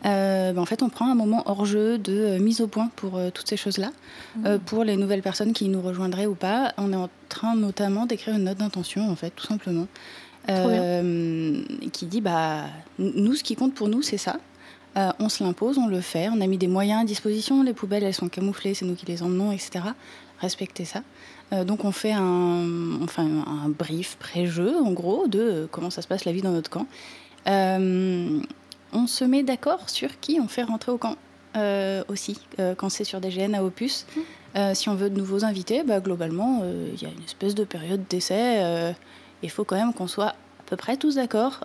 [0.05, 3.49] ben, en fait, on prend un moment hors jeu de mise au point pour toutes
[3.49, 3.91] ces choses-là,
[4.37, 4.59] mmh.
[4.67, 6.75] pour les nouvelles personnes qui nous rejoindraient ou pas.
[6.77, 9.89] On est en train notamment d'écrire une note d'intention, en fait, tout simplement,
[10.47, 12.67] qui dit bah
[12.99, 14.37] nous, ce qui compte pour nous, c'est ça.
[14.97, 17.73] Euh, on se l'impose, on le fait, on a mis des moyens à disposition, les
[17.73, 19.81] poubelles elles sont camouflées, c'est nous qui les emmenons, etc.
[20.39, 21.03] Respectez ça.
[21.53, 26.01] Euh, donc on fait un, enfin, un brief pré-jeu, en gros, de euh, comment ça
[26.01, 26.87] se passe la vie dans notre camp.
[27.47, 31.17] on se met d'accord sur qui on fait rentrer au camp
[32.09, 32.41] aussi,
[32.79, 34.07] quand c'est sur des GN à opus.
[34.17, 34.75] Mmh.
[34.75, 38.03] si on veut de nouveaux invités, bah, globalement, il y a une espèce de période
[38.11, 38.93] d'essai.
[39.45, 41.61] Il faut quand même qu'on soit à peu près tous d'accord.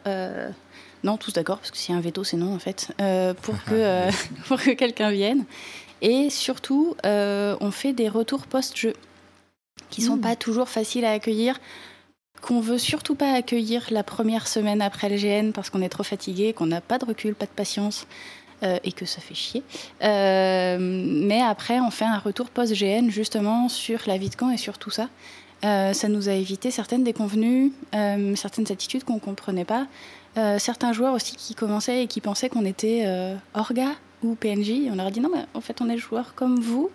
[1.03, 3.33] Non, tous d'accord, parce que s'il y a un veto, c'est non, en fait, euh,
[3.33, 4.11] pour, que, euh,
[4.47, 5.45] pour que quelqu'un vienne.
[6.01, 8.93] Et surtout, euh, on fait des retours post-jeu
[9.89, 10.21] qui sont hmm.
[10.21, 11.59] pas toujours faciles à accueillir,
[12.41, 16.03] qu'on veut surtout pas accueillir la première semaine après le GN parce qu'on est trop
[16.03, 18.05] fatigué, qu'on n'a pas de recul, pas de patience.
[18.61, 19.63] et que ça fait chier.
[20.01, 24.77] mais après, on fait un retour post-GN justement sur la vie de camp et sur
[24.77, 25.07] tout ça.
[25.61, 27.71] ça nous a évité certaines déconvenues,
[28.35, 29.87] certaines attitudes qu'on ne comprenait pas.
[30.39, 33.91] Euh, certains joueurs aussi qui commençaient et qui pensaient qu'on était euh, Orga
[34.23, 34.87] ou PNJ.
[34.89, 36.89] On leur a dit non, mais en fait, on est joueurs comme vous.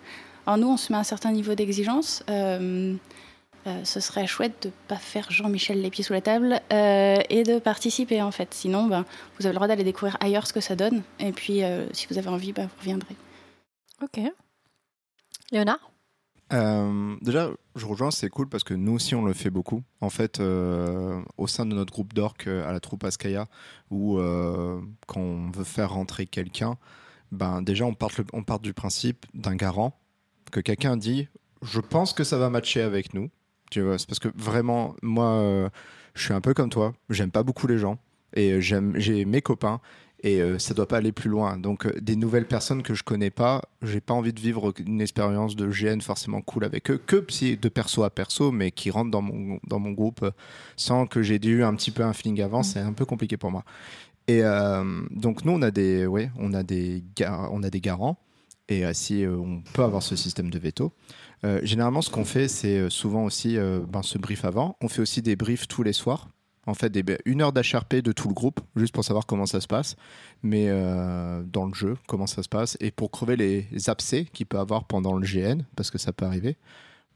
[0.47, 2.23] Alors nous, on se met à un certain niveau d'exigence.
[2.29, 2.95] Euh,
[3.83, 7.57] ce serait chouette de ne pas faire Jean-Michel les pieds sous la table et de
[7.57, 8.53] participer en fait.
[8.53, 9.05] Sinon, ben,
[9.39, 11.01] vous avez le droit d'aller découvrir ailleurs ce que ça donne.
[11.19, 13.15] Et puis, si vous avez envie, ben, vous reviendrez.
[14.03, 14.21] Ok.
[15.51, 15.94] Léonard?
[16.53, 19.83] Euh, déjà, je rejoins, c'est cool parce que nous aussi on le fait beaucoup.
[20.01, 23.47] En fait, euh, au sein de notre groupe d'orques euh, à la troupe Askaya,
[23.89, 24.17] où
[25.07, 26.77] quand on veut faire rentrer quelqu'un,
[27.31, 29.97] ben déjà on part, on part du principe d'un garant,
[30.51, 31.27] que quelqu'un dit
[31.61, 33.29] Je pense que ça va matcher avec nous.
[33.71, 35.69] Tu vois, c'est parce que vraiment, moi,
[36.13, 37.97] je suis un peu comme toi, j'aime pas beaucoup les gens
[38.33, 39.79] et j'aime, j'ai mes copains
[40.21, 41.57] et euh, ça doit pas aller plus loin.
[41.57, 45.01] Donc euh, des nouvelles personnes que je connais pas, j'ai pas envie de vivre une
[45.01, 47.15] expérience de GN forcément cool avec eux, que
[47.55, 50.31] de perso à perso, mais qui rentrent dans mon, dans mon groupe euh,
[50.77, 52.63] sans que j'ai eu un petit peu un feeling avant, mm.
[52.63, 53.63] c'est un peu compliqué pour moi.
[54.27, 54.41] Et
[55.11, 57.03] donc nous on a des, ouais, on a des,
[57.51, 58.17] on a des garants
[58.69, 60.93] et si on peut avoir ce système de veto.
[61.61, 64.77] généralement, ce qu'on fait, c'est souvent aussi ben, ce brief avant.
[64.81, 66.29] On fait aussi des briefs tous les soirs
[66.67, 69.61] en fait des, une heure d'HRP de tout le groupe, juste pour savoir comment ça
[69.61, 69.95] se passe,
[70.43, 74.45] mais euh, dans le jeu, comment ça se passe, et pour crever les abcès qu'il
[74.45, 76.57] peut avoir pendant le GN, parce que ça peut arriver.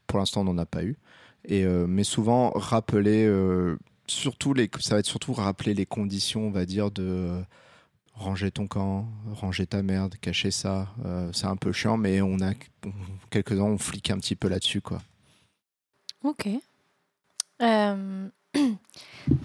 [0.07, 0.97] Pour l'instant, on n'en a pas eu.
[1.45, 3.77] Et, euh, mais souvent, rappeler, euh,
[4.07, 7.41] surtout les, ça va être surtout rappeler les conditions, on va dire, de
[8.13, 10.89] ranger ton camp, ranger ta merde, cacher ça.
[11.31, 12.51] c'est un peu chiant, mais on a
[13.29, 15.01] quelques-uns, on flique un petit peu là-dessus, quoi.
[16.23, 16.49] Ok.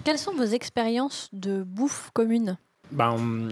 [0.03, 2.57] Quelles sont vos expériences de bouffe commune?
[2.91, 3.49] Bah, on,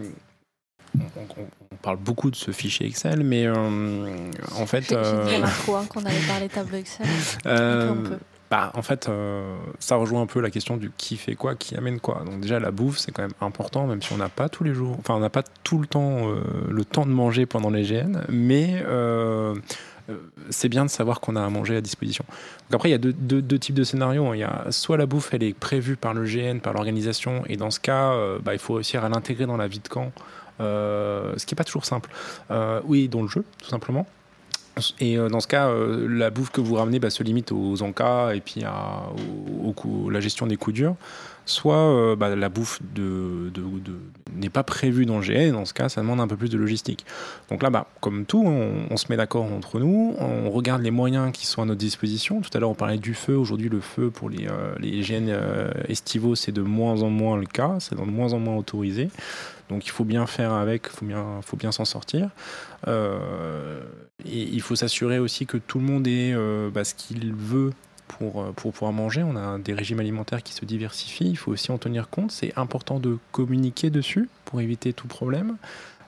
[0.98, 4.90] on, parle beaucoup de ce fichier Excel, mais euh, en fait.
[4.90, 5.46] J'ai euh...
[5.66, 7.08] quoi qu'on avait parlé tableau Excel.
[7.46, 8.18] Euh,
[8.50, 11.76] bah, en fait, euh, ça rejoint un peu la question du qui fait quoi, qui
[11.76, 12.24] amène quoi.
[12.24, 14.74] Donc déjà, la bouffe, c'est quand même important, même si on n'a pas tous les
[14.74, 16.28] jours, enfin, on n'a pas tout le temps
[16.70, 18.84] le temps de manger pendant les GN, mais
[20.50, 22.26] c'est bien de savoir qu'on a à manger à disposition.
[22.72, 24.28] Après, il y a deux, types de scénarios.
[24.28, 24.36] Hein.
[24.36, 27.58] Il y a soit la bouffe, elle est prévue par le GN, par l'organisation, et
[27.58, 28.14] dans ce cas,
[28.44, 30.12] bah, il faut réussir à l'intégrer dans la vie de camp
[30.60, 32.10] euh, ce qui n'est pas toujours simple.
[32.52, 34.06] Euh, oui, dans le jeu, tout simplement.
[35.00, 38.34] Et euh, dans ce cas, la bouffe que vous ramenez bah, se limite aux encas
[38.34, 39.04] et puis à
[40.10, 40.96] la gestion des coups durs
[41.46, 42.80] soit euh, bah, la bouffe
[44.36, 46.58] n'est pas prévue dans le GN, dans ce cas, ça demande un peu plus de
[46.58, 47.06] logistique.
[47.50, 51.32] Donc là, bah, comme tout, on, se met d'accord entre nous, on regarde les moyens
[51.32, 52.42] qui sont à notre disposition.
[52.42, 53.36] Tout à l'heure, on parlait du feu.
[53.36, 57.38] Aujourd'hui, le feu pour les, euh, les GN euh, estivaux, c'est de moins en moins
[57.38, 59.10] le cas, c'est de moins en moins autorisé.
[59.74, 61.14] Donc il faut bien faire avec, il
[61.44, 62.30] faut bien, s'en sortir.
[62.88, 62.92] et
[64.26, 66.36] il faut s'assurer aussi que tout le monde ait
[66.72, 67.72] bah, ce qu'il veut
[68.08, 69.24] pour, euh, pour pouvoir manger.
[69.24, 71.30] On a des régimes alimentaires qui se diversifient.
[71.30, 72.32] Il faut aussi en tenir compte.
[72.32, 75.58] C'est important de communiquer dessus pour éviter tout problème.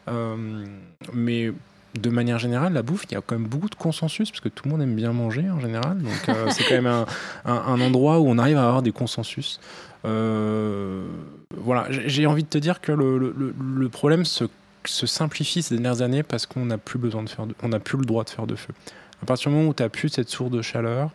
[0.08, 0.66] Euh,
[1.14, 1.52] mais
[2.00, 4.50] de manière générale, la bouffe, il y a quand même beaucoup de consensus, parce que
[4.50, 5.98] tout le monde aime bien manger en général.
[6.00, 7.06] Donc euh, c'est quand même un,
[7.46, 9.60] un, endroit où on arrive à avoir des consensus.
[10.04, 14.46] voilà, j'ai envie de te dire que le, le, le problème se,
[14.86, 17.98] se, simplifie ces dernières années parce qu'on n'a plus besoin de faire, on n'a plus
[17.98, 18.74] le droit de faire de feu.
[19.22, 21.12] À partir du moment où tu n'as plus cette source de chaleur,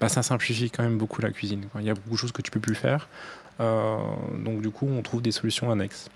[0.00, 1.64] bah, ça simplifie quand même beaucoup la cuisine.
[1.78, 3.08] Il y a beaucoup de choses que tu peux plus faire.
[3.60, 3.96] Euh,
[4.44, 6.08] donc du coup, on trouve des solutions annexes.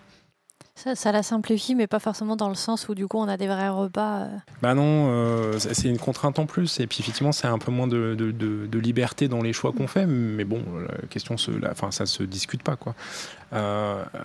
[0.76, 3.46] Ça, la simplifie, mais pas forcément dans le sens où du coup on a des
[3.46, 4.20] vrais repas.
[4.20, 4.28] Euh.
[4.60, 6.80] Bah non, euh, c'est une contrainte en plus.
[6.80, 9.86] Et puis effectivement, c'est un peu moins de, de, de, liberté dans les choix qu'on
[9.86, 10.06] fait.
[10.06, 12.76] Mais bon, la question, se, la, ça se discute pas.
[12.76, 12.94] Quoi.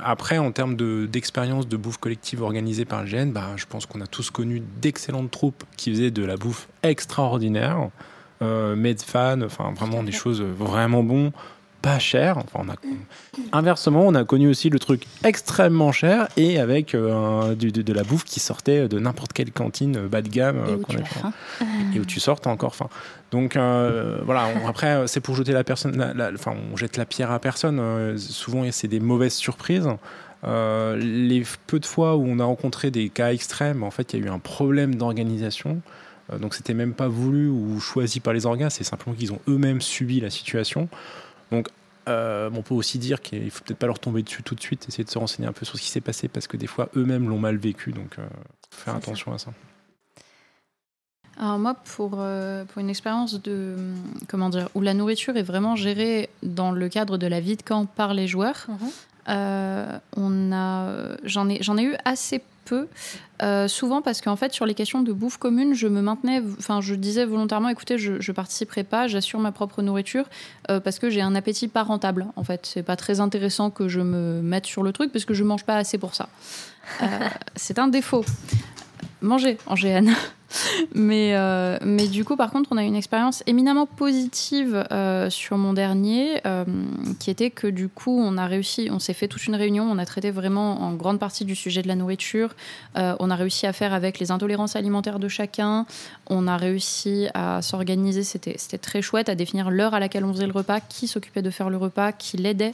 [0.03, 0.75] après, en termes
[1.07, 4.61] d'expérience de, bouffe collective organisée par le GN, bah, je pense qu'on a tous connu
[4.81, 7.89] d'excellentes troupes qui faisaient de la bouffe extraordinaire
[8.41, 11.31] euh, Medfan, enfin vraiment des choses vraiment bon,
[11.81, 12.37] pas cher.
[12.37, 12.75] Enfin, on a,
[13.57, 18.23] inversement, on a connu aussi le truc extrêmement cher et avec euh, de, la bouffe
[18.23, 20.97] qui sortait de n'importe quelle cantine euh, bas de gamme et, où, tu
[21.95, 22.89] et où tu sortes encore faim.
[23.31, 28.17] Donc voilà, après c'est pour jeter la personne, enfin on jette la pierre à personne.
[28.17, 29.87] souvent c'est des mauvaises surprises.
[30.43, 34.23] les peu de fois où on a rencontré des cas extrêmes, en fait il y
[34.23, 35.81] a eu un problème d'organisation.
[36.31, 39.39] Euh, donc c'était même pas voulu ou choisi par les organes, c'est simplement qu'ils ont
[39.47, 40.89] eux-mêmes subi la situation.
[41.51, 41.67] Donc
[42.09, 44.87] euh, on peut aussi dire qu'il faut peut-être pas leur tomber dessus tout de suite,
[44.87, 46.89] essayer de se renseigner un peu sur ce qui s'est passé parce que des fois
[46.95, 48.25] eux-mêmes l'ont mal vécu, donc euh,
[48.71, 49.51] faire attention à ça.
[51.37, 53.75] Alors moi, pour, pour une expérience de
[54.27, 57.63] comment dire où la nourriture est vraiment gérée dans le cadre de la vie de
[57.63, 59.99] camp par les joueurs, mhm.
[60.17, 62.88] on a j'en ai j'en ai eu assez peu.
[63.41, 66.79] Euh, souvent parce qu'en fait, sur les questions de bouffe commune, je me maintenais, enfin,
[66.81, 70.25] je disais volontairement, écoutez, je, je participerai pas, j'assure ma propre nourriture
[70.69, 72.27] euh, parce que j'ai un appétit pas rentable.
[72.35, 75.33] En fait, c'est pas très intéressant que je me mette sur le truc parce que
[75.33, 76.29] je mange pas assez pour ça.
[77.01, 77.05] Euh,
[77.55, 78.25] c'est un défaut.
[79.21, 80.09] Manger en GN.
[80.95, 85.57] mais, euh, mais du coup, par contre, on a une expérience éminemment positive euh, sur
[85.57, 86.65] mon dernier, euh,
[87.19, 89.97] qui était que du coup, on a réussi, on s'est fait toute une réunion, on
[89.97, 92.55] a traité vraiment en grande partie du sujet de la nourriture,
[92.95, 95.85] on a réussi à faire avec les intolérances alimentaires de chacun,
[96.27, 100.47] on a réussi à s'organiser, c'était très chouette, à définir l'heure à laquelle on faisait
[100.47, 102.73] le repas, qui s'occupait de faire le repas, qui l'aidait.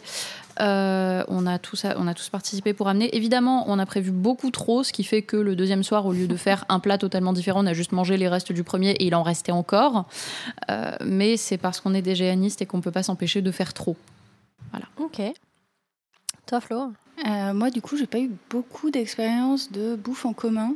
[0.59, 3.15] On, a tous, on a tous participé pour amener.
[3.15, 6.27] Évidemment, on a prévu beaucoup trop, ce qui fait que le deuxième soir, au lieu
[6.27, 9.05] de faire un plat totalement différent, on a juste mangé les restes du premier et
[9.05, 10.05] il en restait encore.
[10.69, 13.51] Euh, mais c'est parce qu'on est des géanistes et qu'on ne peut pas s'empêcher de
[13.51, 13.95] faire trop.
[14.71, 14.85] Voilà.
[14.97, 15.21] Ok.
[16.45, 16.93] Toi, Flo?
[17.25, 20.73] Euh, Moi, du coup, j'ai pas eu beaucoup d'expérience de bouffe en commun.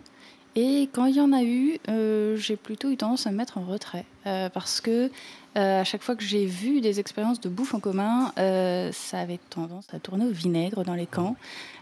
[0.55, 3.57] Et quand il y en a eu, euh, j'ai plutôt eu tendance à me mettre
[3.57, 4.05] en retrait.
[4.23, 5.09] parce que
[5.55, 9.87] à chaque fois que j'ai vu des expériences de bouffe en commun, ça avait tendance
[9.93, 11.35] à tourner au vinaigre dans les camps.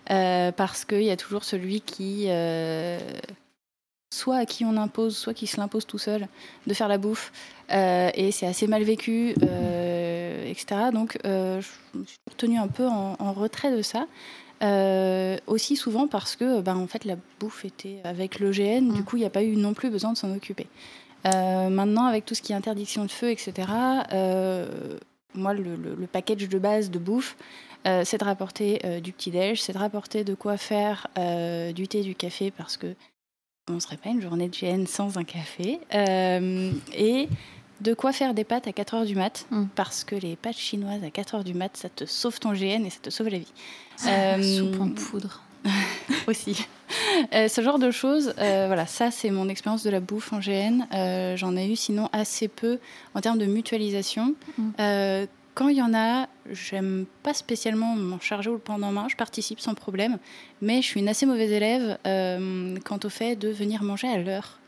[0.05, 2.29] parce qu'il y a toujours celui qui
[4.11, 6.27] soit à qui on impose, soit qui se l'impose tout seul,
[6.67, 7.31] de faire la bouffe.
[7.71, 10.89] Euh, et c'est assez mal vécu, euh, etc.
[10.91, 14.07] Donc, euh, je me suis tenue un peu en, retrait de ça.
[15.47, 19.03] Aussi souvent parce que, ben, en fait, la bouffe était avec l'OGN, du mm.
[19.03, 20.67] coup, il n'y a pas eu non plus besoin de s'en occuper.
[21.25, 23.67] maintenant, avec tout ce qui est interdiction de feu, etc.,
[25.35, 27.37] moi, le, le, package de base de bouffe,
[27.85, 31.07] c'est de rapporter du petit-déj, c'est de rapporter de quoi faire
[31.73, 32.95] du thé, du café, parce que
[33.69, 35.79] on ne serait pas une journée de GN sans un café.
[35.93, 37.29] Euh, et
[37.81, 39.65] de quoi faire des pâtes à 4h du mat, Mm.
[39.75, 42.89] parce que les pâtes chinoises à 4h du mat, ça te sauve ton GN et
[42.89, 43.53] ça te sauve la vie.
[44.05, 45.41] Euh, Euh, Soupe en poudre.
[46.27, 46.65] aussi.
[47.33, 50.39] Euh, ce genre de choses, euh, voilà, ça c'est mon expérience de la bouffe en
[50.39, 50.85] GN.
[50.93, 52.79] Euh, J'en ai eu sinon assez peu
[53.13, 54.35] en termes de mutualisation.
[54.57, 54.69] Mm.
[54.79, 55.25] Euh,
[55.55, 59.07] quand il y en a, j'aime pas spécialement m'en charger ou le prendre en main,
[59.09, 60.17] je participe sans problème,
[60.61, 64.17] mais je suis une assez mauvaise élève euh, quant au fait de venir manger à
[64.17, 64.59] l'heure.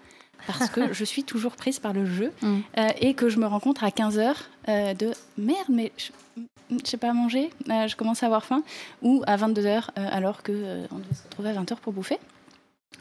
[0.47, 2.59] Parce que je suis toujours prise par le jeu Mm.
[2.77, 4.35] euh, et que je me rencontre à 15h
[4.68, 6.11] de merde, mais je
[6.85, 8.63] sais pas manger, euh, je commence à avoir faim,
[9.01, 12.18] ou à 22h alors que euh, on devait se retrouver à 20h pour bouffer.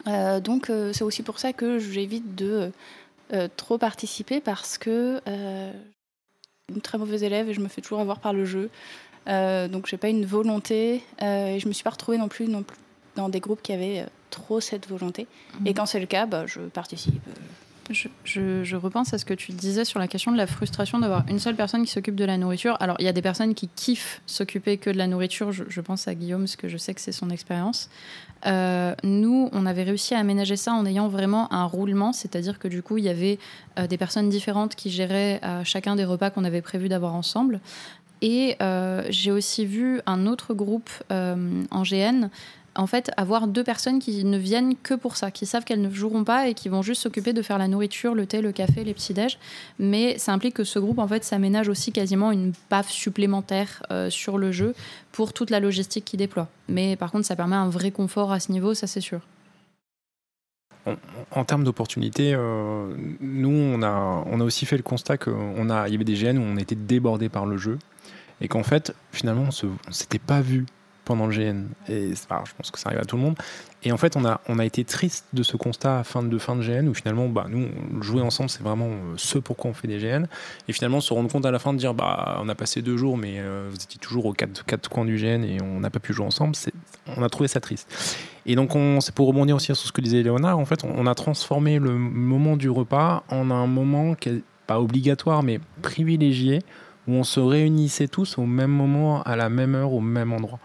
[0.06, 2.72] Euh, donc euh, c'est aussi pour ça que j'évite de
[3.32, 7.68] euh, trop participer parce que euh, je suis une très mauvaise élève et je me
[7.68, 8.70] fais toujours avoir par le jeu.
[9.28, 12.46] Euh, donc j'ai pas une volonté euh, et je me suis pas retrouvée non plus,
[12.48, 12.78] non plus
[13.16, 15.26] dans des groupes qui avaient euh, trop cette volonté.
[15.66, 17.20] Et quand c'est le cas, bah, je participe.
[17.90, 21.00] Je, je- je repense à ce que tu disais sur la question de la frustration
[21.00, 22.76] d'avoir une seule personne qui s'occupe de la nourriture.
[22.78, 25.50] Alors, il y a des personnes qui kiffent s'occuper que de la nourriture.
[25.50, 27.90] Je, je pense à Guillaume, parce que je sais que c'est son expérience.
[28.46, 32.68] Euh, nous, on avait réussi à aménager ça en ayant vraiment un roulement, c'est-à-dire que
[32.68, 33.40] du coup, il y avait
[33.78, 37.60] euh, des personnes différentes qui géraient euh, chacun des repas qu'on avait prévu d'avoir ensemble.
[38.22, 42.28] Et euh, j'ai aussi vu un autre groupe euh, en GN
[42.80, 45.90] en fait, avoir deux personnes qui ne viennent que pour ça, qui savent qu'elles ne
[45.90, 48.84] joueront pas et qui vont juste s'occuper de faire la nourriture, le thé, le café,
[48.84, 49.38] les petits-déj.
[49.78, 54.08] Mais ça implique que ce groupe, en fait, s'aménage aussi quasiment une baffe supplémentaire euh,
[54.08, 54.74] sur le jeu
[55.12, 56.48] pour toute la logistique qu'il déploie.
[56.68, 59.20] Mais par contre, ça permet un vrai confort à ce niveau, ça c'est sûr.
[61.32, 65.94] En, termes d'opportunités, euh, nous, on a, on a aussi fait le constat qu'il y
[65.94, 67.78] avait des GN où on était débordé par le jeu
[68.40, 70.64] et qu'en fait, finalement, on on s'était pas vu
[71.04, 71.66] pendant le GN.
[71.88, 73.36] Et je pense que ça arrive à tout le monde.
[73.82, 76.62] Et en fait, on a, été triste de ce constat à fin de, fin de
[76.62, 77.68] GN où finalement, bah, nous,
[78.02, 80.26] jouer ensemble, c'est vraiment euh, ce pourquoi on fait des GN.
[80.68, 82.98] Et finalement, se rendre compte à la fin de dire, bah, on a passé deux
[82.98, 85.98] jours, mais euh, vous étiez toujours aux quatre, coins du GN et on n'a pas
[85.98, 86.54] pu jouer ensemble.
[87.16, 87.88] On a trouvé ça triste.
[88.44, 90.92] Et donc, on, c'est pour rebondir aussi sur ce que disait Léonard, en fait, on,
[90.94, 95.58] on a transformé le moment du repas en un moment qui est pas obligatoire, mais
[95.80, 96.60] privilégié,
[97.08, 100.60] où on se réunissait tous au même moment, à la même heure, au même endroit.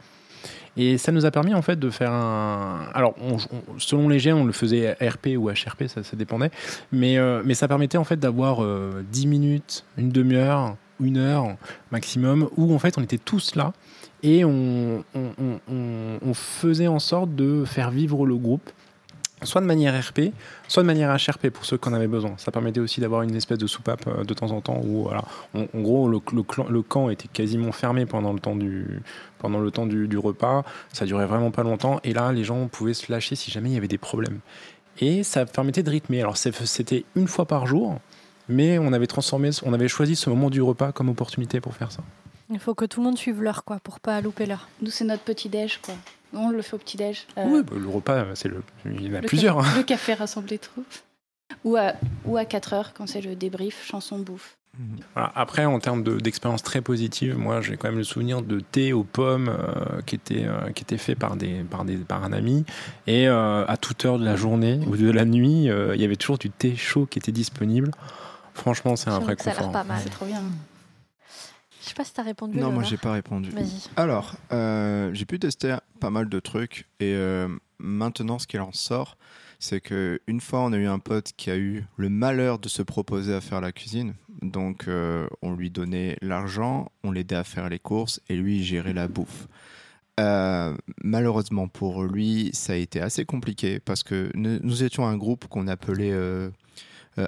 [0.78, 2.88] Et ça nous a permis en fait de faire un.
[2.94, 6.52] Alors, on- on- selon les GN, on le faisait RP ou HRP, ça, ça dépendait.
[6.92, 11.56] Mais, euh, mais ça permettait en fait d'avoir euh, 10 minutes, une demi-heure, une heure
[11.92, 13.74] maximum, où en fait on était tous là
[14.24, 15.04] et on
[16.34, 18.70] faisait en sorte de faire vivre le groupe,
[19.44, 20.32] soit de manière RP,
[20.68, 22.34] soit de manière HRP pour ceux qui en avaient besoin.
[22.38, 25.24] Ça permettait aussi d'avoir une espèce de soupape euh, de temps en temps où, voilà,
[25.54, 29.02] on- en gros, le, le clan- le camp était quasiment fermé pendant le temps du,
[29.40, 30.64] pendant le temps du, du repas.
[30.94, 32.00] Ça durait vraiment pas longtemps.
[32.04, 34.40] Et là, les gens pouvaient se lâcher si jamais il y avait des problèmes.
[35.00, 36.22] Et ça permettait de rythmer.
[36.22, 38.00] Alors, c'était une fois par jour,
[38.48, 41.92] mais on avait transformé, on avait choisi ce moment du repas comme opportunité pour faire
[41.92, 42.02] ça.
[42.50, 44.70] Il faut que tout le monde suive l'heure, quoi, pour pas louper l'heure.
[44.82, 45.96] Nous, c'est notre petit-déj, quoi.
[46.36, 47.26] On le fait au petit-déj.
[47.38, 49.60] Euh, Oui, bah, le repas, c'est le, il y en a le plusieurs.
[49.60, 49.66] hein.
[49.78, 50.86] Le café rassemblé troupe.
[51.64, 51.94] Ou à,
[52.26, 54.58] ou à 4 heures, quand c'est le débrief, chanson bouffe.
[55.14, 55.32] Voilà.
[55.36, 58.92] Après, en termes de- d'expérience très positive, moi j'ai quand même le souvenir de thé
[58.92, 62.34] aux pommes euh, qui, était, euh, qui était fait par, des, par, des, par un
[62.34, 62.66] ami.
[63.08, 66.04] Et euh, à toute heure de la journée ou de la nuit, euh, il y
[66.04, 67.92] avait toujours du thé chaud qui était disponible.
[68.54, 69.72] Franchement, c'est un vrai que ça a l'air confort.
[69.72, 70.00] pas mal.
[70.04, 70.42] C'est trop bien.
[71.86, 72.58] Je sais pas si t'as répondu.
[72.58, 73.52] Non, moi j'ai pas répondu.
[73.96, 77.48] Alors, euh, j'ai pu tester pas mal de trucs et euh,
[77.78, 79.20] maintenant ce qu'il en sort,
[79.60, 82.70] c'est que une fois on a eu un pote qui a eu le malheur de
[82.70, 87.44] se proposer à faire la cuisine, donc euh, on lui donnait l'argent, on l'aidait à
[87.44, 89.48] faire les courses et lui il gérait la bouffe.
[90.20, 95.18] Euh, malheureusement pour lui, ça a été assez compliqué parce que nous, nous étions un
[95.18, 96.50] groupe qu'on appelait euh,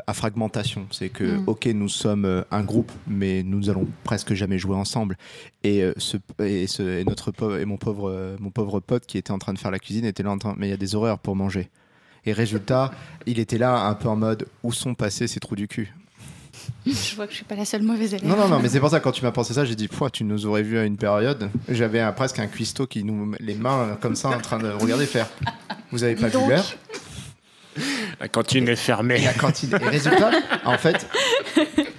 [0.08, 0.86] à fragmentation.
[0.92, 1.44] C'est que, Mm.
[1.48, 5.18] ok, nous sommes euh, un groupe, mais nous allons presque jamais jouer ensemble.
[5.64, 9.06] Et, euh, ce, et, ce, et notre pauvre, et mon pauvre, euh, mon pauvre pote
[9.06, 10.74] qui était en train de faire la cuisine était là en train, mais il y
[10.74, 11.70] a des horaires pour manger.
[12.26, 12.92] Et résultat,
[13.26, 15.94] il était là un peu en mode où sont passés ces trous du cul?
[16.86, 18.28] Je vois que je suis pas la seule mauvaise élève.
[18.28, 20.24] Non, non, non, mais c'est pour ça, quand tu m'as pensé ça, j'ai dit, tu
[20.24, 21.50] nous aurais vu à une période.
[21.70, 25.06] J'avais presque un cuistot qui nous, les mains euh, comme ça, en train de regarder
[25.06, 25.30] faire.
[25.92, 26.50] Vous avez pas Dis vu donc.
[26.50, 26.66] l'heure?
[28.20, 29.22] La cantine est fermée.
[29.22, 29.72] Et la cantine.
[29.82, 30.32] Et résultat,
[30.66, 31.08] en fait,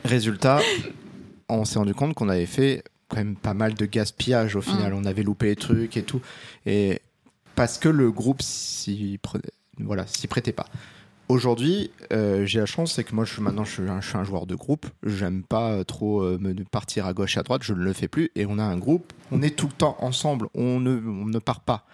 [0.04, 0.60] résultat,
[1.48, 4.94] on s'est rendu compte qu'on avait fait quand même pas mal de gaspillage au final.
[4.94, 6.20] On avait loupé les trucs et tout.
[6.66, 7.00] Et
[7.54, 9.40] parce que le groupe s'y pre-
[9.78, 10.66] voilà, s'y prêtait pas.
[11.28, 14.08] Aujourd'hui, euh, j'ai la chance, c'est que moi, je suis, maintenant, je suis, un, je
[14.08, 14.86] suis un joueur de groupe.
[15.04, 17.62] J'aime pas trop euh, me partir à gauche, à droite.
[17.64, 18.30] Je ne le fais plus.
[18.34, 19.12] Et on a un groupe.
[19.30, 20.48] On est tout le temps ensemble.
[20.54, 21.84] On ne, on ne part pas.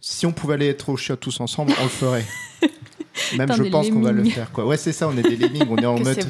[0.00, 2.24] Si on pouvait aller être au chiottes tous ensemble, on le ferait.
[3.36, 4.50] Même je pense qu'on va le faire.
[4.52, 4.66] Quoi.
[4.66, 6.26] Ouais, c'est ça, on est des lemmings, on est en mode.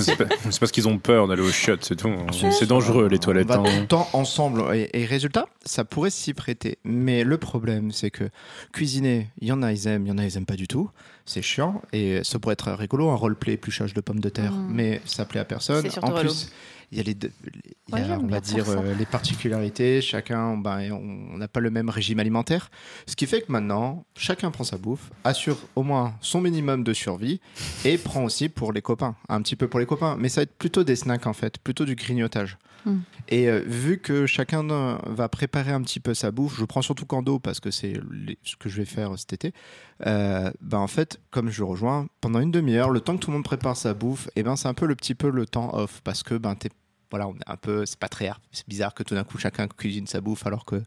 [0.00, 2.10] c'est parce qu'ils ont peur d'aller au chiottes, c'est tout.
[2.32, 3.50] C'est dangereux les toilettes.
[3.50, 3.74] On va hein.
[3.74, 4.74] tout le temps ensemble.
[4.74, 6.78] Et, et résultat, ça pourrait s'y prêter.
[6.84, 8.24] Mais le problème, c'est que
[8.72, 10.68] cuisiner, il y en a, ils aiment, il y en a, ils aiment pas du
[10.68, 10.90] tout.
[11.24, 11.82] C'est chiant.
[11.92, 14.52] Et ça pourrait être rigolo, un roleplay épluchage de pommes de terre.
[14.52, 14.68] Mm.
[14.70, 15.84] Mais ça plaît à personne.
[16.02, 16.20] En relou.
[16.20, 16.50] plus,
[16.92, 18.94] il y a les, deux- les- il y a, Ouais, j'aime on va dire, euh,
[18.94, 20.00] les particularités.
[20.00, 22.70] Chacun, ben, on n'a pas le même régime alimentaire.
[23.06, 26.92] Ce qui fait que maintenant, chacun prend sa bouffe, assure au moins son minimum de
[26.92, 27.40] survie
[27.84, 29.14] et prend aussi pour les copains.
[29.28, 30.16] Un petit peu pour les copains.
[30.18, 31.58] Mais ça va être plutôt des snacks, en fait.
[31.58, 32.56] Plutôt du grignotage.
[32.86, 33.00] Mm.
[33.28, 36.82] Et euh, vu que chacun euh, va préparer un petit peu sa bouffe, je prends
[36.82, 37.94] surtout Kando parce que c'est
[38.42, 39.52] ce que je vais faire cet été.
[40.06, 43.36] Euh, ben en fait, comme je rejoins, pendant une demi-heure, le temps que tout le
[43.36, 46.00] monde prépare sa bouffe, et ben c'est un peu le petit peu le temps off
[46.04, 46.70] parce que ben t'es
[47.10, 49.68] voilà, on est un peu, c'est pas très, c'est bizarre que tout d'un coup chacun
[49.68, 50.82] cuisine sa bouffe alors que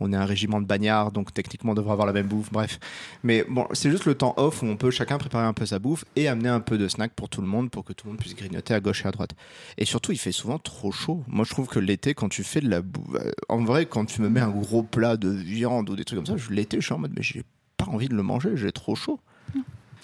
[0.00, 2.50] on est un régiment de bagnards, donc techniquement on devrait avoir la même bouffe.
[2.52, 2.78] Bref,
[3.22, 5.78] mais bon, c'est juste le temps off où on peut chacun préparer un peu sa
[5.78, 8.12] bouffe et amener un peu de snack pour tout le monde, pour que tout le
[8.12, 9.30] monde puisse grignoter à gauche et à droite.
[9.78, 11.22] Et surtout, il fait souvent trop chaud.
[11.28, 14.04] Moi, je trouve que l'été, quand tu fais de la bouffe, euh, en vrai, quand
[14.04, 16.84] tu me mets un gros plat de viande ou des trucs comme ça, l'été, je
[16.84, 17.44] suis en mode, mais j'ai
[17.76, 19.20] pas envie de le manger, j'ai trop chaud.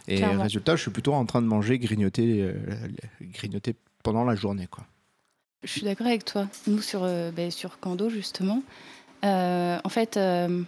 [0.07, 0.43] Et Clairement.
[0.45, 2.55] résultat, je suis plutôt en train de manger, grignoter, euh,
[3.20, 4.86] grignoter pendant la journée, quoi.
[5.65, 6.47] Je suis d'accord avec toi.
[6.67, 8.63] Nous, sur, euh, ben, sur Kando, justement,
[9.25, 10.63] euh, en fait, euh,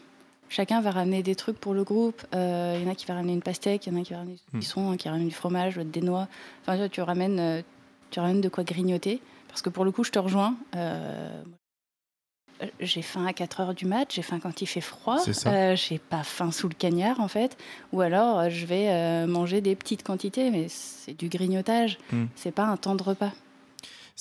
[0.49, 2.23] chacun va ramener des trucs pour le groupe.
[2.35, 4.13] Euh, Il y en a qui va ramener une pastèque, il y en a qui
[4.13, 4.59] va ramener Hmm.
[4.59, 6.27] du saucisson, qui ramène du fromage, des noix.
[6.63, 7.63] Enfin, tu vois, tu ramènes,
[8.11, 9.21] tu ramènes de quoi grignoter.
[9.49, 10.57] Parce que pour le coup, je te rejoins.
[12.79, 15.75] J'ai faim à 4 heures du mat, j'ai faim quand il fait froid, C'est ça.
[15.77, 17.57] J'ai pas faim sous le cagnard en fait,
[17.93, 22.27] ou alors je vais manger des petites quantités, mais c'est du grignotage, Hmm.
[22.37, 23.33] c'est pas un temps de repas.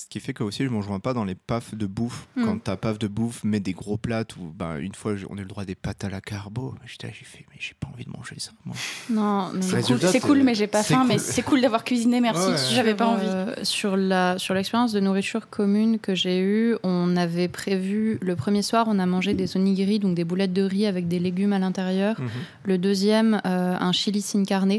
[0.00, 2.26] Ce qui fait que aussi je ne rejoins pas dans les pafs de bouffe.
[2.34, 2.44] Mm.
[2.44, 5.40] Quand ta paf de bouffe met des gros plats où ben, une fois on a
[5.40, 7.86] eu le droit des pâtes à la carbo, j'étais là, j'ai fait mais j'ai pas
[7.92, 8.50] envie de manger ça.
[8.64, 8.74] Moi.
[9.10, 11.00] Non, mais C'est cool, c'est cool, mais j'ai pas faim.
[11.00, 11.08] cool.
[11.08, 12.48] Mais c'est cool d'avoir cuisiné, merci.
[12.48, 12.56] Ouais.
[12.74, 13.26] J'avais pas Sur, envie.
[13.28, 18.36] euh, sur la sur l'expérience de nourriture commune que j'ai eue, on avait prévu le
[18.36, 21.52] premier soir, on a mangé des onigiri, donc des boulettes de riz avec des légumes
[21.52, 22.16] à l'intérieur.
[22.64, 24.70] Le deuxième, euh, un chili sin carne.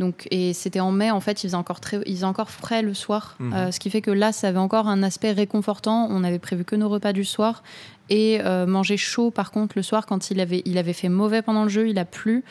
[0.00, 2.82] Donc, et c'était en mai, en fait, il faisait encore, très, il faisait encore frais
[2.82, 3.36] le soir.
[3.38, 3.52] Mhm.
[3.52, 6.08] Euh, ce qui fait que là, ça avait encore un aspect réconfortant.
[6.10, 7.62] On avait prévu que nos repas du soir.
[8.10, 11.42] Et euh, manger chaud, par contre, le soir, quand il avait, il avait fait mauvais
[11.42, 12.44] pendant le jeu, il a plu,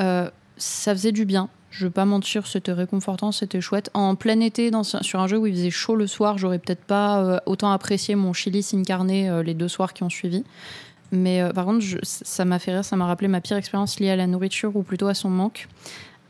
[0.00, 1.48] euh, ça faisait du bien.
[1.70, 3.90] Je vais pas mentir, c'était réconfortant, c'était chouette.
[3.92, 6.84] En plein été, dans, sur un jeu où il faisait chaud le soir, j'aurais peut-être
[6.84, 10.42] pas autant apprécié mon chili sin carne euh, les deux soirs qui ont suivi.
[11.12, 14.10] Mais par contre, je- ça m'a fait rire, ça m'a rappelé ma pire expérience liée
[14.10, 15.68] à la nourriture ou plutôt à son manque,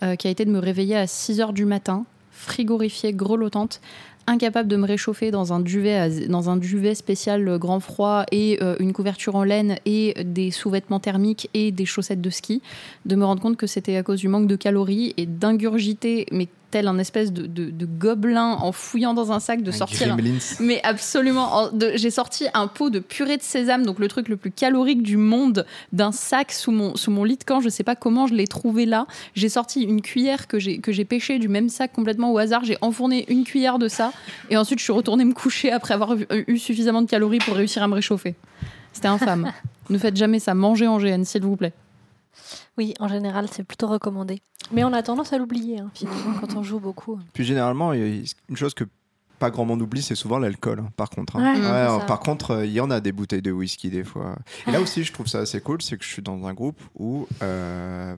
[0.03, 3.81] euh, qui a été de me réveiller à 6 heures du matin, frigorifiée, grelottante,
[4.27, 9.37] incapable de me réchauffer dans un duvet, spécial euh, grand froid et euh, une couverture
[9.37, 12.63] en laine et des sous-vêtements thermiques et des chaussettes de ski,
[13.05, 16.49] de me rendre compte que c'était à cause du manque de calories et d'ingurgiter, mais
[16.71, 20.13] tel un espèce de, de- de gobelin en fouillant dans un sac, de Un sortir
[20.13, 20.17] un-
[20.61, 21.71] mais absolument.
[21.95, 25.17] J'ai sorti un pot de purée de sésame, donc le truc le plus calorique du
[25.17, 27.61] monde, d'un sac sous mon, sous mon lit de camp.
[27.61, 29.07] Je sais pas comment je l'ai trouvé là.
[29.35, 32.65] J'ai sorti une cuillère que j'ai que j'ai pêchée du même sac complètement au hasard.
[32.65, 34.13] J'ai enfourné une cuillère de ça.
[34.51, 37.55] Et ensuite, je suis retournée me coucher après avoir eu, eu suffisamment de calories pour
[37.55, 38.35] réussir à me réchauffer.
[38.93, 39.53] C'était infâme.
[39.91, 40.55] ne faites jamais ça.
[40.55, 41.73] Mangez en GN, s'il vous plaît.
[42.79, 44.41] Oui, en général, c'est plutôt recommandé.
[44.73, 47.19] Mais on a tendance à l'oublier, hein, finalement, quand on joue beaucoup.
[47.33, 48.85] Puis généralement, il y a une chose que
[49.39, 51.37] pas grand monde oublie, c'est souvent l'alcool, hein, par contre.
[51.37, 51.43] hein.
[51.55, 52.05] Ouais, c'est Ouais, ça.
[52.07, 54.37] par contre, euh, il y en a des bouteilles de whisky des fois.
[54.67, 56.81] Et là aussi, je trouve ça assez cool, c'est que je suis dans un groupe
[56.99, 58.17] où euh,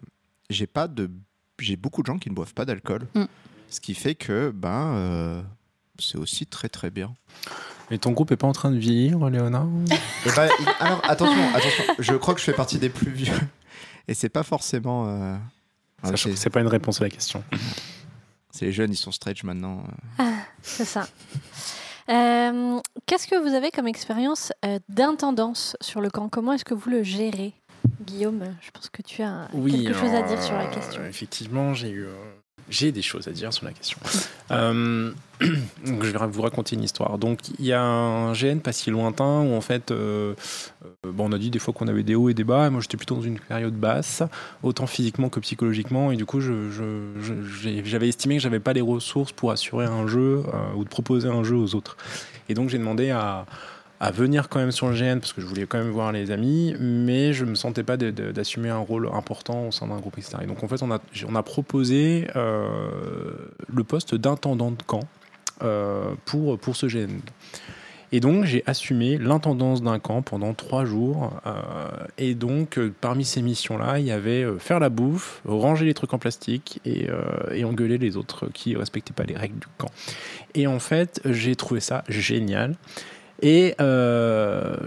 [0.48, 1.10] j'ai pas de,
[1.58, 3.24] j'ai beaucoup de gens qui ne boivent pas d'alcool, Mm.
[3.68, 5.42] ce qui fait que ben euh,
[5.98, 7.12] c'est aussi très très bien.
[7.90, 9.66] Et ton groupe est pas en train de vieillir, Léonard?
[10.26, 13.34] Et ben, il- alors attention, attention, je crois que je fais partie des plus vieux,
[14.08, 15.08] et c'est pas forcément.
[15.08, 15.36] euh,
[16.02, 17.44] ah, c'est pas une réponse à la question.
[18.50, 19.84] c'est les jeunes, ils sont stretch maintenant.
[20.20, 20.24] euh.
[20.62, 21.06] C'est ça.
[22.08, 26.28] Euh, Qu'est-ce que vous avez comme expérience euh, d'intendance sur le camp?
[26.28, 27.52] Comment est-ce que vous le gérez?
[28.00, 31.04] Guillaume, je pense que tu as quelque chose à dire sur la question.
[31.04, 32.06] Effectivement, j'ai eu.
[32.68, 33.98] J'ai des choses à dire sur la question.
[34.50, 35.10] Euh,
[35.84, 37.18] je vais vous raconter une histoire.
[37.18, 40.32] Donc, il y a un GN pas si lointain où, en fait, euh,
[41.04, 42.70] euh, bon, on a dit des fois qu'on avait des hauts et des bas.
[42.70, 44.22] Moi, j'étais plutôt dans une période basse,
[44.62, 46.12] autant physiquement que psychologiquement.
[46.12, 49.84] Et du coup, je- je- je- j'avais estimé que j'avais pas les ressources pour assurer
[49.84, 50.44] un jeu
[50.76, 51.98] ou de proposer un jeu aux autres.
[52.48, 53.44] Et donc, j'ai demandé à
[54.00, 56.30] à venir quand même sur le GN parce que je voulais quand même voir les
[56.30, 60.38] amis, mais je me sentais pas d'assumer un rôle important au sein d'un groupe, etc.
[60.42, 60.90] Et donc en fait, on
[61.34, 62.68] a, proposé euh,
[63.72, 65.00] le poste d'intendant de camp
[65.62, 67.20] euh, pour, pour ce GN.
[68.10, 71.30] Et donc, j'ai assumé l'intendance d'un camp pendant trois jours.
[71.46, 71.52] Euh,
[72.16, 76.18] et donc, parmi ces missions-là, il y avait faire la bouffe, ranger les trucs en
[76.18, 77.08] plastique et,
[77.52, 79.90] et engueuler les autres qui ne respectaient pas les règles du camp.
[80.54, 82.76] Et en fait, j'ai trouvé ça génial.
[83.40, 83.74] Et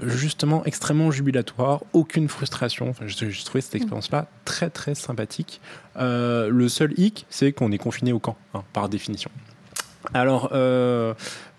[0.03, 2.89] justement, extrêmement jubilatoire, aucune frustration.
[2.89, 5.61] Enfin, j'ai trouvé cette expérience-là très très sympathique.
[5.97, 9.31] le seul hic, c'est qu'on est confiné au camp, hein, par définition.
[10.13, 11.13] Alors, euh,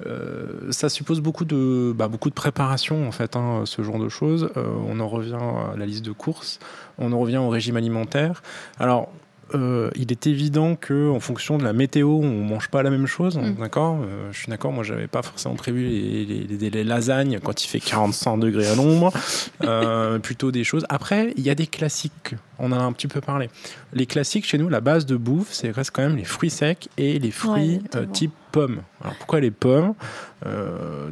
[0.07, 4.09] euh, ça suppose beaucoup de, bah, beaucoup de préparation, en fait, hein, ce genre de
[4.09, 4.51] choses.
[4.57, 6.59] Euh, on en revient à la liste de courses,
[6.99, 8.43] on en revient au régime alimentaire.
[8.79, 9.13] Alors,
[9.55, 13.07] euh, il est évident que en fonction de la météo, on mange pas la même
[13.07, 13.37] chose.
[13.37, 13.55] Mm.
[13.59, 13.99] D'accord?
[14.03, 14.73] Euh, Je suis d'accord.
[14.73, 19.13] Moi, j'avais pas forcément prévu les, lasagnes quand il fait 45 degrés à l'ombre.
[19.63, 20.85] Euh, plutôt des choses.
[20.89, 22.35] Après, il y a des classiques.
[22.59, 23.49] On en a un petit peu parlé.
[23.93, 26.89] Les classiques chez nous, la base de bouffe, c'est reste quand même les fruits secs
[26.99, 27.81] et les fruits
[28.13, 28.83] type pommes.
[29.01, 29.95] Alors pourquoi les pommes?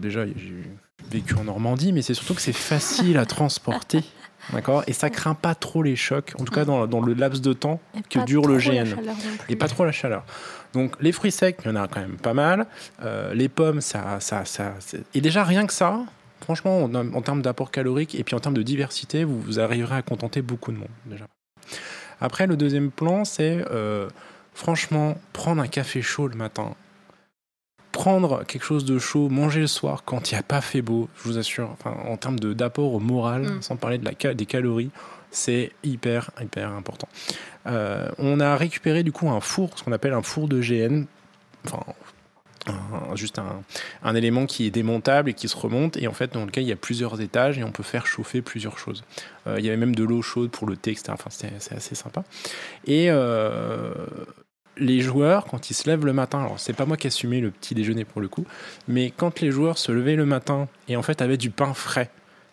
[0.01, 0.65] Déjà, j'ai
[1.11, 4.03] vécu en Normandie, mais c'est surtout que c'est facile à transporter.
[4.53, 7.41] D'accord Et ça craint pas trop les chocs, en tout cas dans, dans le laps
[7.41, 8.97] de temps que dure le GN.
[9.49, 10.25] Et pas trop la chaleur.
[10.73, 12.67] Donc les fruits secs, il y en a quand même pas mal.
[13.03, 14.75] Euh, les pommes, ça, ça, ça,
[15.15, 16.01] et déjà rien que ça,
[16.41, 20.03] franchement, en, termes d'apport calorique et puis en termes de diversité, vous, vous, arriverez à
[20.03, 21.27] contenter beaucoup de monde déjà.
[22.21, 24.09] Après, le deuxième plan, c'est euh,
[24.55, 26.75] franchement prendre un café chaud le matin
[28.01, 31.11] prendre quelque chose de chaud, manger le soir quand il n'y a pas fait beau,
[31.19, 33.63] je vous assure, enfin, en termes d'apport au moral, mm.
[33.63, 34.89] sans parler de la, des calories,
[35.31, 37.09] c'est hyper, hyper important.
[37.67, 41.05] Euh, on a récupéré du coup un four, ce qu'on appelle un four de GN,
[41.67, 41.83] enfin,
[43.17, 43.63] juste un,
[44.03, 46.71] un, élément qui est démontable et qui se remonte et en fait dans lequel il
[46.71, 49.05] y a plusieurs étages et on peut faire chauffer plusieurs choses.
[49.47, 51.09] Euh, il y avait même de l'eau chaude pour le thé, etc.
[51.11, 52.25] Enfin, c'est assez sympa.
[52.87, 53.93] Et euh,
[54.81, 57.51] les joueurs, quand ils se lèvent le matin, alors c'est pas moi qui assumais le
[57.51, 58.47] petit déjeuner pour le coup,
[58.89, 62.11] mais quand les joueurs se levaient le matin et en fait avaient du pain frais,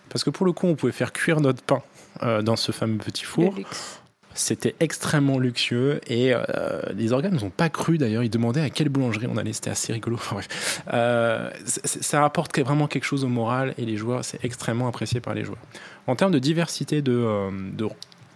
[0.10, 1.82] parce que pour le coup on pouvait faire cuire notre pain
[2.24, 3.56] euh, dans ce fameux petit four.
[4.34, 8.22] C'était extrêmement luxueux et euh, les organes ne ont pas cru d'ailleurs.
[8.22, 9.52] Ils demandaient à quelle boulangerie on allait.
[9.52, 10.20] C'était assez rigolo.
[10.94, 15.34] Euh, ça apporte vraiment quelque chose au moral et les joueurs, c'est extrêmement apprécié par
[15.34, 15.60] les joueurs.
[16.06, 17.88] En termes de diversité de, de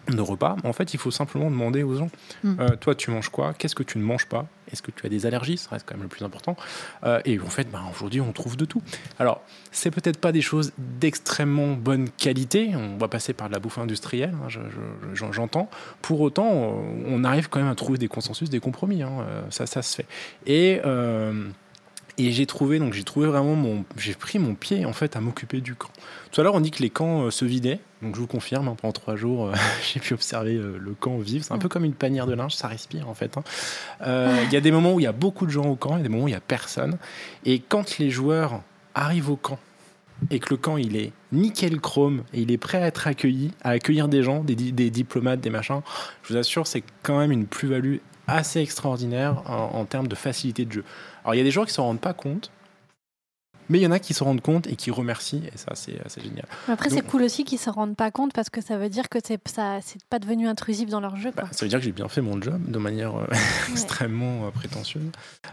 [0.07, 2.09] de repas, en fait, il faut simplement demander aux gens
[2.43, 2.55] hmm.
[2.59, 3.53] euh, toi, tu manges quoi?
[3.53, 4.47] Qu'est-ce que tu ne manges pas?
[4.71, 5.57] Est-ce que tu as des allergies?
[5.57, 6.55] Ça reste quand même le plus important.
[7.03, 8.81] Euh, et en fait, ben, aujourd'hui, on trouve de tout.
[9.19, 9.41] Alors,
[9.71, 12.71] c'est peut-être pas des choses d'extrêmement bonne qualité.
[12.75, 14.47] On va passer par de la bouffe industrielle, hein,
[15.13, 15.69] j'entends.
[16.01, 19.03] Pour autant, on arrive quand même à trouver des consensus, des compromis.
[19.03, 20.05] Hein, euh, ça, ça se fait.
[20.45, 20.81] Et
[22.17, 25.21] et j'ai trouvé, donc j'ai trouvé vraiment mon, j'ai pris mon pied en fait à
[25.21, 25.89] m'occuper du camp.
[26.31, 28.67] Tout à l'heure, on dit que les camps euh, se vidaient, donc je vous confirme,
[28.67, 29.53] hein, pendant trois jours, euh,
[29.93, 31.45] j'ai pu observer euh, le camp vivre.
[31.45, 33.37] C'est un peu comme une panière de linge, ça respire en fait.
[33.37, 33.43] Hein.
[34.45, 36.01] Il y a des moments où il y a beaucoup de gens au camp, et
[36.01, 36.97] des moments où il y a personne.
[37.45, 38.61] Et quand les joueurs
[38.95, 39.59] arrivent au camp
[40.29, 43.51] et que le camp il est nickel chrome et il est prêt à être accueilli,
[43.63, 45.81] à accueillir des gens, des, des diplomates, des machins,
[46.23, 47.97] je vous assure, c'est quand même une plus-value
[48.27, 50.83] assez extraordinaire en, termes de facilité de jeu.
[51.23, 52.51] Alors il y a des joueurs qui s'en rendent pas compte,
[53.71, 56.21] mais il y en a qui se rendent compte et qui remercient, et ça, c'est
[56.21, 56.45] génial.
[56.67, 59.19] Après, c'est cool aussi qu'ils se rendent pas compte parce que ça veut dire que
[59.23, 59.39] c'est
[60.09, 61.31] pas devenu intrusif dans leur jeu.
[61.33, 63.25] Bah, ça veut dire que j'ai bien fait mon job de manière euh,
[63.71, 65.05] extrêmement euh, prétentieuse.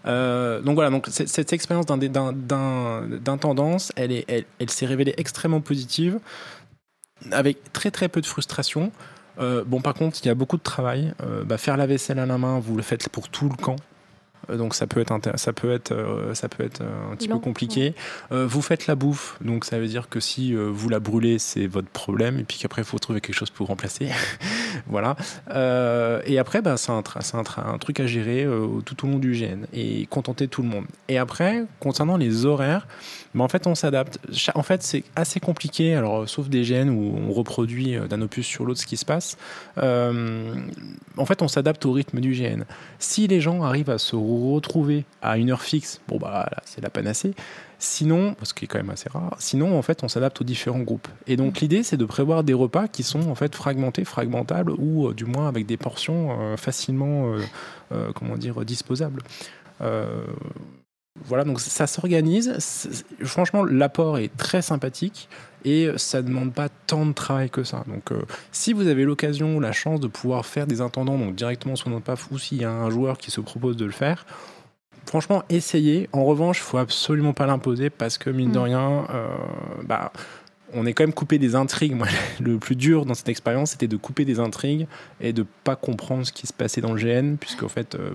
[0.06, 6.18] Euh, donc voilà, donc cette expérience d'intendance, elle, est, elle, elle s'est révélée extrêmement positive,
[7.30, 8.90] avec très très peu de frustration.
[9.38, 11.14] bon, par contre, il y a beaucoup de travail.
[11.46, 13.76] Bah, faire la vaisselle à la main, vous le faites pour tout le camp.
[14.50, 17.28] Euh, donc ça peut être ça peut être euh, ça peut être euh, un petit
[17.28, 17.94] peu compliqué.
[18.30, 21.88] vous faites la bouffe, donc ça veut dire que si vous la brûlez, c'est votre
[21.88, 24.08] problème, et puis qu'après il faut trouver quelque chose pour remplacer.
[24.86, 25.16] voilà.
[26.26, 27.02] et après, bah, c'est un,
[27.34, 28.46] un, un, truc à gérer
[28.84, 30.84] tout au long du GN et contenter tout le monde.
[31.08, 32.86] Et après, concernant les horaires,
[33.34, 34.18] bah, en fait on s'adapte.
[34.54, 35.94] En fait, c'est assez compliqué.
[35.94, 39.36] Alors sauf des GN où on reproduit d'un opus sur l'autre ce qui se passe.
[39.76, 42.64] en fait, on s'adapte au rythme du GN.
[42.98, 46.90] Si les gens arrivent à se retrouver à une heure fixe, bon bah c'est la
[46.90, 47.34] panacée.
[47.80, 50.80] Sinon, ce qui est quand même assez rare, sinon en fait on s'adapte aux différents
[50.80, 51.08] groupes.
[51.26, 51.60] Et donc mm.
[51.60, 55.24] l'idée c'est de prévoir des repas qui sont en fait fragmentés, fragmentables ou euh, du
[55.24, 57.34] moins avec des portions euh, facilement
[57.92, 59.22] euh, comment dire disposables.
[61.24, 62.56] Voilà, donc ça s'organise.
[63.24, 65.28] Franchement, l'apport est très sympathique
[65.64, 67.84] et ça ne demande pas tant de travail que ça.
[67.86, 68.22] Donc, euh,
[68.52, 71.90] si vous avez l'occasion ou la chance de pouvoir faire des intendants donc directement sur
[71.90, 74.24] notre PAF ou s'il y a un joueur qui se propose de le faire,
[75.06, 76.08] franchement, essayez.
[76.12, 78.62] En revanche, il faut absolument pas l'imposer parce que, mine de mm.
[78.62, 79.28] rien, euh,
[79.84, 80.12] bah,
[80.74, 81.94] on est quand même coupé des intrigues.
[81.94, 82.06] Moi,
[82.40, 84.86] le plus dur dans cette expérience, c'était de couper des intrigues
[85.20, 88.10] et de pas comprendre ce qui se passait dans le GN, puisque en fait, euh,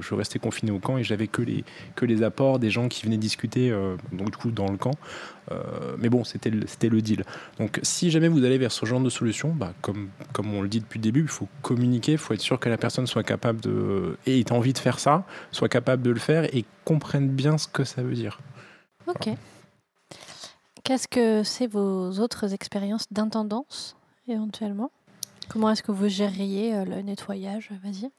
[0.00, 1.64] je restais confiné au camp et j'avais que les,
[1.94, 4.94] que les apports des gens qui venaient discuter, euh, donc du coup, dans le camp.
[5.52, 7.24] Euh, mais bon, c'était le, deal.
[7.58, 10.68] Donc, si jamais vous allez vers ce genre de solution, bah, comme, comme on le
[10.68, 13.24] dit depuis le début, il faut communiquer, il faut être sûr que la personne soit
[13.24, 14.16] capable de.
[14.26, 17.68] et ait envie de faire ça, soit capable de le faire et comprenne bien ce
[17.68, 18.40] que ça veut dire.
[19.06, 19.28] Ok.
[20.84, 23.96] Qu'est-ce que c'est vos autres expériences d'intendance,
[24.28, 24.90] éventuellement?
[25.48, 27.70] Comment est-ce que vous gériez euh, le nettoyage?
[27.82, 28.10] Vas-y.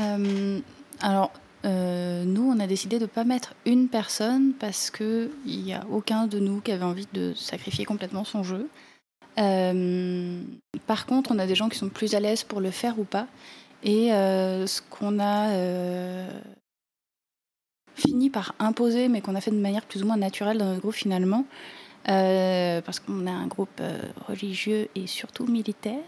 [0.00, 0.60] Euh,
[1.00, 1.32] alors,
[1.64, 5.84] euh, nous, on a décidé de ne pas mettre une personne parce qu'il n'y a
[5.90, 8.68] aucun de nous qui avait envie de sacrifier complètement son jeu.
[9.36, 13.04] Par contre, on a des gens qui sont plus à l'aise pour le faire ou
[13.04, 13.26] pas.
[13.82, 15.48] Et ce qu'on a
[17.96, 20.80] fini par imposer, mais qu'on a fait de manière plus ou moins naturelle dans notre
[20.80, 21.44] groupe finalement,
[22.08, 23.98] euh, parce qu'on a un groupe euh,
[24.28, 26.02] religieux et surtout militaire,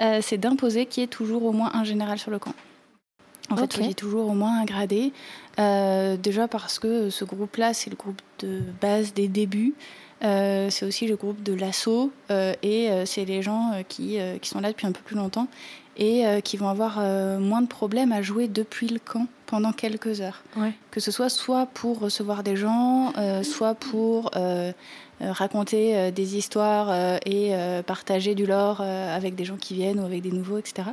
[0.00, 2.54] euh, c'est d'imposer qu'il y ait toujours au moins un général sur le camp.
[3.50, 3.76] En fait, Ok.
[3.78, 5.12] il y ait toujours au moins un gradé.
[5.58, 9.74] Euh, déjà parce que ce groupe-là, c'est le groupe de base des débuts.
[10.24, 14.48] Euh, c'est aussi le groupe de l'assaut euh, et euh, c'est les gens qui, qui
[14.48, 15.46] sont là depuis un peu plus longtemps
[15.98, 17.00] et qui vont avoir
[17.40, 20.42] moins de problèmes à jouer depuis le camp pendant quelques heures.
[20.54, 20.74] Ouais.
[20.90, 24.30] Que ce soit soit pour recevoir des gens, soit pour
[25.20, 29.74] raconter euh, des histoires euh, et euh, partager du lore euh, avec des gens qui
[29.74, 30.90] viennent ou avec des nouveaux, etc.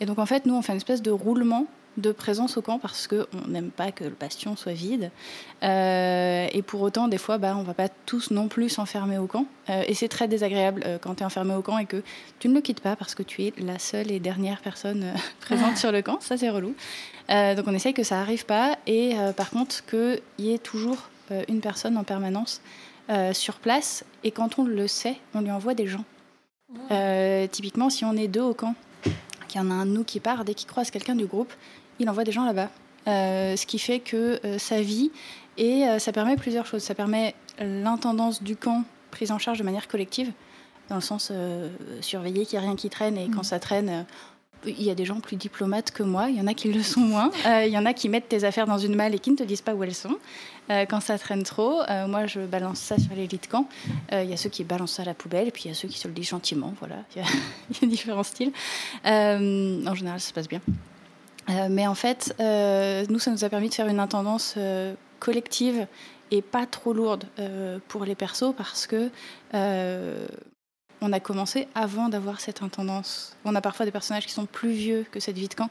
[0.00, 2.78] Et donc en fait, nous, on fait une espèce de roulement de présence au camp
[2.78, 5.10] parce qu'on n'aime pas que le bastion soit vide.
[5.62, 9.26] Euh, et pour autant, des fois, bah, on va pas tous non plus s'enfermer au
[9.26, 9.46] camp.
[9.70, 12.02] Euh, et c'est très désagréable euh, quand tu es enfermé au camp et que
[12.38, 15.18] tu ne le quittes pas parce que tu es la seule et dernière personne euh,
[15.40, 16.18] présente sur le camp.
[16.20, 16.74] Ça, c'est relou.
[17.30, 18.76] Euh, donc on essaye que ça n'arrive pas.
[18.86, 22.60] Et euh, par contre, qu'il y ait toujours euh, une personne en permanence
[23.10, 24.04] euh, sur place.
[24.22, 26.04] Et quand on le sait, on lui envoie des gens.
[26.90, 28.74] Euh, typiquement, si on est deux au camp,
[29.48, 31.52] qu'il y en a un de nous qui part, dès qu'il croise quelqu'un du groupe,
[31.98, 32.70] il envoie des gens là-bas.
[33.06, 35.12] Euh, ce qui fait que ça vit
[35.58, 36.82] et ça permet plusieurs choses.
[36.82, 40.32] Ça permet l'intendance du camp prise en charge de manière collective,
[40.88, 41.30] dans le sens
[42.00, 44.06] surveiller qu'il n'y a rien qui traîne et quand ça traîne,
[44.66, 46.82] il y a des gens plus diplomates que moi, il y en a qui le
[46.82, 49.18] sont moins, Euh, il y en a qui mettent tes affaires dans une malle et
[49.18, 50.16] qui ne te disent pas où elles sont.
[50.70, 53.68] Euh, quand ça traîne trop, euh, moi je balance ça sur les lits de camp.
[54.12, 55.74] Il y a ceux qui balancent ça à la poubelle et puis il y a
[55.74, 56.72] ceux qui se le disent gentiment.
[56.78, 58.52] Voilà, il y a, différents styles.
[59.04, 60.60] En général, ça se passe bien.
[61.68, 64.56] Mais en fait, nous, ça nous a permis de faire une intendance
[65.20, 65.86] collective
[66.30, 67.26] et pas trop lourde
[67.88, 69.10] pour les persos parce que
[71.04, 73.36] on a commencé avant d'avoir cette intendance.
[73.44, 75.68] On a parfois des personnages qui sont plus vieux que cette vie de camp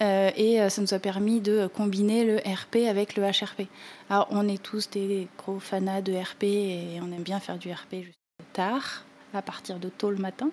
[0.00, 3.68] euh, et euh, ça nous a permis de combiner le RP avec le HRP.
[4.10, 7.70] Alors, on est tous des gros fanats de RP et on aime bien faire du
[7.70, 10.50] RP jusqu'à tard, à partir de tôt le matin.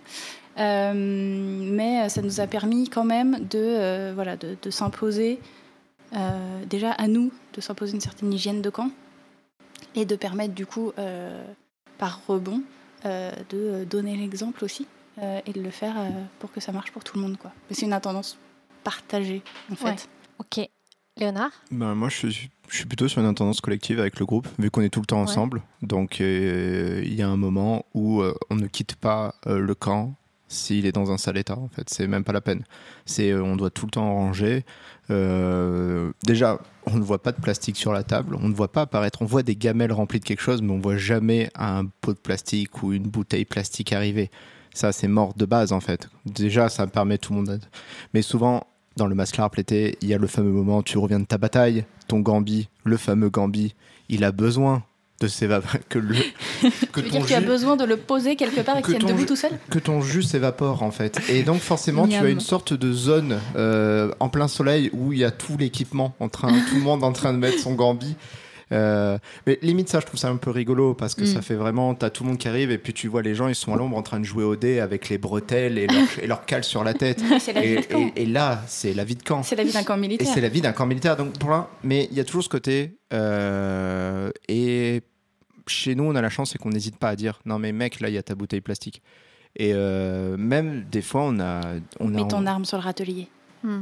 [0.59, 5.39] Euh, mais ça nous a permis quand même de, voilà, de, s'imposer,
[6.69, 8.91] déjà à nous, de s'imposer une certaine hygiène de camp
[9.95, 10.91] et de permettre du coup,
[11.97, 12.61] par rebond,
[13.03, 14.87] de donner l'exemple aussi
[15.21, 16.09] euh, et de le faire euh,
[16.39, 17.37] pour que ça marche pour tout le monde.
[17.37, 17.51] Quoi.
[17.69, 18.37] Mais c'est une intendance
[18.83, 19.85] partagée en fait.
[19.85, 19.95] Ouais.
[20.39, 20.69] Ok.
[21.17, 21.51] Léonard?
[21.71, 24.71] Ben, moi, je suis, je suis plutôt sur une intendance collective avec le groupe, vu
[24.71, 25.61] qu'on est tout le temps ensemble.
[25.81, 29.75] Donc, euh, il y a un moment où euh, on ne quitte pas euh, le
[29.75, 30.15] camp
[30.49, 31.57] s'il est dans un sale état.
[31.57, 32.63] En fait, c'est même pas la peine.
[33.05, 34.65] C'est, euh, on doit tout le temps ranger.
[35.11, 38.35] Euh, déjà, on ne voit pas de plastique sur la table.
[38.41, 39.21] On ne voit pas apparaître.
[39.21, 42.19] On voit des gamelles remplies de quelque chose, mais on voit jamais un pot de
[42.19, 44.29] plastique ou une bouteille plastique arriver.
[44.73, 46.09] Ça, c'est mort de base, en fait.
[46.25, 47.59] Déjà, ça permet tout le monde.
[48.13, 48.65] Mais souvent,
[48.97, 51.85] dans le mascara plété, il y a le fameux moment, tu reviens de ta bataille,
[52.07, 53.75] ton Gambi, le fameux Gambi,
[54.09, 54.83] il a besoin
[55.19, 56.15] de s'évaporer, que, le,
[56.91, 58.77] que, Tu veux ton dire qu'il y a jus, besoin de le poser quelque part
[58.77, 61.19] et Que qu'il debout jus- tout seul que ton jus s'évapore en fait.
[61.29, 65.19] Et donc forcément, tu as une sorte de zone euh, en plein soleil où il
[65.19, 68.15] y a tout l'équipement, en train, tout le monde en train de mettre son Gambi.
[68.71, 69.17] Euh,
[69.47, 71.25] mais limite ça, je trouve ça un peu rigolo parce que Mm.
[71.25, 73.47] ça fait vraiment, t'as tout le monde qui arrive et puis tu vois les gens,
[73.47, 76.03] ils sont à l'ombre en train de jouer au dé avec les bretelles et leur,
[76.21, 77.19] et leur cale sur la tête.
[77.55, 79.41] La Et, et- et là, c'est la vie de camp.
[79.41, 80.27] C'est la vie d'un camp Et militaire.
[80.31, 81.17] c'est la vie d'un camp militaire.
[81.17, 81.49] Donc pour
[81.83, 82.93] mais il y a toujours ce côté.
[83.11, 85.01] euh, et
[85.69, 87.99] chez nous, on a la chance, c'est qu'on n'hésite pas à dire non mais mec,
[87.99, 89.01] là il y a ta bouteille plastique.
[89.55, 91.61] Et euh, même des fois, on a,
[91.99, 93.27] on a Mets ton arme sur le râtelier.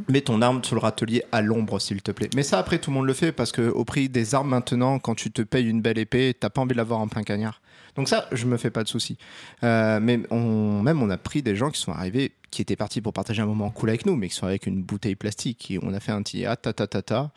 [0.09, 2.29] Mets ton arme sur le râtelier à l'ombre, s'il te plaît.
[2.35, 4.97] Mais ça, après, tout le monde le fait parce que au prix des armes maintenant,
[4.97, 7.61] quand tu te payes une belle épée, t'as pas envie de l'avoir en plein cagnard.
[7.95, 9.17] Donc ça, je me fais pas de soucis.
[9.63, 13.01] Euh, mais on, même, on a pris des gens qui sont arrivés, qui étaient partis
[13.01, 15.69] pour partager un moment cool avec nous, mais qui sont avec une bouteille plastique.
[15.69, 17.31] Et on a fait un petit ah ta ta ta ta.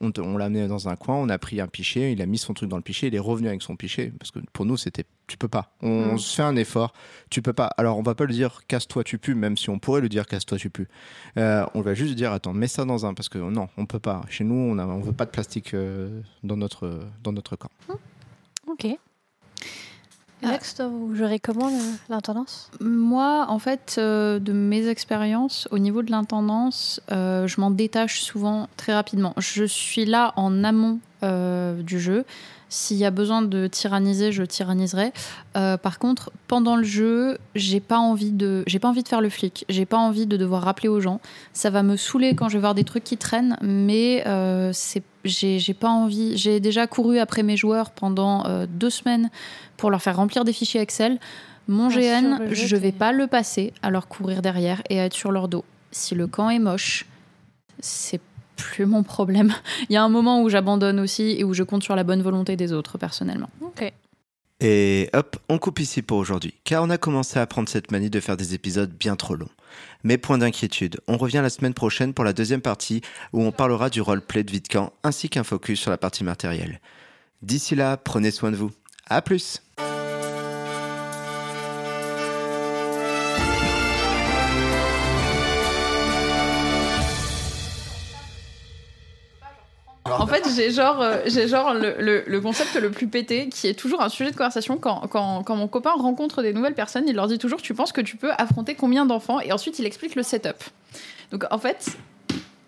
[0.00, 2.54] On, l'a amené dans un coin, on a pris un pichet, il a mis son
[2.54, 4.12] truc dans le pichet, il est revenu avec son pichet.
[4.18, 5.74] Parce que pour nous, c'était tu peux pas.
[5.82, 6.18] On, Mm.
[6.18, 6.92] se fait un effort,
[7.30, 7.66] tu peux pas.
[7.78, 10.26] Alors, on va pas le dire casse-toi, tu pues, même si on pourrait le dire
[10.26, 10.86] casse-toi, tu pues.
[11.38, 13.14] Euh, on va juste dire attends, mets ça dans un.
[13.14, 14.22] Parce que non, on peut pas.
[14.28, 17.70] Chez nous, on, a, on veut pas de plastique euh, dans, notre, dans notre camp.
[18.66, 18.86] Ok.
[20.48, 22.70] Alex, toi, vous gérez comment le- l'intendance?
[22.80, 28.20] Moi, en fait, euh, de mes expériences, au niveau de l'intendance, euh, je m'en détache
[28.20, 29.34] souvent très rapidement.
[29.38, 32.24] Je suis là en amont euh, du jeu.
[32.70, 35.12] S'il y a besoin de tyranniser, je tyranniserai.
[35.56, 39.20] Euh, par contre, pendant le jeu, j'ai pas envie de, j'ai pas envie de faire
[39.20, 39.64] le flic.
[39.68, 41.20] J'ai pas envie de devoir rappeler aux gens.
[41.52, 45.04] Ça va me saouler quand je vais voir des trucs qui traînent, mais euh, c'est,
[45.24, 46.36] j'ai, pas envie.
[46.36, 49.30] J'ai déjà couru après mes joueurs pendant euh, deux semaines
[49.76, 51.18] pour leur faire remplir des fichiers Excel.
[51.66, 55.14] Mon Ah, GN, je vais pas le passer à leur courir derrière et à être
[55.14, 55.64] sur leur dos.
[55.90, 57.06] Si le camp est moche,
[57.80, 58.20] c'est
[58.56, 59.52] plus mon problème.
[59.88, 62.22] Il y a un moment où j'abandonne aussi et où je compte sur la bonne
[62.22, 63.48] volonté des autres, personnellement.
[63.62, 63.92] Ok.
[64.66, 68.08] Et hop, on coupe ici pour aujourd'hui, car on a commencé à prendre cette manie
[68.08, 69.50] de faire des épisodes bien trop longs.
[70.04, 73.02] Mais point d'inquiétude, on revient la semaine prochaine pour la deuxième partie
[73.34, 76.80] où on parlera du roleplay de Vidcamp ainsi qu'un focus sur la partie matérielle.
[77.42, 78.70] D'ici là, prenez soin de vous.
[79.06, 79.60] À plus
[90.06, 93.74] En fait, j'ai genre, euh, genre le, le- le concept le plus pété qui est
[93.74, 97.04] toujours un sujet de conversation quand, quand, quand mon copain rencontre des nouvelles personnes.
[97.08, 99.40] Il leur dit toujours Tu penses que tu peux affronter combien d'enfants?
[99.40, 100.62] Et ensuite, il explique le setup.
[101.30, 101.96] Donc, en fait.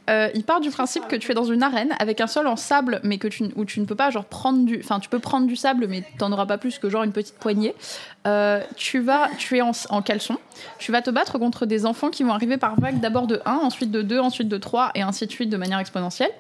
[0.09, 2.57] Euh, il part du principe que tu es dans une arène avec un sol en
[2.57, 5.19] sable, mais que tu, où tu ne peux pas genre prendre du, enfin tu peux
[5.19, 7.75] prendre du sable, mais t'en auras pas plus que genre une petite poignée.
[8.27, 10.39] Euh, tu vas, tu es en, en caleçon,
[10.79, 13.55] tu vas te battre contre des enfants qui vont arriver par vague, d'abord de 1,
[13.55, 16.33] ensuite de 2, ensuite de 3, et ainsi de suite de manière exponentielle.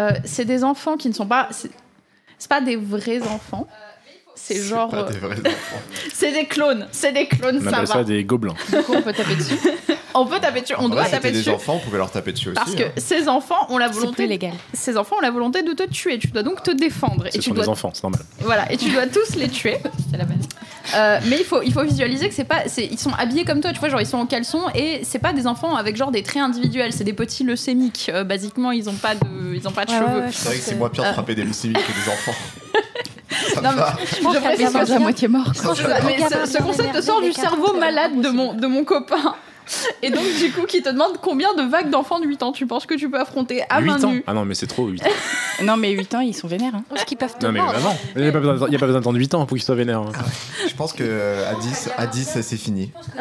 [0.00, 1.48] Euh, c'est des enfants qui ne sont pas.
[1.50, 3.66] C'est pas des vrais enfants.
[4.46, 4.88] C'est genre.
[4.90, 5.80] pas euh, des vrais enfants.
[6.12, 6.86] C'est des clones.
[6.92, 7.94] C'est des clones, On ça appelle va.
[7.94, 8.54] ça des gobelins.
[8.70, 9.56] Du coup, on peut taper dessus.
[10.14, 11.48] on peut taper dessus, on doit taper dessus.
[11.48, 12.54] enfants, on pouvait leur taper dessus aussi.
[12.56, 12.92] Parce que hein.
[12.98, 14.26] ces enfants ont la volonté.
[14.26, 14.52] légal.
[14.74, 16.18] Ces enfants ont la volonté de te tuer.
[16.18, 17.24] Tu dois donc te défendre.
[17.30, 18.20] Ce Et tu sont dois des enfants, c'est normal.
[18.40, 19.78] voilà, et tu dois tous les tuer.
[20.10, 20.36] C'est la base.
[20.94, 23.62] Euh, mais il faut, il faut visualiser que c'est pas, c'est, ils sont habillés comme
[23.62, 26.10] toi, tu vois, genre ils sont en caleçon et c'est pas des enfants avec genre
[26.10, 28.10] des traits individuels, c'est des petits leucémiques.
[28.12, 30.20] Euh, basiquement, ils ont pas de, ils ont pas de Ouais, cheveux.
[30.20, 31.12] ouais, C'est vrai que c'est moins pire de Euh.
[31.14, 32.34] frapper des leucémiques que des enfants.
[33.62, 33.96] Non, va.
[34.04, 34.34] Je pense
[34.90, 35.50] de- moitié mort.
[36.06, 39.34] Mais ce, concept sort du cerveau malade de mon, de mon copain.
[40.02, 42.66] Et donc, du coup, qui te demande combien de vagues d'enfants de 8 ans tu
[42.66, 44.86] penses que tu peux affronter à 8 main ans nue Ah non, mais c'est trop,
[44.88, 45.08] 8 ans.
[45.62, 46.74] Non, mais 8 ans, ils sont vénères.
[46.74, 46.84] hein.
[46.90, 47.96] Parce qu'ils peuvent te Non, mais vraiment.
[48.14, 49.64] Il n'y a pas besoin il y a pas besoin d'attendre 8 ans pour qu'il
[49.64, 50.00] soit vénère.
[50.00, 50.12] hein.
[50.68, 52.92] Je pense que euh, à 10, à 10 c'est fini.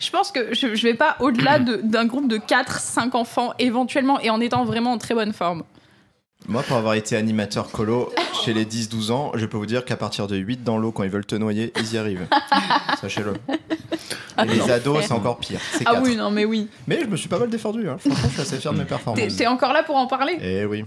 [0.00, 4.20] Je pense que je, je vais pas au-delà de- d'un groupe de 4-5 enfants éventuellement
[4.20, 5.64] et en étant vraiment en très bonne forme.
[6.48, 8.12] Moi, pour avoir été animateur colo
[8.44, 11.02] chez les 10-12 ans, je peux vous dire qu'à partir de 8 dans l'eau, quand
[11.02, 12.26] ils veulent te noyer, ils y arrivent.
[13.00, 13.34] Sachez-le.
[14.42, 15.58] Et les ados, c'est encore pire.
[15.72, 16.04] C'est Ah quatre.
[16.04, 16.68] oui, non mais oui.
[16.86, 17.88] Mais je me suis pas mal défendu.
[17.88, 17.96] Hein.
[17.98, 19.36] Franchement, je suis assez fier de mes performances.
[19.36, 20.38] t'es encore là pour en parler?
[20.40, 20.84] Eh oui.